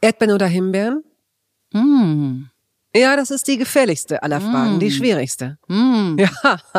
Erdbeeren 0.00 0.34
oder 0.34 0.46
Himbeeren? 0.46 1.02
Mm. 1.72 2.46
Ja, 2.96 3.16
das 3.16 3.30
ist 3.30 3.46
die 3.48 3.58
gefährlichste 3.58 4.22
aller 4.22 4.40
Fragen, 4.40 4.78
die 4.80 4.90
schwierigste. 4.90 5.58
Mm. 5.68 6.16
Ja. 6.18 6.30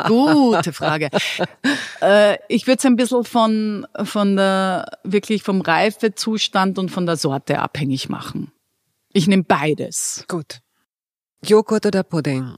Gute 0.08 0.74
Frage. 0.74 1.10
äh, 2.02 2.38
ich 2.48 2.68
würde 2.68 2.80
es 2.80 2.86
ein 2.86 2.96
bisschen 2.96 3.24
von, 3.24 3.86
von 4.04 4.36
der, 4.36 4.86
wirklich 5.04 5.44
vom 5.44 5.62
Reifezustand 5.62 6.80
und 6.80 6.90
von 6.90 7.06
der 7.06 7.18
Sorte 7.18 7.60
abhängig 7.60 8.10
machen. 8.10 8.52
Ich 9.14 9.28
nehme 9.28 9.44
beides. 9.44 10.26
Gut. 10.28 10.60
Joghurt 11.44 11.86
oder 11.86 12.04
Pudding? 12.04 12.56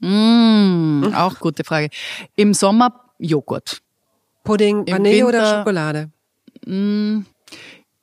Mm, 0.00 1.12
auch 1.14 1.38
gute 1.38 1.64
Frage. 1.64 1.88
Im 2.34 2.54
Sommer 2.54 3.12
Joghurt. 3.18 3.80
Pudding, 4.44 4.84
Im 4.84 4.94
Vanille 4.94 5.26
oder 5.26 5.38
Winter- 5.38 5.58
Schokolade? 5.58 6.10
Mm, 6.66 7.20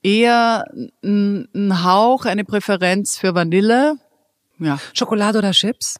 eher 0.01 0.65
ein 1.03 1.83
Hauch, 1.83 2.25
eine 2.25 2.43
Präferenz 2.45 3.17
für 3.17 3.35
Vanille. 3.35 3.95
Ja, 4.63 4.79
Schokolade 4.93 5.39
oder 5.39 5.51
Chips? 5.51 5.97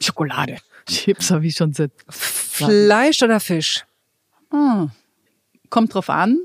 Schokolade. 0.00 0.58
Chips 0.86 1.30
habe 1.30 1.46
ich 1.46 1.54
schon 1.54 1.72
seit. 1.72 1.92
Fleisch 2.08 3.22
oder 3.22 3.40
Fisch? 3.40 3.84
Ah, 4.50 4.88
kommt 5.70 5.94
drauf 5.94 6.10
an, 6.10 6.38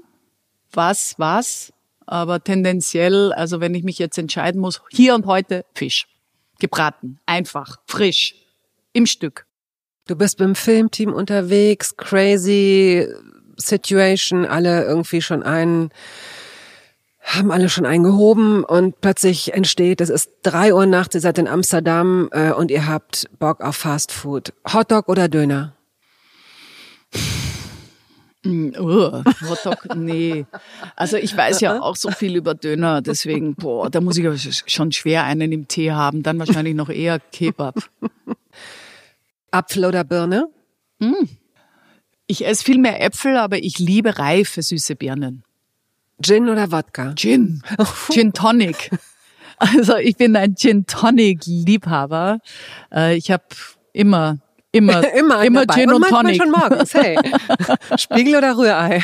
was, 0.71 1.15
was. 1.17 1.73
Aber 2.05 2.43
tendenziell, 2.43 3.33
also 3.33 3.59
wenn 3.59 3.75
ich 3.75 3.83
mich 3.83 3.99
jetzt 3.99 4.17
entscheiden 4.17 4.59
muss, 4.59 4.81
hier 4.89 5.13
und 5.13 5.25
heute 5.25 5.65
Fisch. 5.75 6.07
Gebraten, 6.59 7.19
einfach, 7.25 7.77
frisch, 7.85 8.35
im 8.93 9.05
Stück. 9.05 9.45
Du 10.07 10.15
bist 10.15 10.37
beim 10.37 10.55
Filmteam 10.55 11.13
unterwegs, 11.13 11.95
crazy 11.95 13.07
Situation, 13.57 14.45
alle 14.45 14.85
irgendwie 14.85 15.21
schon 15.21 15.43
einen, 15.43 15.91
haben 17.21 17.51
alle 17.51 17.69
schon 17.69 17.85
einen 17.85 18.03
gehoben 18.03 18.63
und 18.63 19.01
plötzlich 19.01 19.53
entsteht, 19.53 20.01
es 20.01 20.09
ist 20.09 20.31
drei 20.41 20.73
Uhr 20.73 20.85
nachts, 20.85 21.15
ihr 21.15 21.21
seid 21.21 21.37
in 21.37 21.47
Amsterdam 21.47 22.29
äh, 22.31 22.51
und 22.51 22.71
ihr 22.71 22.87
habt 22.87 23.29
Bock 23.39 23.61
auf 23.61 23.75
Fast 23.75 24.11
Food. 24.11 24.53
Hotdog 24.71 25.09
oder 25.09 25.27
Döner? 25.27 25.75
Mm, 28.43 28.69
uh, 28.79 29.23
Hotdog, 29.47 29.95
nee. 29.95 30.45
Also 30.95 31.17
ich 31.17 31.35
weiß 31.35 31.59
ja 31.59 31.81
auch 31.81 31.97
so 31.97 32.09
viel 32.09 32.35
über 32.35 32.55
Döner, 32.55 33.01
deswegen, 33.01 33.55
boah, 33.55 33.89
da 33.89 33.99
muss 34.01 34.17
ich 34.17 34.25
aber 34.25 34.37
schon 34.37 34.91
schwer 34.91 35.25
einen 35.25 35.51
im 35.51 35.67
Tee 35.67 35.91
haben, 35.91 36.23
dann 36.23 36.39
wahrscheinlich 36.39 36.75
noch 36.75 36.89
eher 36.89 37.19
Kebab. 37.19 37.75
Apfel 39.51 39.85
oder 39.85 40.03
Birne? 40.03 40.49
Ich 42.27 42.45
esse 42.45 42.63
viel 42.63 42.77
mehr 42.77 43.01
Äpfel, 43.03 43.37
aber 43.37 43.57
ich 43.57 43.79
liebe 43.79 44.19
reife, 44.19 44.61
süße 44.61 44.95
Birnen. 44.95 45.43
Gin 46.21 46.49
oder 46.49 46.71
Wodka? 46.71 47.13
Gin. 47.15 47.61
Gin 48.11 48.33
Tonic. 48.33 48.91
Also 49.57 49.97
ich 49.97 50.15
bin 50.17 50.35
ein 50.35 50.55
Gin 50.55 50.85
Tonic 50.85 51.45
Liebhaber. 51.45 52.39
Äh, 52.93 53.15
Ich 53.17 53.31
habe 53.31 53.43
immer, 53.93 54.37
immer, 54.71 55.13
immer 55.17 55.43
immer 55.43 55.65
dabei. 55.65 55.81
Gin 55.81 55.93
und, 55.93 56.01
manchmal 56.01 56.23
Tonic. 56.23 56.41
schon 56.41 56.51
morgens, 56.51 56.93
hey. 56.93 57.17
Spiegel 57.97 58.35
oder 58.37 58.57
Rührei? 58.57 59.03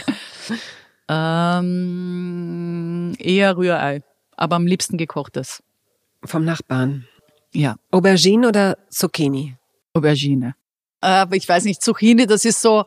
Ähm, 1.08 3.14
eher 3.20 3.58
Rührei, 3.58 4.02
aber 4.36 4.56
am 4.56 4.66
liebsten 4.68 4.98
gekochtes. 4.98 5.62
Vom 6.24 6.46
Nachbarn. 6.46 7.08
Ja, 7.54 7.76
Aubergine 7.92 8.48
oder 8.48 8.78
Zucchini? 8.90 9.56
Aubergine. 9.94 10.56
Aber 11.02 11.36
ich 11.36 11.48
weiß 11.48 11.66
nicht, 11.66 11.84
Zucchini, 11.84 12.26
das 12.26 12.46
ist 12.46 12.62
so, 12.62 12.86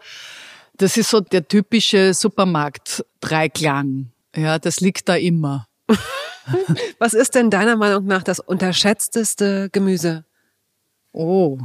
das 0.76 0.96
ist 0.96 1.10
so 1.10 1.20
der 1.20 1.46
typische 1.46 2.12
Supermarkt-Dreiklang. 2.12 4.10
Ja, 4.38 4.58
das 4.58 4.80
liegt 4.80 5.08
da 5.08 5.16
immer. 5.16 5.66
Was 6.98 7.14
ist 7.14 7.34
denn 7.34 7.50
deiner 7.50 7.76
Meinung 7.76 8.06
nach 8.06 8.22
das 8.22 8.40
unterschätzteste 8.40 9.68
Gemüse? 9.70 10.24
Oh. 11.12 11.58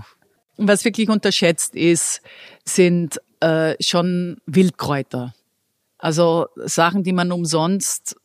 Was 0.57 0.83
wirklich 0.83 1.09
unterschätzt 1.09 1.75
ist, 1.75 2.21
sind 2.65 3.21
äh, 3.41 3.75
schon 3.81 4.37
Wildkräuter. 4.45 5.33
Also 5.97 6.47
Sachen, 6.55 7.03
die 7.03 7.13
man 7.13 7.31
umsonst 7.31 8.15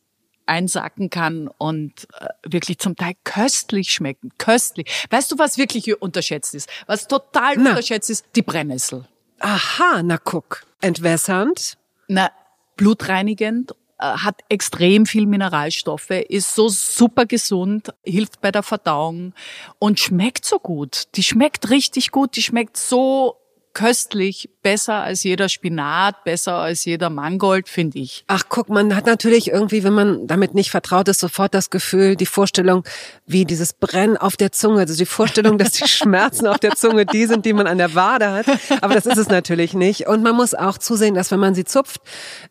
einsacken 0.47 1.09
kann 1.09 1.47
und 1.47 2.07
äh, 2.19 2.27
wirklich 2.43 2.79
zum 2.79 2.95
Teil 2.95 3.13
köstlich 3.23 3.91
schmecken. 3.91 4.31
Köstlich. 4.37 4.87
Weißt 5.11 5.31
du, 5.31 5.37
was 5.37 5.57
wirklich 5.57 6.01
unterschätzt 6.01 6.55
ist? 6.55 6.69
Was 6.87 7.07
total 7.07 7.55
Na. 7.57 7.69
unterschätzt 7.69 8.09
ist? 8.09 8.25
Die 8.35 8.41
Brennnessel. 8.41 9.05
Aha, 9.39 10.01
na 10.03 10.17
guck. 10.17 10.65
Entwässernd. 10.81 11.77
Na, 12.07 12.31
blutreinigend, 12.75 13.75
hat 13.99 14.41
extrem 14.49 15.05
viel 15.05 15.25
Mineralstoffe, 15.25 16.09
ist 16.09 16.55
so 16.55 16.69
super 16.69 17.25
gesund, 17.25 17.93
hilft 18.03 18.41
bei 18.41 18.51
der 18.51 18.63
Verdauung 18.63 19.33
und 19.77 19.99
schmeckt 19.99 20.45
so 20.45 20.59
gut. 20.59 21.03
Die 21.15 21.23
schmeckt 21.23 21.69
richtig 21.69 22.11
gut, 22.11 22.35
die 22.35 22.41
schmeckt 22.41 22.77
so 22.77 23.35
köstlich, 23.73 24.49
besser 24.61 24.95
als 24.95 25.23
jeder 25.23 25.47
Spinat, 25.49 26.23
besser 26.23 26.55
als 26.55 26.83
jeder 26.85 27.09
Mangold, 27.09 27.69
finde 27.69 27.99
ich. 27.99 28.23
Ach, 28.27 28.43
guck, 28.49 28.69
man 28.69 28.95
hat 28.95 29.05
natürlich 29.05 29.49
irgendwie, 29.49 29.83
wenn 29.83 29.93
man 29.93 30.27
damit 30.27 30.53
nicht 30.53 30.69
vertraut 30.71 31.07
ist, 31.07 31.19
sofort 31.19 31.53
das 31.53 31.69
Gefühl, 31.69 32.15
die 32.15 32.25
Vorstellung, 32.25 32.83
wie 33.25 33.45
dieses 33.45 33.73
Brennen 33.73 34.17
auf 34.17 34.35
der 34.37 34.51
Zunge, 34.51 34.79
also 34.81 34.95
die 34.95 35.05
Vorstellung, 35.05 35.57
dass 35.57 35.71
die 35.71 35.87
Schmerzen 35.87 36.47
auf 36.47 36.59
der 36.59 36.71
Zunge 36.75 37.05
die 37.05 37.25
sind, 37.25 37.45
die 37.45 37.53
man 37.53 37.67
an 37.67 37.77
der 37.77 37.95
Wade 37.95 38.31
hat. 38.31 38.45
Aber 38.81 38.93
das 38.93 39.05
ist 39.05 39.17
es 39.17 39.29
natürlich 39.29 39.73
nicht. 39.73 40.07
Und 40.07 40.23
man 40.23 40.35
muss 40.35 40.53
auch 40.53 40.77
zusehen, 40.77 41.15
dass 41.15 41.31
wenn 41.31 41.39
man 41.39 41.55
sie 41.55 41.63
zupft, 41.63 42.01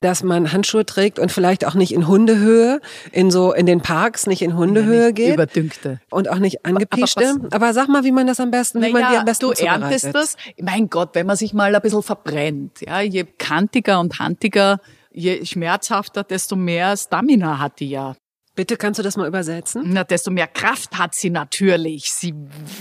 dass 0.00 0.22
man 0.22 0.52
Handschuhe 0.52 0.86
trägt 0.86 1.18
und 1.18 1.30
vielleicht 1.30 1.66
auch 1.66 1.74
nicht 1.74 1.92
in 1.92 2.06
Hundehöhe, 2.08 2.80
in 3.12 3.30
so, 3.30 3.52
in 3.52 3.66
den 3.66 3.80
Parks 3.82 4.26
nicht 4.26 4.42
in 4.42 4.56
Hundehöhe 4.56 5.06
Nicht 5.06 5.16
geht. 5.16 5.34
Überdünkte. 5.34 6.00
Und 6.10 6.28
auch 6.30 6.38
nicht 6.38 6.64
angepieschte. 6.64 7.20
was- 7.38 7.52
Aber, 7.52 7.74
sag 7.74 7.88
mal, 7.88 8.04
wie 8.04 8.12
man 8.12 8.26
das 8.26 8.40
am 8.40 8.50
besten, 8.50 8.80
wie 8.82 8.92
man 8.92 9.12
die 9.12 9.18
am 9.18 9.24
besten 9.24 9.44
du 9.46 9.52
erntest 9.52 10.14
das. 10.14 10.36
Mein 10.60 10.88
Gott, 10.88 11.10
wenn 11.14 11.26
man 11.26 11.36
sich 11.36 11.52
mal 11.52 11.74
ein 11.74 11.82
bisschen 11.82 11.97
verbrennt, 12.02 12.80
ja, 12.80 13.00
je 13.00 13.24
kantiger 13.24 14.00
und 14.00 14.18
handiger, 14.18 14.80
je 15.12 15.44
schmerzhafter, 15.44 16.24
desto 16.24 16.56
mehr 16.56 16.96
Stamina 16.96 17.58
hat 17.58 17.80
die 17.80 17.90
ja. 17.90 18.16
Bitte 18.54 18.76
kannst 18.76 18.98
du 18.98 19.04
das 19.04 19.16
mal 19.16 19.28
übersetzen? 19.28 19.84
Na, 19.86 20.02
desto 20.02 20.32
mehr 20.32 20.48
Kraft 20.48 20.98
hat 20.98 21.14
sie 21.14 21.30
natürlich. 21.30 22.12
Sie 22.12 22.34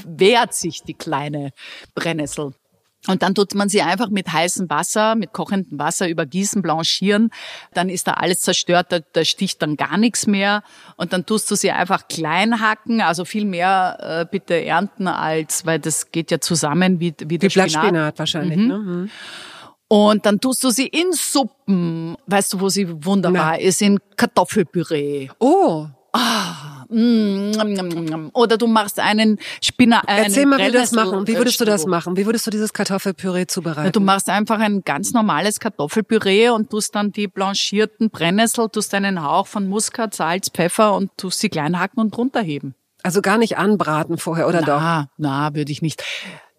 wehrt 0.08 0.56
sich, 0.56 0.82
die 0.82 0.96
kleine 0.96 1.52
Brennnessel. 1.94 2.54
Und 3.08 3.22
dann 3.24 3.36
tut 3.36 3.56
man 3.56 3.70
sie 3.70 3.82
einfach 3.82 4.10
mit 4.10 4.32
heißem 4.32 4.70
Wasser, 4.70 5.16
mit 5.16 5.34
kochendem 5.34 5.80
Wasser 5.80 6.08
übergießen, 6.10 6.62
blanchieren. 6.62 7.30
Dann 7.74 7.90
ist 7.90 8.08
da 8.08 8.14
alles 8.14 8.42
zerstört, 8.42 8.88
da, 8.90 9.00
da 9.00 9.24
sticht 9.26 9.62
dann 9.62 9.76
gar 9.76 9.98
nichts 9.98 10.28
mehr. 10.28 10.64
Und 10.98 11.14
dann 11.14 11.26
tust 11.26 11.50
du 11.50 11.56
sie 11.56 11.72
einfach 11.72 12.08
klein 12.08 12.60
hacken, 12.62 13.02
also 13.02 13.26
viel 13.26 13.46
mehr 13.46 13.98
äh, 14.00 14.26
bitte 14.30 14.64
ernten 14.64 15.08
als, 15.08 15.66
weil 15.66 15.80
das 15.80 16.12
geht 16.12 16.32
ja 16.32 16.40
zusammen 16.40 17.00
wie, 17.00 17.14
wie 17.26 17.38
der 17.38 17.50
Wie 17.50 17.54
Blattspinat 17.54 18.20
wahrscheinlich. 18.20 18.58
Mhm. 18.58 18.68
Ne? 18.68 18.78
Mhm. 18.78 19.10
Und 19.90 20.26
dann 20.26 20.42
tust 20.42 20.64
du 20.64 20.70
sie 20.70 20.88
in 20.88 21.14
Suppen. 21.14 22.18
Weißt 22.26 22.54
du, 22.54 22.60
wo 22.60 22.68
sie 22.68 23.06
wunderbar 23.06 23.52
Na. 23.52 23.56
ist? 23.56 23.82
In 23.82 24.00
Kartoffelpüree. 24.18 25.30
Oh, 25.40 25.88
Mm, 26.18 26.77
nom, 26.90 27.74
nom, 27.74 28.06
nom. 28.06 28.30
Oder 28.34 28.58
du 28.58 28.68
machst 28.68 29.00
einen 29.00 29.40
Spinat. 29.64 30.04
erzähl 30.08 30.42
einen 30.42 30.50
mal, 30.50 30.60
wie 30.60 30.66
du 30.66 30.72
das 30.74 30.92
machen. 30.92 31.28
Wie 31.28 31.36
würdest 31.36 31.60
du 31.60 31.66
das 31.66 31.86
machen? 31.86 32.18
Wie 32.18 32.26
würdest 32.26 32.48
du 32.48 32.52
dieses 32.52 32.74
Kartoffelpüree 32.74 33.48
zubereiten? 33.48 33.92
du 33.92 34.00
machst 34.00 34.30
einfach 34.30 34.60
ein 34.60 34.84
ganz 34.84 35.14
normales 35.14 35.60
Kartoffelpüree 35.60 36.50
und 36.50 36.70
tust 36.70 36.96
dann 36.96 37.12
die 37.12 37.28
blanchierten 37.28 38.10
Brennnessel, 38.10 38.70
tust 38.70 38.94
einen 38.94 39.24
Hauch 39.24 39.48
von 39.48 39.68
Muskat, 39.68 40.14
Salz, 40.16 40.50
Pfeffer 40.50 40.94
und 40.94 41.12
tust 41.18 41.40
sie 41.40 41.50
klein 41.50 41.80
hacken 41.80 42.00
und 42.00 42.18
runterheben. 42.18 42.76
also 43.04 43.22
gar 43.22 43.38
nicht 43.38 43.58
anbraten 43.58 44.18
vorher, 44.18 44.48
oder 44.48 44.62
doch? 44.62 44.80
Na, 44.80 45.10
na, 45.18 45.56
würde 45.56 45.72
ich 45.72 45.82
nicht. 45.82 46.04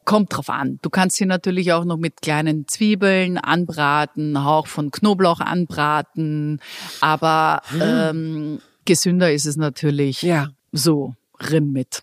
Kommt 0.05 0.35
drauf 0.35 0.49
an. 0.49 0.79
Du 0.81 0.89
kannst 0.89 1.17
sie 1.17 1.27
natürlich 1.27 1.75
auch 1.75 1.85
noch 1.85 1.99
mit 1.99 2.23
kleinen 2.23 2.67
Zwiebeln 2.67 3.37
anbraten, 3.37 4.43
Hauch 4.43 4.67
von 4.67 4.91
Knoblauch 4.91 5.41
anbraten, 5.41 6.61
aber 7.03 7.61
ähm, 7.79 8.61
gesünder 8.89 9.33
ist 9.33 9.47
es 9.47 9.57
natürlich 9.57 10.23
Ja. 10.23 10.49
so 10.73 11.15
Rind 11.41 11.73
mit. 11.73 12.03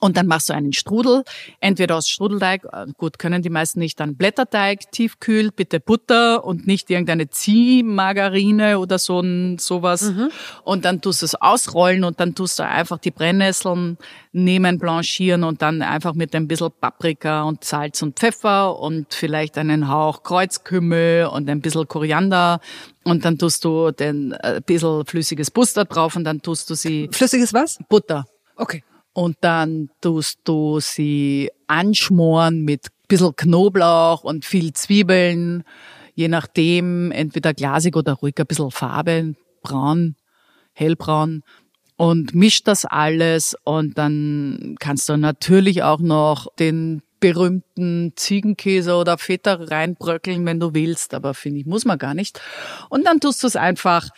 Und 0.00 0.16
dann 0.16 0.26
machst 0.26 0.48
du 0.48 0.54
einen 0.54 0.72
Strudel, 0.72 1.24
entweder 1.60 1.96
aus 1.96 2.08
Strudelteig, 2.08 2.64
äh, 2.72 2.86
gut, 2.96 3.18
können 3.18 3.42
die 3.42 3.50
meisten 3.50 3.78
nicht, 3.80 4.00
dann 4.00 4.16
Blätterteig, 4.16 4.90
tiefkühl, 4.90 5.52
bitte 5.52 5.78
Butter 5.78 6.42
und 6.44 6.66
nicht 6.66 6.90
irgendeine 6.90 7.28
Ziehmargarine 7.28 8.78
oder 8.78 8.98
so 8.98 9.20
ein, 9.20 9.58
sowas. 9.58 10.02
Und 10.64 10.84
dann 10.86 11.02
tust 11.02 11.20
du 11.20 11.26
es 11.26 11.34
ausrollen 11.34 12.04
und 12.04 12.18
dann 12.18 12.34
tust 12.34 12.58
du 12.58 12.66
einfach 12.66 12.98
die 12.98 13.10
Brennnesseln 13.10 13.98
nehmen, 14.32 14.78
blanchieren 14.78 15.44
und 15.44 15.60
dann 15.60 15.82
einfach 15.82 16.14
mit 16.14 16.34
ein 16.34 16.48
bisschen 16.48 16.70
Paprika 16.80 17.42
und 17.42 17.64
Salz 17.64 18.00
und 18.02 18.18
Pfeffer 18.18 18.78
und 18.78 19.12
vielleicht 19.12 19.58
einen 19.58 19.88
Hauch 19.88 20.22
Kreuzkümmel 20.22 21.26
und 21.26 21.48
ein 21.50 21.60
bisschen 21.60 21.86
Koriander 21.88 22.60
und 23.04 23.24
dann 23.24 23.38
tust 23.38 23.64
du 23.64 23.90
den 23.90 24.32
äh, 24.32 24.60
bisschen 24.64 25.04
flüssiges 25.04 25.50
Buster 25.50 25.84
drauf 25.84 26.16
und 26.16 26.24
dann 26.24 26.40
tust 26.40 26.70
du 26.70 26.74
sie 26.74 27.08
Flüssiges 27.12 27.52
was? 27.52 27.78
Butter. 27.88 28.24
Okay. 28.56 28.82
Und 29.12 29.36
dann 29.40 29.90
tust 30.00 30.40
du 30.44 30.80
sie 30.80 31.50
anschmoren 31.66 32.62
mit 32.62 32.86
bisschen 33.10 33.34
Knoblauch 33.36 34.24
und 34.24 34.44
viel 34.44 34.72
Zwiebeln, 34.72 35.64
je 36.14 36.28
nachdem, 36.28 37.10
entweder 37.10 37.52
glasig 37.52 37.96
oder 37.96 38.14
ruhig, 38.14 38.34
ein 38.38 38.46
bisschen 38.46 38.70
Farbe, 38.70 39.34
braun, 39.62 40.14
hellbraun. 40.72 41.42
Und 41.96 42.34
misch 42.34 42.62
das 42.62 42.86
alles 42.86 43.54
und 43.64 43.98
dann 43.98 44.76
kannst 44.78 45.08
du 45.08 45.18
natürlich 45.18 45.82
auch 45.82 46.00
noch 46.00 46.46
den 46.58 47.02
berühmten 47.18 48.14
Ziegenkäse 48.16 48.94
oder 48.94 49.18
Feta 49.18 49.54
reinbröckeln, 49.54 50.46
wenn 50.46 50.58
du 50.58 50.72
willst, 50.72 51.12
aber 51.12 51.34
finde 51.34 51.60
ich, 51.60 51.66
muss 51.66 51.84
man 51.84 51.98
gar 51.98 52.14
nicht. 52.14 52.40
Und 52.88 53.06
dann 53.06 53.20
tust 53.20 53.42
du 53.42 53.46
es 53.46 53.56
einfach 53.56 54.08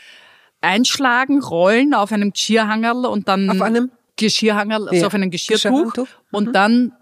einschlagen, 0.60 1.42
rollen 1.42 1.94
auf 1.94 2.12
einem 2.12 2.30
Geschirrhangerl 2.30 3.06
und 3.06 3.26
dann 3.26 3.50
Auf 3.50 3.60
einem? 3.60 3.90
Geschirrhangerl, 4.22 4.88
also 4.88 5.00
Ja. 5.00 5.06
auf 5.06 5.14
einem 5.14 5.30
Geschirrtuch. 5.30 5.62
Geschirrhandtuch. 5.62 6.06
Mhm. 6.06 6.36
Und 6.36 6.52
dann 6.54 6.92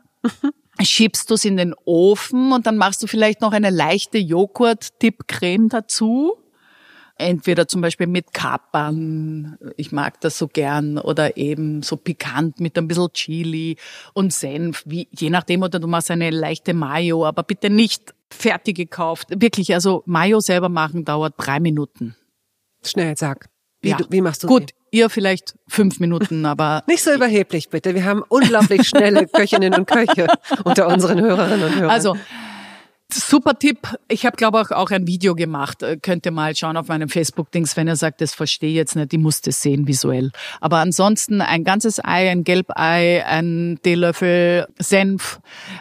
schiebst 0.83 1.29
du 1.31 1.35
es 1.35 1.45
in 1.45 1.57
den 1.57 1.75
Ofen 1.85 2.53
und 2.53 2.66
dann 2.66 2.77
machst 2.77 3.03
du 3.03 3.07
vielleicht 3.07 3.41
noch 3.41 3.53
eine 3.53 3.71
leichte 3.71 4.18
Joghurt-Dip-Creme 4.18 5.68
dazu. 5.68 6.37
Entweder 7.16 7.68
zum 7.68 7.83
Beispiel 7.83 8.07
mit 8.07 8.33
Kapern, 8.33 9.59
ich 9.77 9.93
mag 9.93 10.18
das 10.23 10.39
so 10.39 10.49
gern, 10.49 10.97
oder 10.97 11.37
eben 11.37 11.83
so 11.83 11.99
pikant 11.99 12.61
mit 12.61 12.79
ein 12.79 12.89
bisschen 12.89 13.12
Chili 13.12 13.77
und 14.14 14.33
Senf, 14.33 14.85
wie, 14.87 15.07
je 15.11 15.29
nachdem, 15.29 15.62
oder 15.62 15.79
du 15.79 15.87
machst 15.87 16.11
eine 16.11 16.31
leichte 16.31 16.73
Mayo, 16.73 17.27
aber 17.27 17.43
bitte 17.43 17.68
nicht 17.68 18.14
fertig 18.31 18.77
gekauft. 18.79 19.29
Wirklich, 19.37 19.75
also 19.75 20.03
Mayo 20.07 20.41
selber 20.41 20.71
machen 20.71 21.05
dauert 21.05 21.35
drei 21.37 21.61
Minuten. 21.61 22.16
Schnell, 22.83 23.14
sag. 23.18 23.51
Wie, 23.83 23.91
Ja. 23.91 23.97
du, 23.97 24.05
wie 24.11 24.20
machst 24.20 24.43
du 24.43 24.47
Gut, 24.47 24.70
sie? 24.70 24.99
ihr 24.99 25.09
vielleicht 25.11 25.55
fünf 25.68 26.01
Minuten, 26.01 26.45
aber 26.47 26.83
Nicht 26.89 27.03
so 27.03 27.12
überheblich, 27.12 27.68
bitte. 27.70 27.95
Wir 27.95 28.05
haben 28.05 28.22
unglaublich 28.28 28.89
schnelle 28.89 29.26
Köchinnen 29.33 29.74
und 29.74 29.87
Köche 29.87 30.26
unter 30.64 30.89
unseren 30.89 31.20
Hörerinnen 31.20 31.62
und 31.64 31.74
Hörern. 31.76 31.91
Also, 31.91 32.16
super 33.12 33.59
Tipp. 33.59 33.78
Ich 34.09 34.24
habe, 34.24 34.37
glaube 34.37 34.61
ich, 34.62 34.70
auch 34.70 34.91
ein 34.91 35.07
Video 35.07 35.35
gemacht. 35.35 35.83
Äh, 35.83 35.97
Könnt 35.97 36.26
ihr 36.26 36.33
mal 36.33 36.55
schauen 36.55 36.76
auf 36.76 36.89
meinem 36.89 37.09
Facebook-Dings, 37.09 37.76
wenn 37.76 37.89
ihr 37.89 37.97
sagt, 37.97 38.20
das 38.20 38.35
verstehe 38.35 38.70
ich 38.70 38.76
jetzt 38.76 38.95
nicht, 38.97 39.11
die 39.12 39.18
muss 39.18 39.41
das 39.41 39.62
sehen 39.62 39.89
visuell. 39.89 40.31
Aber 40.61 40.76
ansonsten 40.78 41.41
ein 41.41 41.64
ganzes 41.64 41.99
Ei, 42.05 42.31
ein 42.31 42.45
Gelbei, 42.45 43.24
ein 43.26 43.78
Teelöffel 43.83 44.66
Senf, 44.78 45.41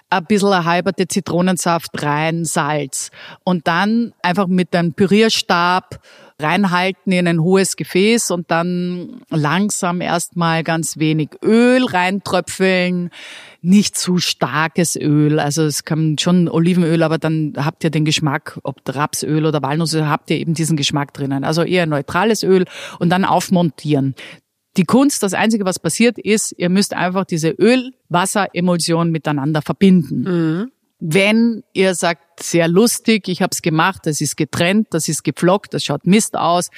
ein 0.10 0.26
bisschen 0.26 0.66
halberte 0.66 1.08
Zitronensaft 1.08 2.02
rein, 2.02 2.46
Salz. 2.46 3.12
Und 3.44 3.68
dann 3.68 4.14
einfach 4.24 4.48
mit 4.48 4.74
einem 4.76 4.94
Pürierstab 4.94 6.00
reinhalten 6.40 7.12
in 7.12 7.28
ein 7.28 7.42
hohes 7.42 7.76
Gefäß 7.76 8.32
und 8.32 8.50
dann 8.50 9.22
langsam 9.30 10.02
erstmal 10.02 10.64
ganz 10.64 10.98
wenig 10.98 11.30
Öl 11.44 11.86
reintröpfeln, 11.86 13.10
nicht 13.62 13.98
zu 13.98 14.20
starkes 14.20 14.96
Öl, 14.96 15.40
also 15.40 15.64
es 15.64 15.84
kann 15.84 16.18
schon 16.18 16.48
Olivenöl, 16.48 17.04
aber 17.04 17.18
dann 17.18 17.54
habt 17.58 17.84
ihr 17.84 17.90
den 17.90 18.06
Geschmack, 18.06 18.60
ob 18.64 18.82
Rapsöl 18.88 19.46
oder 19.46 19.62
Walnussöl, 19.62 20.08
habt 20.08 20.30
ihr 20.32 20.38
eben 20.38 20.54
diesen 20.54 20.78
Geschmack 20.78 21.14
drinnen. 21.14 21.44
Also 21.44 21.64
eher 21.64 21.86
neutrales 21.86 22.44
Öl 22.44 22.66
und 23.00 23.10
dann 23.10 23.26
aufmontieren. 23.26 24.16
Die 24.78 24.86
Kunst, 24.86 25.24
das 25.24 25.34
Einzige, 25.34 25.66
was 25.66 25.80
passiert 25.80 26.18
ist, 26.18 26.54
ihr 26.58 26.70
müsst 26.70 26.94
einfach 26.94 27.26
diese 27.26 27.50
Öl-Wasser-Emulsion 27.50 29.12
miteinander 29.12 29.62
verbinden. 29.62 30.72
Wenn 31.00 31.64
ihr 31.74 31.96
sagt, 31.96 32.44
sehr 32.44 32.68
lustig, 32.68 33.28
ich 33.28 33.42
habe 33.42 33.52
es 33.54 33.62
gemacht, 33.62 34.02
das 34.06 34.22
ist 34.22 34.36
getrennt, 34.38 34.88
das 34.92 35.08
ist 35.08 35.24
geflockt, 35.24 35.74
das 35.74 35.84
schaut 35.84 36.06
Mist 36.06 36.38
aus, 36.38 36.70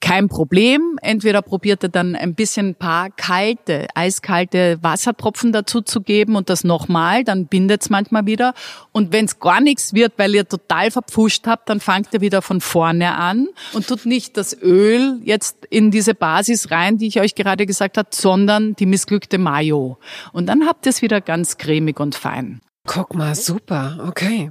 kein 0.00 0.28
Problem. 0.28 0.98
Entweder 1.00 1.42
probiert 1.42 1.84
ihr 1.84 1.88
dann 1.88 2.16
ein 2.16 2.34
bisschen 2.34 2.70
ein 2.70 2.74
paar 2.74 3.08
kalte, 3.10 3.86
eiskalte 3.94 4.78
Wassertropfen 4.82 5.52
dazu 5.52 5.80
zu 5.80 6.00
geben 6.00 6.34
und 6.34 6.50
das 6.50 6.64
nochmal, 6.64 7.22
dann 7.22 7.46
bindet's 7.46 7.88
manchmal 7.88 8.26
wieder. 8.26 8.52
Und 8.90 9.12
wenn 9.12 9.26
es 9.26 9.38
gar 9.38 9.60
nichts 9.60 9.94
wird, 9.94 10.14
weil 10.16 10.34
ihr 10.34 10.46
total 10.46 10.90
verpfuscht 10.90 11.46
habt, 11.46 11.68
dann 11.68 11.78
fangt 11.78 12.08
ihr 12.12 12.20
wieder 12.20 12.42
von 12.42 12.60
vorne 12.60 13.14
an 13.14 13.48
und 13.72 13.86
tut 13.86 14.04
nicht 14.04 14.36
das 14.36 14.60
Öl 14.60 15.20
jetzt 15.22 15.64
in 15.70 15.92
diese 15.92 16.14
Basis 16.14 16.72
rein, 16.72 16.98
die 16.98 17.06
ich 17.06 17.20
euch 17.20 17.36
gerade 17.36 17.64
gesagt 17.64 17.96
habe, 17.96 18.08
sondern 18.10 18.74
die 18.74 18.86
missglückte 18.86 19.38
Mayo. 19.38 19.98
Und 20.32 20.46
dann 20.46 20.66
habt 20.66 20.84
ihr 20.86 20.90
es 20.90 21.00
wieder 21.00 21.20
ganz 21.20 21.58
cremig 21.58 22.00
und 22.00 22.16
fein. 22.16 22.60
Guck 22.86 23.14
mal, 23.14 23.34
super. 23.34 24.04
Okay. 24.08 24.50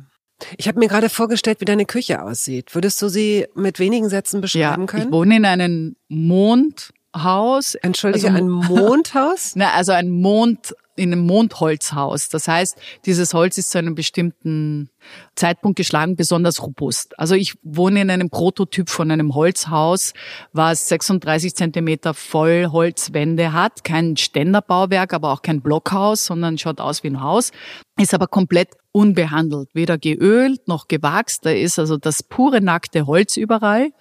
Ich 0.58 0.68
habe 0.68 0.80
mir 0.80 0.88
gerade 0.88 1.10
vorgestellt, 1.10 1.62
wie 1.62 1.66
deine 1.66 1.86
Küche 1.86 2.22
aussieht. 2.24 2.74
Würdest 2.74 3.02
du 3.02 3.10
sie 3.10 3.46
mit 3.54 3.78
wenigen 3.80 4.10
Sätzen 4.10 4.38
Ja, 4.38 4.42
beschreiben 4.42 4.84
ich 4.86 4.90
können? 4.90 5.12
wohne 5.12 5.36
in 5.38 5.46
einem 5.46 5.96
Mondhaus. 6.08 7.76
Entschuldige, 7.76 8.28
also- 8.28 8.38
ein 8.38 8.50
Mondhaus? 8.50 9.52
Na, 9.56 9.74
also 9.74 9.92
ein 9.92 10.10
Mond, 10.10 10.74
in 11.02 11.12
einem 11.12 11.26
Mondholzhaus. 11.26 12.30
Das 12.30 12.48
heißt, 12.48 12.78
dieses 13.06 13.34
Holz 13.34 13.58
ist 13.58 13.72
zu 13.72 13.80
einem 13.80 13.96
bestimmten 13.96 14.90
Zeitpunkt 15.36 15.78
geschlagen, 15.78 16.16
besonders 16.16 16.62
robust. 16.62 17.18
Also 17.20 17.34
ich 17.34 17.56
wohne 17.64 18.02
in 18.02 18.12
einem 18.12 18.30
Prototyp 18.30 18.90
von 18.90 19.10
einem 19.10 19.34
Holzhaus, 19.34 20.14
was 20.54 20.88
36 20.90 21.56
Zentimeter 21.56 22.14
Vollholzwände 22.14 23.52
hat. 23.52 23.84
Kein 23.84 24.16
Ständerbauwerk, 24.16 25.14
aber 25.14 25.32
auch 25.32 25.42
kein 25.42 25.62
Blockhaus, 25.62 26.28
sondern 26.28 26.60
schaut 26.60 26.80
aus 26.80 27.04
wie 27.04 27.08
ein 27.08 27.22
Haus. 27.22 27.52
Ist 27.98 28.14
aber 28.14 28.28
komplett 28.28 28.70
unbehandelt. 28.92 29.70
Weder 29.74 29.98
geölt 29.98 30.68
noch 30.68 30.88
gewachst. 30.88 31.46
Da 31.46 31.50
ist 31.50 31.80
also 31.80 31.98
das 31.98 32.22
pure 32.22 32.62
nackte 32.62 33.08
Holz 33.08 33.38
überall. 33.38 33.92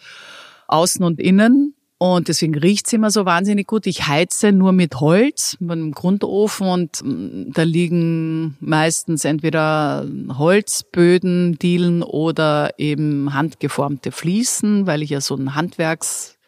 Außen 0.69 1.03
und 1.03 1.19
innen. 1.19 1.75
Und 2.03 2.29
deswegen 2.29 2.57
riecht's 2.57 2.95
immer 2.95 3.11
so 3.11 3.27
wahnsinnig 3.27 3.67
gut. 3.67 3.87
Ich 3.87 4.07
heize 4.07 4.53
nur 4.53 4.73
mit 4.73 5.01
Holz, 5.01 5.59
mit 5.61 5.73
einem 5.73 5.93
Grundofen 5.93 6.67
und 6.67 7.03
mm, 7.05 7.53
da 7.53 7.63
liegen 7.63 8.57
meistens 8.59 9.27
entweder 9.27 10.07
Holzböden, 10.33 11.59
Dielen 11.59 12.03
oder 12.03 12.71
eben 12.79 13.35
handgeformte 13.35 14.13
Fliesen, 14.13 14.87
weil 14.87 15.03
ich 15.03 15.11
ja 15.11 15.21
so 15.21 15.35
ein 15.35 15.55
Handwerks 15.55 16.39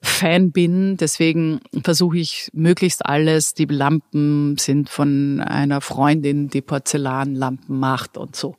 Fan 0.00 0.52
bin. 0.52 0.96
Deswegen 0.96 1.60
versuche 1.84 2.16
ich 2.16 2.48
möglichst 2.54 3.04
alles. 3.04 3.52
Die 3.52 3.66
Lampen 3.66 4.56
sind 4.56 4.88
von 4.88 5.40
einer 5.40 5.82
Freundin, 5.82 6.48
die 6.48 6.62
Porzellanlampen 6.62 7.78
macht 7.78 8.16
und 8.16 8.36
so. 8.36 8.56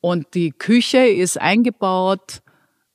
Und 0.00 0.32
die 0.32 0.50
Küche 0.50 1.06
ist 1.06 1.38
eingebaut 1.38 2.40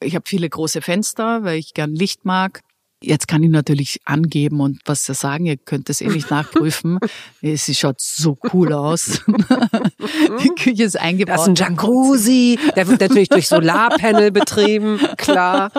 Ich 0.04 0.16
habe 0.16 0.26
viele 0.28 0.50
große 0.50 0.82
Fenster, 0.82 1.44
weil 1.44 1.58
ich 1.58 1.74
gern 1.74 1.94
Licht 1.94 2.26
mag. 2.26 2.62
Jetzt 3.02 3.28
kann 3.28 3.44
ich 3.44 3.50
natürlich 3.50 4.00
angeben 4.06 4.62
und 4.62 4.80
was 4.86 5.06
sagen, 5.06 5.46
ihr 5.46 5.58
könnt 5.58 5.90
es 5.90 6.00
eh 6.00 6.08
nicht 6.08 6.30
nachprüfen. 6.32 7.00
Sie 7.42 7.76
schaut 7.76 8.00
so 8.00 8.38
cool 8.54 8.72
aus. 8.72 9.22
Die 10.42 10.50
Küche 10.50 10.84
ist 10.84 10.98
eingebaut. 10.98 11.36
Das 11.36 11.42
ist 11.48 11.62
ein 11.62 11.76
Jacuzzi, 11.76 12.58
der 12.78 12.88
wird 12.88 13.02
natürlich 13.02 13.28
durch 13.28 13.50
Solarpanel 13.50 14.32
betrieben, 14.32 15.00
klar. 15.18 15.72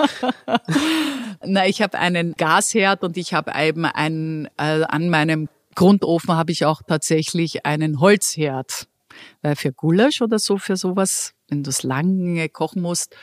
Na, 1.47 1.66
ich 1.66 1.81
habe 1.81 1.99
einen 1.99 2.35
Gasherd 2.35 3.03
und 3.03 3.16
ich 3.16 3.33
habe 3.33 3.53
eben 3.59 3.87
einen, 3.87 4.47
äh, 4.59 4.85
an 4.87 5.09
meinem 5.09 5.49
Grundofen 5.75 6.35
habe 6.35 6.53
ich 6.53 6.66
auch 6.66 6.83
tatsächlich 6.87 7.64
einen 7.64 8.01
Holzherd. 8.01 8.87
Weil 9.43 9.57
für 9.57 9.72
Gulasch 9.72 10.22
oder 10.22 10.39
so, 10.39 10.59
für 10.59 10.77
sowas, 10.77 11.35
wenn 11.49 11.62
du 11.62 11.70
es 11.70 11.83
lange 11.83 12.49
kochen 12.49 12.83
musst, 12.83 13.14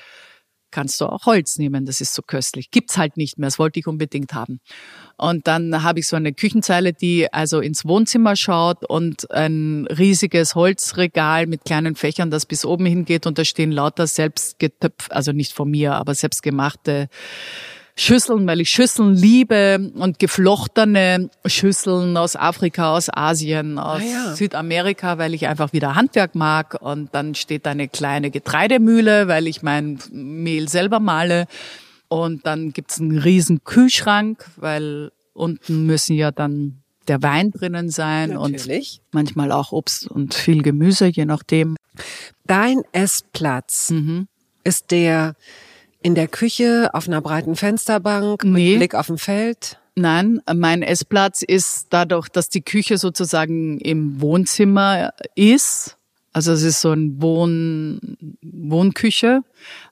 kannst 0.72 1.00
du 1.02 1.06
auch 1.06 1.26
Holz 1.26 1.58
nehmen, 1.58 1.86
das 1.86 2.02
ist 2.02 2.14
so 2.14 2.22
köstlich. 2.22 2.72
Gibt's 2.72 2.98
halt 2.98 3.18
nicht 3.18 3.38
mehr, 3.38 3.48
das 3.48 3.60
wollte 3.60 3.80
ich 3.80 3.88
unbedingt 3.88 4.34
haben. 4.34 4.60
Und 5.18 5.48
dann 5.48 5.84
habe 5.84 6.00
ich 6.00 6.08
so 6.08 6.16
eine 6.16 6.34
Küchenzeile, 6.34 6.94
die 6.94 7.32
also 7.32 7.60
ins 7.60 7.86
Wohnzimmer 7.86 8.36
schaut 8.36 8.84
und 8.90 9.30
ein 9.32 9.88
riesiges 9.88 10.56
Holzregal 10.56 11.46
mit 11.46 11.66
kleinen 11.66 11.96
Fächern, 11.96 12.32
das 12.32 12.46
bis 12.46 12.66
oben 12.66 12.86
hingeht 12.86 13.28
und 13.28 13.38
da 13.38 13.46
stehen 13.46 13.72
lauter 13.72 14.08
selbstgetöpft, 14.08 15.12
also 15.12 15.32
nicht 15.32 15.54
von 15.54 15.70
mir, 15.70 15.94
aber 15.94 16.16
selbstgemachte 16.16 17.10
Schüsseln, 18.02 18.48
weil 18.48 18.62
ich 18.62 18.70
Schüsseln 18.70 19.14
liebe 19.14 19.92
und 19.94 20.18
geflochtene 20.18 21.30
Schüsseln 21.46 22.18
aus 22.18 22.36
Afrika, 22.36 22.96
aus 22.96 23.10
Asien, 23.14 23.78
aus 23.78 24.02
ah, 24.02 24.06
ja. 24.06 24.36
Südamerika, 24.36 25.20
weil 25.20 25.36
ich 25.36 25.48
einfach 25.48 25.72
wieder 25.72 25.94
Handwerk 25.94 26.34
mag. 26.34 26.82
Und 26.82 27.14
dann 27.14 27.36
steht 27.36 27.68
eine 27.68 27.88
kleine 27.88 28.32
Getreidemühle, 28.32 29.28
weil 29.28 29.46
ich 29.46 29.62
mein 29.62 30.00
Mehl 30.12 30.68
selber 30.68 31.00
male. 31.00 31.46
Und 32.08 32.48
dann 32.48 32.74
gibt's 32.74 33.00
einen 33.00 33.20
riesen 33.20 33.64
Kühlschrank, 33.64 34.46
weil 34.56 35.12
unten 35.34 35.86
müssen 35.86 36.16
ja 36.16 36.32
dann 36.32 36.82
der 37.08 37.22
Wein 37.22 37.52
drinnen 37.52 37.92
sein 37.92 38.32
Natürlich. 38.32 39.02
und 39.06 39.14
manchmal 39.14 39.52
auch 39.52 39.72
Obst 39.72 40.08
und 40.08 40.34
viel 40.34 40.64
Gemüse, 40.64 41.06
je 41.06 41.26
nachdem. 41.26 41.76
Dein 42.48 42.82
Essplatz 42.94 43.92
mhm. 43.92 44.28
ist 44.64 44.90
der 44.90 45.36
in 46.02 46.16
der 46.16 46.28
Küche, 46.28 46.90
auf 46.94 47.08
einer 47.08 47.22
breiten 47.22 47.56
Fensterbank, 47.56 48.44
nee. 48.44 48.72
mit 48.72 48.80
Blick 48.80 48.96
auf 48.96 49.10
ein 49.10 49.18
Feld? 49.18 49.78
Nein, 49.96 50.42
mein 50.54 50.84
Essplatz 50.84 51.42
ist 51.42 51.88
dadurch, 51.90 52.30
dass 52.30 52.50
die 52.50 52.62
Küche 52.62 52.98
sozusagen 52.98 53.80
im 53.80 54.22
Wohnzimmer 54.22 55.14
ist. 55.36 55.98
Also 56.34 56.54
es 56.54 56.64
ist 56.64 56.80
so 56.80 56.94
ein 56.94 57.22
Wohn 57.22 58.18
Wohnküche. 58.42 59.42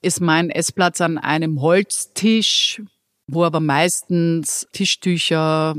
Ist 0.01 0.21
mein 0.21 0.49
Essplatz 0.49 1.01
an 1.01 1.17
einem 1.17 1.61
Holztisch, 1.61 2.81
wo 3.27 3.43
aber 3.43 3.59
meistens 3.59 4.67
Tischtücher 4.71 5.75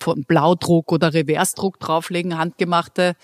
von 0.00 0.24
Blaudruck 0.24 0.92
oder 0.92 1.12
Reversdruck 1.12 1.80
drauflegen, 1.80 2.38
handgemachte, 2.38 3.16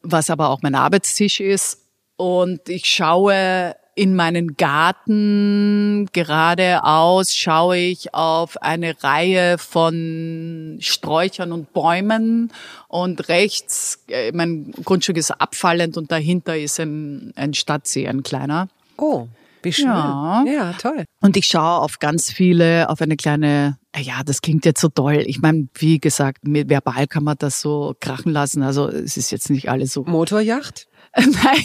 was 0.00 0.30
aber 0.30 0.48
auch 0.48 0.62
mein 0.62 0.74
Arbeitstisch 0.74 1.40
ist. 1.40 1.82
Und 2.16 2.68
ich 2.68 2.86
schaue 2.86 3.76
in 3.94 4.14
meinen 4.14 4.56
Garten 4.56 6.08
geradeaus 6.12 7.34
schaue 7.34 7.76
ich 7.76 8.14
auf 8.14 8.60
eine 8.62 9.02
Reihe 9.02 9.58
von 9.58 10.78
Sträuchern 10.80 11.52
und 11.52 11.72
Bäumen 11.72 12.52
und 12.88 13.28
rechts, 13.28 14.02
äh, 14.08 14.32
mein 14.32 14.72
Grundstück 14.84 15.16
ist 15.16 15.30
abfallend 15.30 15.96
und 15.96 16.10
dahinter 16.10 16.56
ist 16.56 16.80
ein, 16.80 17.32
ein 17.36 17.54
Stadtsee, 17.54 18.08
ein 18.08 18.22
kleiner. 18.22 18.68
Oh. 18.96 19.28
Wie 19.62 19.72
schön. 19.72 19.86
Ja. 19.86 20.44
ja, 20.46 20.72
toll. 20.72 21.04
Und 21.20 21.36
ich 21.36 21.46
schaue 21.46 21.80
auf 21.80 21.98
ganz 21.98 22.32
viele, 22.32 22.88
auf 22.88 23.02
eine 23.02 23.16
kleine, 23.16 23.78
ja, 23.94 24.22
das 24.24 24.40
klingt 24.40 24.64
jetzt 24.64 24.80
so 24.80 24.88
toll. 24.88 25.22
Ich 25.26 25.40
meine, 25.40 25.68
wie 25.74 25.98
gesagt, 25.98 26.46
mit 26.46 26.70
verbal 26.70 27.06
kann 27.06 27.24
man 27.24 27.36
das 27.38 27.60
so 27.60 27.94
krachen 28.00 28.32
lassen. 28.32 28.62
Also 28.62 28.88
es 28.88 29.16
ist 29.16 29.30
jetzt 29.30 29.50
nicht 29.50 29.68
alles 29.68 29.92
so. 29.92 30.04
Motorjacht? 30.04 30.86
Nein, 31.16 31.64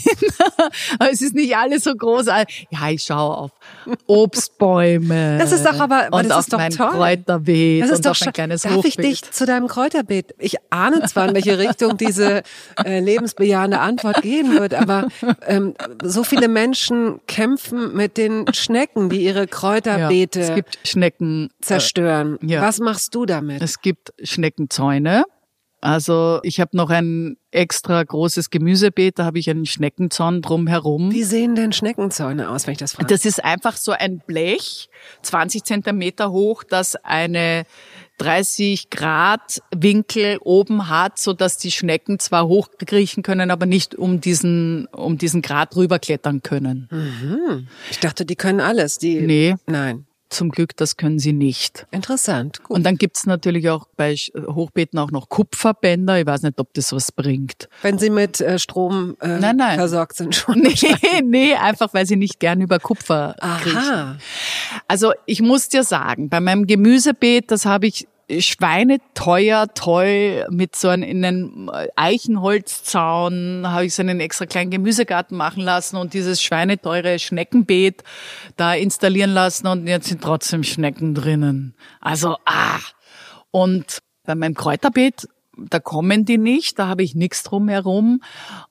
aber 0.97 1.11
es 1.11 1.21
ist 1.21 1.35
nicht 1.35 1.55
alles 1.55 1.83
so 1.83 1.93
groß. 1.93 2.25
Ja, 2.25 2.89
ich 2.89 3.03
schaue 3.03 3.37
auf 3.37 3.51
Obstbäume. 4.07 5.37
Das 5.37 5.51
ist 5.51 5.63
doch 5.63 5.79
aber, 5.79 6.07
und 6.11 6.29
das 6.29 6.31
auf 6.31 6.39
ist 6.39 6.53
doch 6.53 6.57
mein 6.57 6.71
toll. 6.71 6.89
Kräuterbeet 6.89 7.83
das 7.83 7.89
ist 7.91 7.97
und 7.97 8.05
doch 8.05 8.11
auf 8.11 8.21
mein 8.21 8.33
kleines 8.33 8.61
Darf 8.63 8.73
Hochbeet. 8.77 8.99
ich 8.99 9.21
dich 9.21 9.31
zu 9.31 9.45
deinem 9.45 9.67
Kräuterbeet? 9.67 10.33
Ich 10.39 10.55
ahne 10.71 11.03
zwar, 11.03 11.29
in 11.29 11.35
welche 11.35 11.59
Richtung 11.59 11.95
diese 11.97 12.41
äh, 12.83 12.99
lebensbejahende 12.99 13.79
Antwort 13.79 14.23
gehen 14.23 14.51
wird, 14.57 14.73
aber 14.73 15.09
ähm, 15.45 15.75
so 16.03 16.23
viele 16.23 16.47
Menschen 16.47 17.19
kämpfen 17.27 17.95
mit 17.95 18.17
den 18.17 18.51
Schnecken, 18.51 19.09
die 19.09 19.23
ihre 19.23 19.45
Kräuterbeete 19.45 20.39
ja, 20.39 20.47
es 20.47 20.55
gibt 20.55 20.79
Schnecken 20.87 21.49
zerstören. 21.61 22.39
Äh, 22.41 22.53
ja. 22.53 22.61
Was 22.61 22.79
machst 22.79 23.13
du 23.13 23.27
damit? 23.27 23.61
Es 23.61 23.79
gibt 23.79 24.11
Schneckenzäune. 24.23 25.25
Also 25.81 26.39
ich 26.43 26.59
habe 26.59 26.75
noch 26.75 26.89
ein 26.89 27.37
extra 27.51 28.01
großes 28.03 28.49
Gemüsebeet, 28.49 29.19
da 29.19 29.25
habe 29.25 29.39
ich 29.39 29.49
einen 29.49 29.65
Schneckenzaun 29.65 30.41
drumherum. 30.41 31.11
Wie 31.11 31.23
sehen 31.23 31.55
denn 31.55 31.73
Schneckenzäune 31.73 32.49
aus, 32.49 32.65
wenn 32.65 32.73
ich 32.73 32.79
das 32.79 32.93
frage? 32.93 33.07
Das 33.07 33.23
ist 33.23 33.43
einfach 33.43 33.77
so 33.77 33.91
ein 33.91 34.19
Blech, 34.25 34.89
20 35.21 35.63
Zentimeter 35.63 36.31
hoch, 36.31 36.63
das 36.63 36.95
eine 36.95 37.65
30 38.17 38.89
Grad 38.89 39.61
Winkel 39.75 40.37
oben 40.41 40.89
hat, 40.89 41.19
so 41.19 41.33
dass 41.33 41.57
die 41.57 41.71
Schnecken 41.71 42.19
zwar 42.19 42.47
hochkriechen 42.47 43.23
können, 43.23 43.51
aber 43.51 43.65
nicht 43.65 43.95
um 43.95 44.21
diesen 44.21 44.87
um 44.87 45.17
diesen 45.17 45.41
Grad 45.41 45.75
rüberklettern 45.75 46.41
können. 46.41 46.87
Mhm. 46.91 47.67
Ich 47.91 47.99
dachte, 47.99 48.25
die 48.25 48.35
können 48.35 48.61
alles. 48.61 48.97
Die 48.97 49.21
nee. 49.21 49.55
Nein. 49.67 50.05
Zum 50.35 50.49
Glück, 50.49 50.75
das 50.75 50.97
können 50.97 51.17
sie 51.17 51.31
nicht. 51.31 51.87
Interessant. 51.91 52.61
Gut. 52.63 52.75
Und 52.75 52.83
dann 52.83 52.97
gibt's 52.97 53.25
natürlich 53.25 53.69
auch 53.69 53.87
bei 53.95 54.15
Hochbeeten 54.15 54.99
auch 54.99 55.11
noch 55.11 55.29
Kupferbänder. 55.29 56.19
Ich 56.19 56.25
weiß 56.25 56.41
nicht, 56.41 56.59
ob 56.59 56.73
das 56.73 56.91
was 56.91 57.13
bringt. 57.13 57.69
Wenn 57.81 57.97
sie 57.97 58.09
mit 58.09 58.41
äh, 58.41 58.59
Strom 58.59 59.15
äh, 59.21 59.39
nein, 59.39 59.55
nein. 59.55 59.77
versorgt 59.77 60.17
sind 60.17 60.35
schon. 60.35 60.55
Nee, 60.65 61.21
nee, 61.23 61.53
einfach 61.53 61.93
weil 61.93 62.05
sie 62.05 62.15
nicht 62.15 62.39
gern 62.39 62.59
über 62.59 62.79
Kupfer 62.79 63.35
Aha. 63.39 63.59
kriechen. 63.59 64.17
Also 64.87 65.13
ich 65.25 65.41
muss 65.41 65.69
dir 65.69 65.83
sagen, 65.83 66.27
bei 66.29 66.39
meinem 66.39 66.67
Gemüsebeet, 66.67 67.49
das 67.51 67.65
habe 67.65 67.87
ich 67.87 68.07
schweineteuer, 68.29 69.67
toll, 69.73 70.47
mit 70.49 70.75
so 70.75 70.89
einem, 70.89 71.03
in 71.03 71.25
einem 71.25 71.71
Eichenholzzaun 71.95 73.63
habe 73.67 73.85
ich 73.85 73.93
so 73.93 74.01
einen 74.01 74.19
extra 74.19 74.45
kleinen 74.45 74.71
Gemüsegarten 74.71 75.37
machen 75.37 75.63
lassen 75.63 75.97
und 75.97 76.13
dieses 76.13 76.41
schweineteure 76.41 77.19
Schneckenbeet 77.19 78.03
da 78.55 78.73
installieren 78.73 79.31
lassen 79.31 79.67
und 79.67 79.87
jetzt 79.87 80.07
sind 80.07 80.21
trotzdem 80.21 80.63
Schnecken 80.63 81.13
drinnen. 81.13 81.75
Also, 82.01 82.37
ah. 82.45 82.79
Und 83.51 83.99
bei 84.25 84.35
meinem 84.35 84.55
Kräuterbeet, 84.55 85.27
da 85.57 85.79
kommen 85.79 86.25
die 86.25 86.37
nicht, 86.37 86.79
da 86.79 86.87
habe 86.87 87.03
ich 87.03 87.15
nichts 87.15 87.43
drumherum 87.43 88.21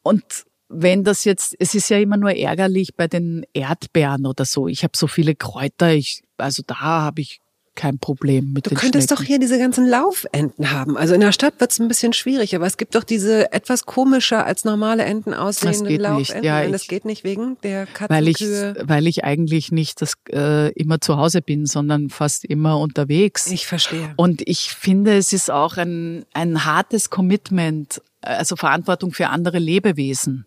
und 0.02 0.24
wenn 0.68 1.04
das 1.04 1.24
jetzt, 1.24 1.54
es 1.58 1.74
ist 1.74 1.88
ja 1.90 1.98
immer 1.98 2.16
nur 2.16 2.32
ärgerlich 2.32 2.96
bei 2.96 3.06
den 3.06 3.46
Erdbeeren 3.52 4.26
oder 4.26 4.44
so. 4.44 4.66
Ich 4.66 4.82
habe 4.82 4.96
so 4.96 5.06
viele 5.06 5.34
Kräuter, 5.34 5.92
ich, 5.92 6.22
also 6.36 6.62
da 6.66 6.80
habe 6.80 7.20
ich 7.20 7.40
kein 7.74 7.98
Problem 7.98 8.52
mit 8.52 8.66
du 8.66 8.70
den 8.70 8.76
Du 8.76 8.80
könntest 8.80 9.08
Schnecken. 9.08 9.22
doch 9.22 9.26
hier 9.26 9.38
diese 9.38 9.58
ganzen 9.58 9.86
Laufenten 9.86 10.70
haben. 10.70 10.96
Also 10.96 11.14
in 11.14 11.20
der 11.20 11.32
Stadt 11.32 11.60
wird 11.60 11.72
es 11.72 11.78
ein 11.78 11.88
bisschen 11.88 12.12
schwierig, 12.12 12.54
aber 12.54 12.66
es 12.66 12.76
gibt 12.76 12.94
doch 12.94 13.04
diese 13.04 13.52
etwas 13.52 13.84
komischer 13.86 14.46
als 14.46 14.64
normale 14.64 15.04
Enten 15.04 15.34
aussehenden 15.34 15.80
das 15.82 15.88
geht 15.88 16.00
Laufenten. 16.00 16.34
Nicht. 16.36 16.44
Ja, 16.44 16.64
ich, 16.64 16.72
das 16.72 16.86
geht 16.86 17.04
nicht 17.04 17.24
wegen 17.24 17.56
der 17.62 17.86
Katzen, 17.86 18.14
weil 18.14 18.28
ich, 18.28 18.38
Kühe. 18.38 18.74
Weil 18.82 19.06
ich 19.06 19.24
eigentlich 19.24 19.72
nicht 19.72 20.00
das, 20.02 20.14
äh, 20.30 20.72
immer 20.72 21.00
zu 21.00 21.16
Hause 21.16 21.42
bin, 21.42 21.66
sondern 21.66 22.10
fast 22.10 22.44
immer 22.44 22.78
unterwegs. 22.78 23.50
Ich 23.50 23.66
verstehe. 23.66 24.12
Und 24.16 24.42
ich 24.46 24.70
finde, 24.70 25.16
es 25.16 25.32
ist 25.32 25.50
auch 25.50 25.76
ein, 25.76 26.24
ein 26.32 26.64
hartes 26.64 27.10
Commitment, 27.10 28.00
also 28.20 28.56
Verantwortung 28.56 29.12
für 29.12 29.28
andere 29.28 29.58
Lebewesen. 29.58 30.46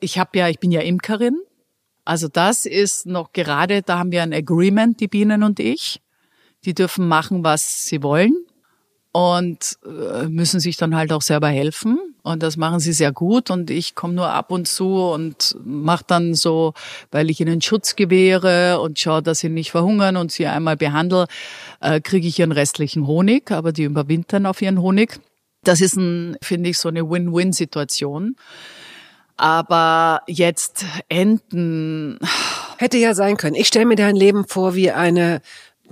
Ich 0.00 0.18
habe 0.18 0.38
ja, 0.38 0.48
ich 0.48 0.58
bin 0.58 0.70
ja 0.70 0.82
Imkerin. 0.82 1.36
Also 2.04 2.28
das 2.28 2.66
ist 2.66 3.06
noch 3.06 3.32
gerade, 3.32 3.80
da 3.80 3.98
haben 3.98 4.12
wir 4.12 4.22
ein 4.22 4.34
Agreement, 4.34 5.00
die 5.00 5.08
Bienen 5.08 5.42
und 5.42 5.58
ich 5.58 6.02
die 6.64 6.74
dürfen 6.74 7.08
machen, 7.08 7.44
was 7.44 7.86
sie 7.86 8.02
wollen 8.02 8.34
und 9.14 9.78
äh, 9.86 10.26
müssen 10.26 10.58
sich 10.58 10.76
dann 10.76 10.96
halt 10.96 11.12
auch 11.12 11.22
selber 11.22 11.46
helfen. 11.46 12.00
Und 12.24 12.42
das 12.42 12.56
machen 12.56 12.80
sie 12.80 12.92
sehr 12.92 13.12
gut. 13.12 13.48
Und 13.48 13.70
ich 13.70 13.94
komme 13.94 14.14
nur 14.14 14.28
ab 14.30 14.50
und 14.50 14.66
zu 14.66 14.88
und 14.88 15.56
mache 15.64 16.02
dann 16.04 16.34
so, 16.34 16.74
weil 17.12 17.30
ich 17.30 17.40
ihnen 17.40 17.60
Schutz 17.60 17.94
gewähre 17.94 18.80
und 18.80 18.98
schaue, 18.98 19.22
dass 19.22 19.38
sie 19.38 19.50
nicht 19.50 19.70
verhungern 19.70 20.16
und 20.16 20.32
sie 20.32 20.48
einmal 20.48 20.76
behandle, 20.76 21.26
äh, 21.80 22.00
kriege 22.00 22.26
ich 22.26 22.40
ihren 22.40 22.50
restlichen 22.50 23.06
Honig, 23.06 23.52
aber 23.52 23.70
die 23.70 23.84
überwintern 23.84 24.46
auf 24.46 24.60
ihren 24.60 24.80
Honig. 24.82 25.20
Das 25.62 25.80
ist 25.80 25.94
ein, 25.96 26.36
finde 26.42 26.70
ich, 26.70 26.78
so 26.78 26.88
eine 26.88 27.08
Win-Win-Situation. 27.08 28.34
Aber 29.36 30.22
jetzt 30.26 30.86
Enten. 31.08 32.18
Hätte 32.78 32.98
ja 32.98 33.14
sein 33.14 33.36
können. 33.36 33.54
Ich 33.54 33.68
stelle 33.68 33.86
mir 33.86 33.96
dein 33.96 34.16
Leben 34.16 34.44
vor 34.48 34.74
wie 34.74 34.90
eine 34.90 35.40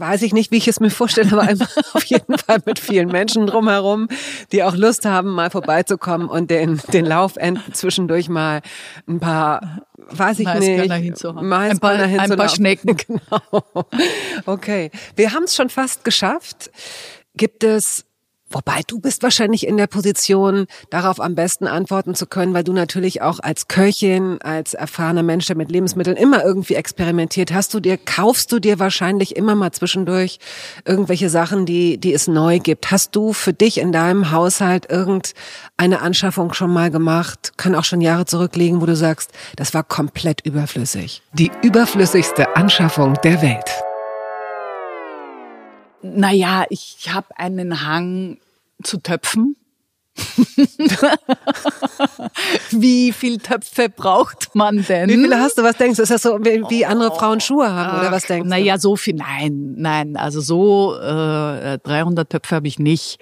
weiß 0.03 0.22
ich 0.22 0.32
nicht, 0.32 0.50
wie 0.50 0.57
ich 0.57 0.66
es 0.66 0.80
mir 0.80 0.90
vorstelle, 0.90 1.30
aber 1.32 1.48
auf 1.92 2.05
jeden 2.05 2.36
Fall 2.36 2.59
mit 2.66 2.80
vielen 2.80 3.09
Menschen 3.09 3.46
drumherum, 3.46 4.09
die 4.50 4.64
auch 4.64 4.74
Lust 4.74 5.05
haben, 5.05 5.30
mal 5.30 5.48
vorbeizukommen 5.48 6.28
und 6.28 6.50
den, 6.50 6.82
den 6.92 7.07
Laufenden 7.07 7.62
zwischendurch 7.72 8.28
mal 8.28 8.62
ein 9.09 9.20
paar, 9.20 9.86
weiß 9.96 10.40
ich 10.40 10.46
Maisgörner 10.46 10.96
nicht, 10.96 11.05
hinzuhauen. 11.05 11.53
Ein 11.53 11.78
paar, 11.78 11.92
ein 11.92 12.36
paar 12.36 12.48
Schnecken. 12.48 12.96
Genau. 13.07 13.64
Okay. 14.46 14.90
Wir 15.16 15.32
haben 15.32 15.44
es 15.44 15.55
schon 15.55 15.68
fast 15.68 16.05
geschafft. 16.05 16.70
Gibt 17.36 17.64
es 17.64 18.05
Wobei 18.53 18.82
du 18.86 19.00
bist 19.00 19.22
wahrscheinlich 19.22 19.66
in 19.66 19.76
der 19.76 19.86
Position, 19.86 20.66
darauf 20.90 21.20
am 21.20 21.34
besten 21.34 21.66
antworten 21.66 22.14
zu 22.14 22.26
können, 22.26 22.55
weil 22.55 22.64
du 22.64 22.72
natürlich 22.72 23.22
auch 23.22 23.40
als 23.40 23.68
Köchin, 23.68 24.40
als 24.42 24.74
erfahrener 24.74 25.22
Mensch, 25.22 25.46
der 25.46 25.57
mit 25.57 25.70
Lebensmitteln 25.70 26.16
immer 26.16 26.44
irgendwie 26.44 26.74
experimentiert, 26.74 27.53
hast 27.53 27.72
du 27.74 27.80
dir, 27.80 27.96
kaufst 27.96 28.53
du 28.53 28.59
dir 28.59 28.78
wahrscheinlich 28.78 29.36
immer 29.36 29.55
mal 29.55 29.72
zwischendurch 29.72 30.38
irgendwelche 30.84 31.30
Sachen, 31.30 31.66
die, 31.66 31.98
die 31.98 32.12
es 32.12 32.28
neu 32.28 32.59
gibt. 32.59 32.90
Hast 32.90 33.16
du 33.16 33.32
für 33.32 33.53
dich 33.53 33.78
in 33.78 33.92
deinem 33.92 34.30
Haushalt 34.30 34.90
irgendeine 34.90 36.00
Anschaffung 36.00 36.53
schon 36.53 36.72
mal 36.72 36.90
gemacht? 36.90 37.53
Kann 37.57 37.74
auch 37.74 37.84
schon 37.84 38.00
Jahre 38.00 38.26
zurückliegen, 38.26 38.80
wo 38.80 38.86
du 38.86 38.96
sagst, 38.96 39.30
das 39.57 39.74
war 39.74 39.82
komplett 39.82 40.44
überflüssig. 40.44 41.22
Die 41.32 41.50
überflüssigste 41.62 42.57
Anschaffung 42.57 43.14
der 43.24 43.40
Welt. 43.42 43.70
Naja, 46.03 46.64
ich 46.68 47.09
habe 47.12 47.28
einen 47.36 47.86
Hang 47.86 48.38
zu 48.82 48.98
Töpfen. 48.98 49.57
wie 52.70 53.12
viel 53.12 53.38
Töpfe 53.38 53.88
braucht 53.88 54.55
man 54.55 54.84
denn? 54.84 55.09
Wie 55.09 55.14
viele 55.14 55.40
hast 55.40 55.57
du? 55.57 55.62
Was 55.62 55.78
denkst 55.78 55.96
du? 55.96 56.03
Ist 56.03 56.11
das 56.11 56.20
so, 56.22 56.38
wie 56.38 56.84
andere 56.84 57.14
Frauen 57.14 57.40
Schuhe 57.40 57.72
haben 57.72 57.98
oder 57.98 58.12
was 58.12 58.26
denkst 58.26 58.46
naja, 58.46 58.62
du? 58.62 58.66
Naja, 58.66 58.78
so 58.78 58.96
viel, 58.96 59.14
nein, 59.14 59.74
nein. 59.78 60.16
Also 60.16 60.42
so 60.42 60.94
äh, 60.96 61.78
300 61.78 62.28
Töpfe 62.28 62.57
habe 62.57 62.68
ich 62.68 62.78
nicht. 62.78 63.18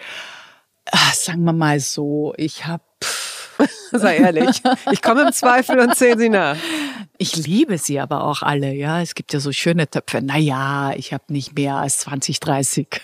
Ach, 0.91 1.15
sagen 1.15 1.45
wir 1.45 1.53
mal 1.53 1.79
so, 1.79 2.35
ich 2.37 2.67
habe 2.67 2.83
Sei 3.93 4.19
ehrlich. 4.19 4.63
Ich 4.91 5.03
komme 5.03 5.23
im 5.23 5.33
Zweifel 5.33 5.79
und 5.81 5.95
zähle 5.95 6.19
sie 6.19 6.29
nach. 6.29 6.57
Ich 7.19 7.37
liebe 7.37 7.79
sie 7.79 8.01
aber 8.01 8.25
auch 8.25 8.43
alle, 8.43 8.73
ja. 8.73 9.01
Es 9.01 9.15
gibt 9.15 9.33
ja 9.33 9.41
so 9.41 9.53
schöne 9.53 9.89
Töpfe. 9.89 10.23
Naja, 10.23 10.93
ich 10.97 11.13
habe 11.13 11.25
nicht 11.29 11.55
mehr 11.55 11.77
als 11.77 11.99
20, 11.99 12.41
30. 12.41 12.89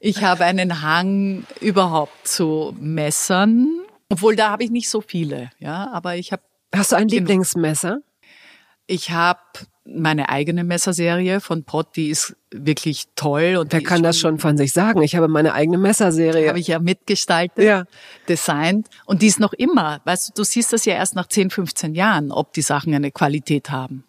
ich 0.00 0.24
habe 0.24 0.44
einen 0.44 0.82
Hang 0.82 1.44
überhaupt 1.60 2.26
zu 2.26 2.74
Messern. 2.80 3.68
Obwohl, 4.08 4.34
da 4.36 4.50
habe 4.50 4.64
ich 4.64 4.70
nicht 4.70 4.90
so 4.90 5.00
viele, 5.00 5.50
ja. 5.58 5.90
Aber 5.92 6.16
ich 6.16 6.32
habe. 6.32 6.42
Hast 6.74 6.92
du 6.92 6.96
ein 6.96 7.08
Lieblingsmesser? 7.08 8.00
Ich 8.86 9.10
habe 9.10 9.40
meine 9.94 10.28
eigene 10.28 10.64
Messerserie 10.64 11.40
von 11.40 11.64
Pott, 11.64 11.96
die 11.96 12.08
ist 12.08 12.36
wirklich 12.50 13.04
toll. 13.16 13.56
Und 13.56 13.72
Wer 13.72 13.82
kann 13.82 14.02
das 14.02 14.18
schon 14.18 14.38
von 14.38 14.56
sich 14.56 14.72
sagen? 14.72 15.02
Ich 15.02 15.16
habe 15.16 15.28
meine 15.28 15.54
eigene 15.54 15.78
Messerserie. 15.78 16.48
Habe 16.48 16.58
ich 16.58 16.68
ja 16.68 16.78
mitgestaltet, 16.78 17.64
ja. 17.64 17.84
designt. 18.28 18.88
Und 19.04 19.22
die 19.22 19.26
ist 19.26 19.40
noch 19.40 19.52
immer, 19.52 20.00
weißt 20.04 20.30
du, 20.30 20.32
du 20.36 20.44
siehst 20.44 20.72
das 20.72 20.84
ja 20.84 20.94
erst 20.94 21.14
nach 21.14 21.26
10, 21.26 21.50
15 21.50 21.94
Jahren, 21.94 22.32
ob 22.32 22.52
die 22.52 22.62
Sachen 22.62 22.94
eine 22.94 23.10
Qualität 23.10 23.70
haben. 23.70 24.04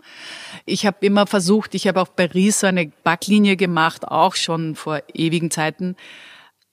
Ich 0.66 0.86
habe 0.86 0.98
immer 1.02 1.28
versucht, 1.28 1.76
ich 1.76 1.88
habe 1.88 2.02
auch 2.02 2.10
bei 2.10 2.26
Ries 2.26 2.60
so 2.60 2.68
eine 2.68 2.92
Backlinie 3.04 3.56
gemacht, 3.56 4.08
auch 4.08 4.36
schon 4.36 4.76
vor 4.76 5.02
ewigen 5.14 5.52
Zeiten. 5.52 5.96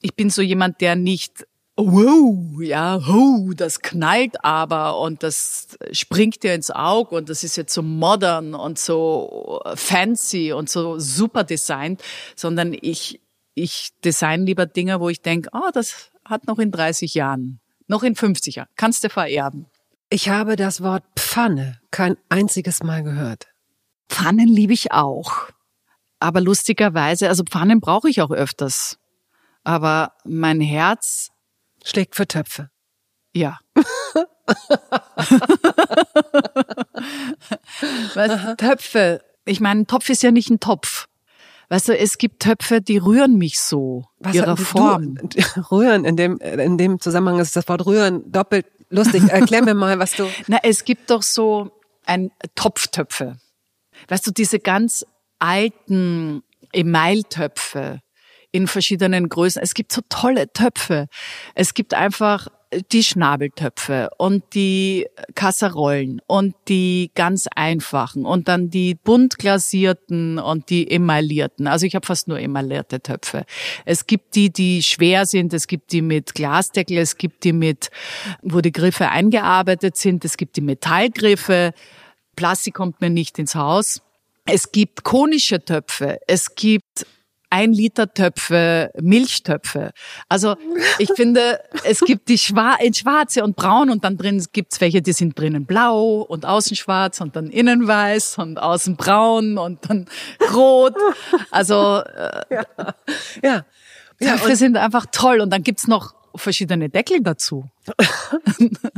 Ich 0.00 0.14
bin 0.14 0.30
so 0.30 0.42
jemand, 0.42 0.80
der 0.80 0.96
nicht 0.96 1.46
wow, 1.78 2.60
ja, 2.60 2.98
oh, 3.08 3.52
das 3.54 3.80
knallt 3.80 4.44
aber 4.44 4.98
und 4.98 5.22
das 5.22 5.68
springt 5.92 6.42
dir 6.42 6.54
ins 6.54 6.70
Auge 6.70 7.14
und 7.14 7.28
das 7.28 7.44
ist 7.44 7.56
jetzt 7.56 7.72
so 7.72 7.82
modern 7.82 8.54
und 8.54 8.78
so 8.78 9.60
fancy 9.76 10.52
und 10.52 10.68
so 10.68 10.98
super 10.98 11.44
designt, 11.44 12.02
sondern 12.34 12.76
ich, 12.78 13.20
ich 13.54 13.90
design 14.04 14.44
lieber 14.44 14.66
Dinge, 14.66 14.98
wo 15.00 15.08
ich 15.08 15.22
denke, 15.22 15.50
ah, 15.52 15.66
oh, 15.68 15.70
das 15.72 16.10
hat 16.24 16.48
noch 16.48 16.58
in 16.58 16.72
30 16.72 17.14
Jahren, 17.14 17.60
noch 17.86 18.02
in 18.02 18.16
50 18.16 18.56
Jahren, 18.56 18.68
kannst 18.74 19.04
du 19.04 19.08
vererben. 19.08 19.66
Ich 20.10 20.28
habe 20.28 20.56
das 20.56 20.82
Wort 20.82 21.04
Pfanne 21.16 21.80
kein 21.92 22.16
einziges 22.28 22.82
Mal 22.82 23.04
gehört. 23.04 23.46
Pfannen 24.08 24.48
liebe 24.48 24.72
ich 24.72 24.90
auch. 24.90 25.48
Aber 26.18 26.40
lustigerweise, 26.40 27.28
also 27.28 27.44
Pfannen 27.44 27.80
brauche 27.80 28.08
ich 28.08 28.20
auch 28.20 28.32
öfters. 28.32 28.98
Aber 29.62 30.12
mein 30.24 30.60
Herz 30.60 31.30
schlägt 31.88 32.16
für 32.16 32.26
Töpfe. 32.26 32.70
Ja. 33.34 33.58
Was, 38.14 38.56
Töpfe. 38.56 39.22
Ich 39.44 39.60
meine, 39.60 39.82
ein 39.82 39.86
Topf 39.86 40.08
ist 40.10 40.22
ja 40.22 40.30
nicht 40.30 40.50
ein 40.50 40.60
Topf. 40.60 41.08
Weißt 41.70 41.88
du, 41.88 41.98
es 41.98 42.16
gibt 42.18 42.42
Töpfe, 42.42 42.80
die 42.80 42.96
rühren 42.96 43.36
mich 43.36 43.60
so. 43.60 44.06
Was 44.18 44.34
ihrer 44.34 44.56
Form. 44.56 45.16
Du, 45.16 45.28
rühren, 45.70 46.04
in 46.04 46.16
dem, 46.16 46.38
in 46.38 46.78
dem 46.78 46.98
Zusammenhang 47.00 47.40
ist 47.40 47.56
das 47.56 47.68
Wort 47.68 47.84
rühren 47.86 48.30
doppelt 48.32 48.66
lustig. 48.88 49.22
Erklär 49.28 49.62
mir 49.62 49.74
mal, 49.74 49.98
was 49.98 50.12
du. 50.12 50.26
Na, 50.46 50.58
es 50.62 50.84
gibt 50.84 51.10
doch 51.10 51.22
so 51.22 51.70
ein 52.06 52.30
Topftöpfe. 52.54 53.36
Weißt 54.08 54.26
du, 54.26 54.30
diese 54.30 54.60
ganz 54.60 55.04
alten 55.38 56.42
Emailtöpfe, 56.72 58.00
in 58.52 58.66
verschiedenen 58.66 59.28
Größen. 59.28 59.62
Es 59.62 59.74
gibt 59.74 59.92
so 59.92 60.00
tolle 60.08 60.52
Töpfe. 60.52 61.08
Es 61.54 61.74
gibt 61.74 61.94
einfach 61.94 62.48
die 62.92 63.02
Schnabeltöpfe 63.02 64.10
und 64.18 64.44
die 64.54 65.06
Kasserollen 65.34 66.20
und 66.26 66.54
die 66.68 67.10
ganz 67.14 67.48
einfachen 67.54 68.26
und 68.26 68.48
dann 68.48 68.68
die 68.68 68.94
bunt 68.94 69.38
glasierten 69.38 70.38
und 70.38 70.68
die 70.68 70.90
emaillierten. 70.90 71.66
Also 71.66 71.86
ich 71.86 71.94
habe 71.94 72.06
fast 72.06 72.28
nur 72.28 72.38
emaillierte 72.38 73.00
Töpfe. 73.00 73.44
Es 73.86 74.06
gibt 74.06 74.34
die, 74.34 74.50
die 74.50 74.82
schwer 74.82 75.24
sind, 75.24 75.54
es 75.54 75.66
gibt 75.66 75.92
die 75.92 76.02
mit 76.02 76.34
Glasdeckel, 76.34 76.98
es 76.98 77.16
gibt 77.16 77.44
die 77.44 77.54
mit, 77.54 77.90
wo 78.42 78.60
die 78.60 78.72
Griffe 78.72 79.08
eingearbeitet 79.08 79.96
sind, 79.96 80.24
es 80.24 80.36
gibt 80.36 80.56
die 80.56 80.62
Metallgriffe. 80.62 81.72
Plastik 82.36 82.74
kommt 82.74 83.00
mir 83.00 83.10
nicht 83.10 83.38
ins 83.38 83.54
Haus. 83.54 84.02
Es 84.44 84.72
gibt 84.72 85.04
konische 85.04 85.64
Töpfe, 85.64 86.18
es 86.26 86.54
gibt 86.54 87.06
ein 87.50 87.72
Liter 87.72 88.12
Töpfe, 88.12 88.90
Milchtöpfe. 89.00 89.92
Also 90.28 90.56
ich 90.98 91.10
finde, 91.14 91.60
es 91.84 92.00
gibt 92.00 92.28
die 92.28 92.38
Schwa 92.38 92.74
in 92.74 92.94
schwarze 92.94 93.44
und 93.44 93.56
braun 93.56 93.90
und 93.90 94.04
dann 94.04 94.16
drin 94.16 94.44
gibt's 94.52 94.80
welche, 94.80 95.02
die 95.02 95.12
sind 95.12 95.38
drinnen 95.38 95.66
blau 95.66 96.20
und 96.20 96.44
außen 96.44 96.76
schwarz 96.76 97.20
und 97.20 97.36
dann 97.36 97.48
innen 97.48 97.86
weiß 97.86 98.38
und 98.38 98.58
außen 98.58 98.96
braun 98.96 99.58
und 99.58 99.88
dann 99.88 100.06
rot. 100.52 100.94
Also 101.50 102.02
äh, 102.02 102.42
ja. 102.50 102.64
ja. 103.42 103.64
Töpfe 104.20 104.50
ja, 104.50 104.56
sind 104.56 104.76
einfach 104.76 105.06
toll 105.10 105.40
und 105.40 105.50
dann 105.50 105.62
gibt's 105.62 105.86
noch 105.86 106.14
verschiedene 106.34 106.88
Deckel 106.88 107.20
dazu. 107.22 107.68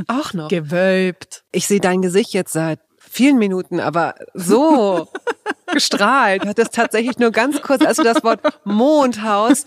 Auch 0.08 0.32
noch. 0.34 0.48
Gewölbt. 0.50 1.44
Ich 1.52 1.66
sehe 1.66 1.80
dein 1.80 2.02
Gesicht 2.02 2.32
jetzt 2.32 2.52
seit 2.52 2.80
vielen 3.10 3.38
Minuten, 3.38 3.80
aber 3.80 4.14
so 4.34 5.08
gestrahlt 5.72 6.46
hat 6.46 6.58
es 6.58 6.70
tatsächlich 6.70 7.18
nur 7.18 7.32
ganz 7.32 7.60
kurz, 7.60 7.84
als 7.84 7.96
du 7.96 8.04
das 8.04 8.22
Wort 8.22 8.40
Mondhaus 8.64 9.64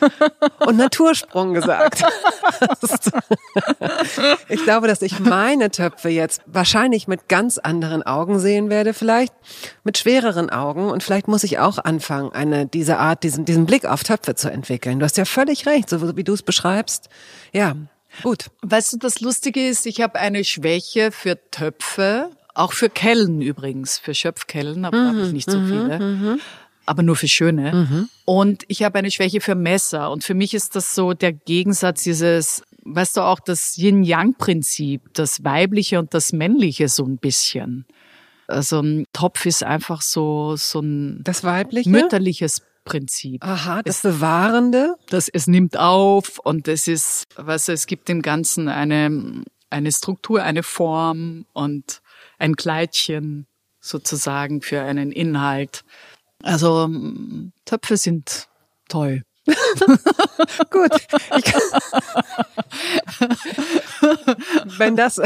und 0.66 0.78
Natursprung 0.78 1.54
gesagt 1.54 2.04
hast. 2.04 3.12
Ich 4.48 4.64
glaube, 4.64 4.88
dass 4.88 5.02
ich 5.02 5.20
meine 5.20 5.72
Töpfe 5.72 6.10
jetzt 6.10 6.42
wahrscheinlich 6.46 7.08
mit 7.08 7.28
ganz 7.28 7.58
anderen 7.58 8.04
Augen 8.04 8.40
sehen 8.40 8.70
werde, 8.70 8.94
vielleicht 8.94 9.34
mit 9.84 9.98
schwereren 9.98 10.50
Augen 10.50 10.90
und 10.90 11.04
vielleicht 11.04 11.28
muss 11.28 11.44
ich 11.44 11.60
auch 11.60 11.78
anfangen, 11.78 12.32
eine 12.32 12.66
diese 12.66 12.98
Art, 12.98 13.24
diesen, 13.24 13.44
diesen 13.44 13.66
Blick 13.66 13.86
auf 13.86 14.04
Töpfe 14.04 14.36
zu 14.36 14.50
entwickeln. 14.50 15.00
Du 15.00 15.06
hast 15.06 15.18
ja 15.18 15.26
völlig 15.26 15.66
recht, 15.66 15.90
so 15.90 16.16
wie 16.16 16.24
du 16.24 16.34
es 16.34 16.44
beschreibst. 16.44 17.10
Ja, 17.52 17.76
gut. 18.24 18.48
Weißt 18.62 18.94
du, 18.94 18.98
das 18.98 19.20
Lustige 19.20 19.68
ist, 19.68 19.86
ich 19.86 20.02
habe 20.02 20.20
eine 20.20 20.46
Schwäche 20.46 21.12
für 21.12 21.38
Töpfe 21.52 22.30
auch 22.54 22.74
für 22.74 22.90
Kellen 22.90 23.42
übrigens, 23.42 23.98
für 23.98 24.14
Schöpfkellen, 24.14 24.86
aber 24.86 24.98
mhm, 24.98 25.08
habe 25.08 25.22
ich 25.28 25.34
nicht 25.34 25.50
so 25.50 25.60
mhm, 25.60 25.68
viele. 25.68 26.00
Mhm. 26.00 26.40
Aber 26.86 27.02
nur 27.02 27.16
für 27.16 27.28
schöne. 27.28 27.74
Mhm. 27.74 28.10
Und 28.26 28.64
ich 28.68 28.84
habe 28.84 29.00
eine 29.00 29.10
Schwäche 29.10 29.40
für 29.40 29.56
Messer. 29.56 30.12
Und 30.12 30.24
für 30.24 30.34
mich 30.34 30.54
ist 30.54 30.76
das 30.76 30.94
so 30.94 31.14
der 31.14 31.32
Gegensatz 31.32 32.04
dieses, 32.04 32.62
weißt 32.84 33.18
du 33.18 33.22
auch, 33.22 33.40
das 33.40 33.78
Yin-Yang-Prinzip, 33.78 35.02
das 35.14 35.44
Weibliche 35.44 36.00
und 36.00 36.14
das 36.14 36.34
Männliche 36.34 36.90
so 36.90 37.06
ein 37.06 37.18
bisschen. 37.18 37.86
Also 38.48 38.82
ein 38.82 39.06
Topf 39.14 39.46
ist 39.46 39.64
einfach 39.64 40.02
so, 40.02 40.56
so 40.58 40.82
ein 40.82 41.22
das 41.24 41.44
Weibliche? 41.44 41.90
mütterliches 41.90 42.62
Prinzip. 42.84 43.44
Aha, 43.44 43.82
das 43.82 43.98
es, 43.98 44.02
Bewahrende? 44.02 44.96
Das, 45.10 45.30
es 45.30 45.48
nimmt 45.48 45.78
auf 45.78 46.40
und 46.40 46.68
es 46.68 46.88
ist, 46.88 47.24
weißt 47.38 47.70
du, 47.70 47.72
es 47.72 47.88
gibt 47.88 48.10
dem 48.10 48.22
Ganzen 48.22 48.68
eine, 48.68 49.44
eine 49.70 49.92
Struktur, 49.92 50.44
eine 50.44 50.64
Form 50.64 51.46
und 51.54 52.02
ein 52.44 52.56
Kleidchen 52.58 53.48
sozusagen 53.80 54.62
für 54.62 54.82
einen 54.82 55.12
Inhalt. 55.12 55.84
Also 56.44 56.90
Töpfe 57.66 57.98
sind 57.98 58.48
toll. 58.90 59.24
Gut. 60.70 60.92
wenn 64.78 64.96
das, 64.96 65.18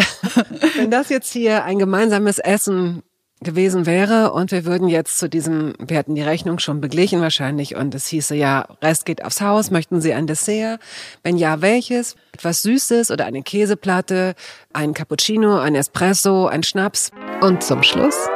wenn 0.75 0.91
das 0.91 1.09
jetzt 1.09 1.33
hier 1.33 1.63
ein 1.63 1.79
gemeinsames 1.79 2.39
Essen 2.39 3.03
gewesen 3.41 3.85
wäre 3.85 4.31
und 4.31 4.51
wir 4.51 4.65
würden 4.65 4.87
jetzt 4.87 5.19
zu 5.19 5.29
diesem, 5.29 5.73
wir 5.79 5.97
hätten 5.97 6.15
die 6.15 6.23
Rechnung 6.23 6.59
schon 6.59 6.81
beglichen 6.81 7.21
wahrscheinlich 7.21 7.75
und 7.75 7.93
es 7.93 8.07
hieße 8.07 8.35
ja, 8.35 8.67
Rest 8.81 9.05
geht 9.05 9.23
aufs 9.23 9.41
Haus, 9.41 9.69
möchten 9.69 10.01
Sie 10.01 10.13
ein 10.13 10.27
Dessert? 10.27 10.79
Wenn 11.23 11.37
ja, 11.37 11.61
welches? 11.61 12.15
Etwas 12.31 12.61
Süßes 12.63 13.11
oder 13.11 13.25
eine 13.25 13.43
Käseplatte, 13.43 14.33
ein 14.73 14.93
Cappuccino, 14.93 15.59
ein 15.59 15.75
Espresso, 15.75 16.47
ein 16.47 16.63
Schnaps 16.63 17.11
und 17.41 17.63
zum 17.63 17.83
Schluss 17.83 18.27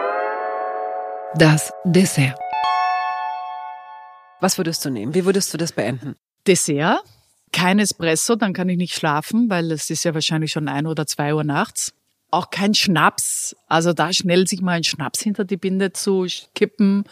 das 1.35 1.71
Dessert. 1.85 2.37
Was 4.41 4.57
würdest 4.57 4.83
du 4.83 4.89
nehmen? 4.89 5.13
Wie 5.13 5.25
würdest 5.25 5.53
du 5.53 5.57
das 5.57 5.71
beenden? 5.71 6.15
Dessert, 6.47 6.99
kein 7.53 7.79
Espresso, 7.79 8.35
dann 8.35 8.53
kann 8.53 8.69
ich 8.69 8.77
nicht 8.77 8.95
schlafen, 8.95 9.49
weil 9.49 9.71
es 9.71 9.89
ist 9.89 10.03
ja 10.03 10.13
wahrscheinlich 10.13 10.51
schon 10.51 10.67
ein 10.67 10.87
oder 10.87 11.05
zwei 11.05 11.33
Uhr 11.33 11.43
nachts 11.43 11.93
auch 12.31 12.49
kein 12.49 12.73
Schnaps. 12.73 13.55
Also 13.67 13.93
da 13.93 14.11
schnell 14.13 14.47
sich 14.47 14.61
mal 14.61 14.73
ein 14.73 14.83
Schnaps 14.83 15.21
hinter 15.21 15.45
die 15.45 15.57
Binde 15.57 15.93
zu 15.93 16.25
kippen, 16.55 17.03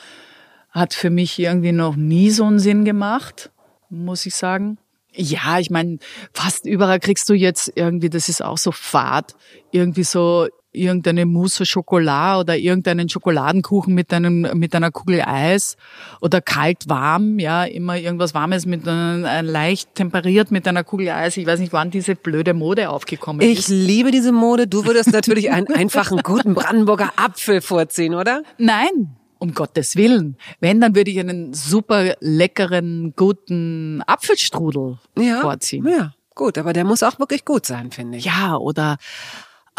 hat 0.71 0.93
für 0.93 1.09
mich 1.09 1.37
irgendwie 1.37 1.71
noch 1.71 1.95
nie 1.95 2.31
so 2.31 2.45
einen 2.45 2.59
Sinn 2.59 2.85
gemacht, 2.85 3.51
muss 3.89 4.25
ich 4.25 4.35
sagen. 4.35 4.77
Ja, 5.11 5.59
ich 5.59 5.69
meine, 5.69 5.97
fast 6.33 6.65
überall 6.65 6.99
kriegst 6.99 7.27
du 7.29 7.33
jetzt 7.33 7.71
irgendwie, 7.75 8.09
das 8.09 8.29
ist 8.29 8.43
auch 8.43 8.57
so 8.57 8.71
fad, 8.71 9.35
irgendwie 9.71 10.03
so 10.03 10.47
irgendeine 10.71 11.25
Mousse 11.25 11.65
Schokolade 11.65 12.39
oder 12.41 12.57
irgendeinen 12.57 13.09
Schokoladenkuchen 13.09 13.93
mit 13.93 14.13
einem 14.13 14.47
mit 14.53 14.75
einer 14.75 14.91
Kugel 14.91 15.21
Eis 15.21 15.77
oder 16.21 16.41
kalt 16.41 16.87
warm, 16.87 17.39
ja, 17.39 17.63
immer 17.63 17.97
irgendwas 17.97 18.33
warmes 18.33 18.65
mit 18.65 18.85
äh, 18.85 19.41
leicht 19.41 19.95
temperiert 19.95 20.51
mit 20.51 20.67
einer 20.67 20.83
Kugel 20.83 21.09
Eis. 21.09 21.37
Ich 21.37 21.45
weiß 21.45 21.59
nicht, 21.59 21.73
wann 21.73 21.89
diese 21.91 22.15
blöde 22.15 22.53
Mode 22.53 22.89
aufgekommen 22.89 23.41
ich 23.41 23.59
ist. 23.59 23.69
Ich 23.69 23.75
liebe 23.75 24.11
diese 24.11 24.31
Mode. 24.31 24.67
Du 24.67 24.85
würdest 24.85 25.11
natürlich 25.11 25.51
einen 25.51 25.67
einfachen 25.67 26.19
guten 26.19 26.53
Brandenburger 26.53 27.11
Apfel 27.15 27.61
vorziehen, 27.61 28.13
oder? 28.13 28.43
Nein, 28.57 29.15
um 29.39 29.53
Gottes 29.53 29.95
Willen. 29.95 30.37
Wenn, 30.59 30.79
dann 30.81 30.95
würde 30.95 31.09
ich 31.09 31.19
einen 31.19 31.53
super 31.53 32.15
leckeren, 32.19 33.13
guten 33.15 34.03
Apfelstrudel 34.05 34.99
ja, 35.17 35.41
vorziehen. 35.41 35.87
Ja, 35.87 36.13
gut, 36.35 36.57
aber 36.57 36.73
der 36.73 36.83
muss 36.83 37.01
auch 37.01 37.17
wirklich 37.19 37.45
gut 37.45 37.65
sein, 37.65 37.91
finde 37.91 38.19
ich. 38.19 38.25
Ja, 38.25 38.55
oder 38.55 38.97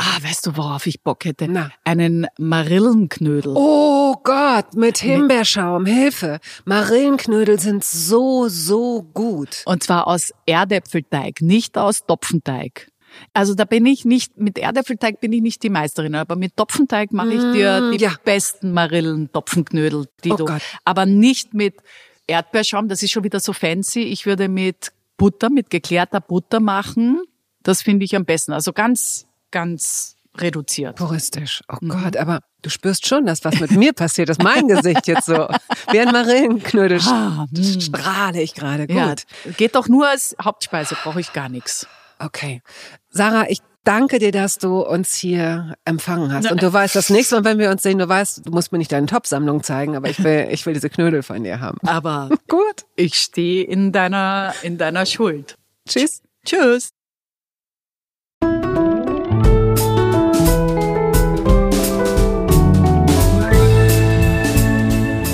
Ah, 0.02 0.16
weißt 0.22 0.46
du, 0.46 0.56
worauf 0.56 0.86
ich 0.86 1.02
Bock 1.02 1.26
hätte? 1.26 1.46
Na. 1.46 1.70
Einen 1.84 2.26
Marillenknödel. 2.38 3.52
Oh 3.54 4.14
Gott, 4.24 4.74
mit 4.74 4.96
Himbeerschaum, 4.98 5.84
Hilfe. 5.84 6.40
Marillenknödel 6.64 7.58
sind 7.60 7.84
so, 7.84 8.48
so 8.48 9.02
gut. 9.02 9.62
Und 9.66 9.82
zwar 9.82 10.06
aus 10.06 10.32
Erdäpfelteig, 10.46 11.42
nicht 11.42 11.76
aus 11.76 12.06
Topfenteig. 12.06 12.88
Also 13.34 13.54
da 13.54 13.64
bin 13.64 13.84
ich 13.84 14.04
nicht, 14.06 14.38
mit 14.38 14.56
Erdäpfelteig 14.56 15.20
bin 15.20 15.32
ich 15.34 15.42
nicht 15.42 15.62
die 15.62 15.68
Meisterin, 15.68 16.14
aber 16.14 16.36
mit 16.36 16.56
Topfenteig 16.56 17.12
mache 17.12 17.34
ich 17.34 17.42
dir 17.52 17.80
Mm, 17.82 17.92
die 17.98 18.02
ja. 18.04 18.14
besten 18.24 18.72
Marillentopfenknödel, 18.72 20.06
die 20.24 20.32
Oh 20.32 20.36
du, 20.36 20.44
Gott. 20.46 20.62
aber 20.84 21.04
nicht 21.06 21.52
mit 21.52 21.74
Erdbeerschaum, 22.26 22.88
das 22.88 23.02
ist 23.02 23.10
schon 23.10 23.24
wieder 23.24 23.40
so 23.40 23.52
fancy. 23.52 24.00
Ich 24.04 24.24
würde 24.26 24.48
mit 24.48 24.92
Butter, 25.18 25.50
mit 25.50 25.68
geklärter 25.68 26.20
Butter 26.20 26.60
machen. 26.60 27.20
Das 27.62 27.82
finde 27.82 28.04
ich 28.04 28.16
am 28.16 28.24
besten. 28.24 28.52
Also 28.52 28.72
ganz, 28.72 29.26
ganz 29.50 30.16
reduziert. 30.36 30.96
Puristisch. 30.96 31.62
Oh 31.68 31.78
Gott, 31.88 32.16
aber 32.16 32.40
du 32.62 32.70
spürst 32.70 33.06
schon, 33.06 33.26
dass 33.26 33.44
was 33.44 33.58
mit 33.58 33.72
mir 33.72 33.92
passiert 33.92 34.28
ist. 34.30 34.42
Mein 34.42 34.68
Gesicht 34.68 35.06
jetzt 35.08 35.26
so. 35.26 35.48
Wie 35.90 35.98
ein 36.00 36.12
Marillenknödel 36.12 37.00
Ah, 37.02 37.46
st- 37.52 37.82
strahle 37.86 38.40
ich 38.40 38.54
gerade. 38.54 38.86
Gut. 38.86 38.96
Ja, 38.96 39.14
geht 39.56 39.74
doch 39.74 39.88
nur 39.88 40.08
als 40.08 40.36
Hauptspeise, 40.42 40.96
brauche 41.02 41.20
ich 41.20 41.32
gar 41.32 41.48
nichts. 41.48 41.86
Okay. 42.20 42.62
Sarah, 43.10 43.46
ich 43.48 43.58
danke 43.82 44.18
dir, 44.20 44.30
dass 44.30 44.58
du 44.58 44.80
uns 44.82 45.14
hier 45.14 45.74
empfangen 45.84 46.32
hast. 46.32 46.50
Und 46.50 46.62
du 46.62 46.72
weißt, 46.72 46.94
das 46.94 47.10
nächste 47.10 47.34
Mal, 47.36 47.44
wenn 47.44 47.58
wir 47.58 47.70
uns 47.70 47.82
sehen, 47.82 47.98
du 47.98 48.08
weißt, 48.08 48.46
du 48.46 48.50
musst 48.52 48.70
mir 48.72 48.78
nicht 48.78 48.92
deine 48.92 49.06
Top-Sammlung 49.06 49.62
zeigen, 49.64 49.96
aber 49.96 50.08
ich 50.10 50.22
will, 50.22 50.46
ich 50.52 50.64
will 50.64 50.74
diese 50.74 50.90
Knödel 50.90 51.22
von 51.24 51.42
dir 51.42 51.60
haben. 51.60 51.78
Aber 51.88 52.28
Gut. 52.48 52.84
ich 52.94 53.14
stehe 53.16 53.64
in 53.64 53.90
deiner, 53.90 54.54
in 54.62 54.78
deiner 54.78 55.06
Schuld. 55.06 55.56
Tschüss. 55.88 56.22
Tschüss. 56.46 56.90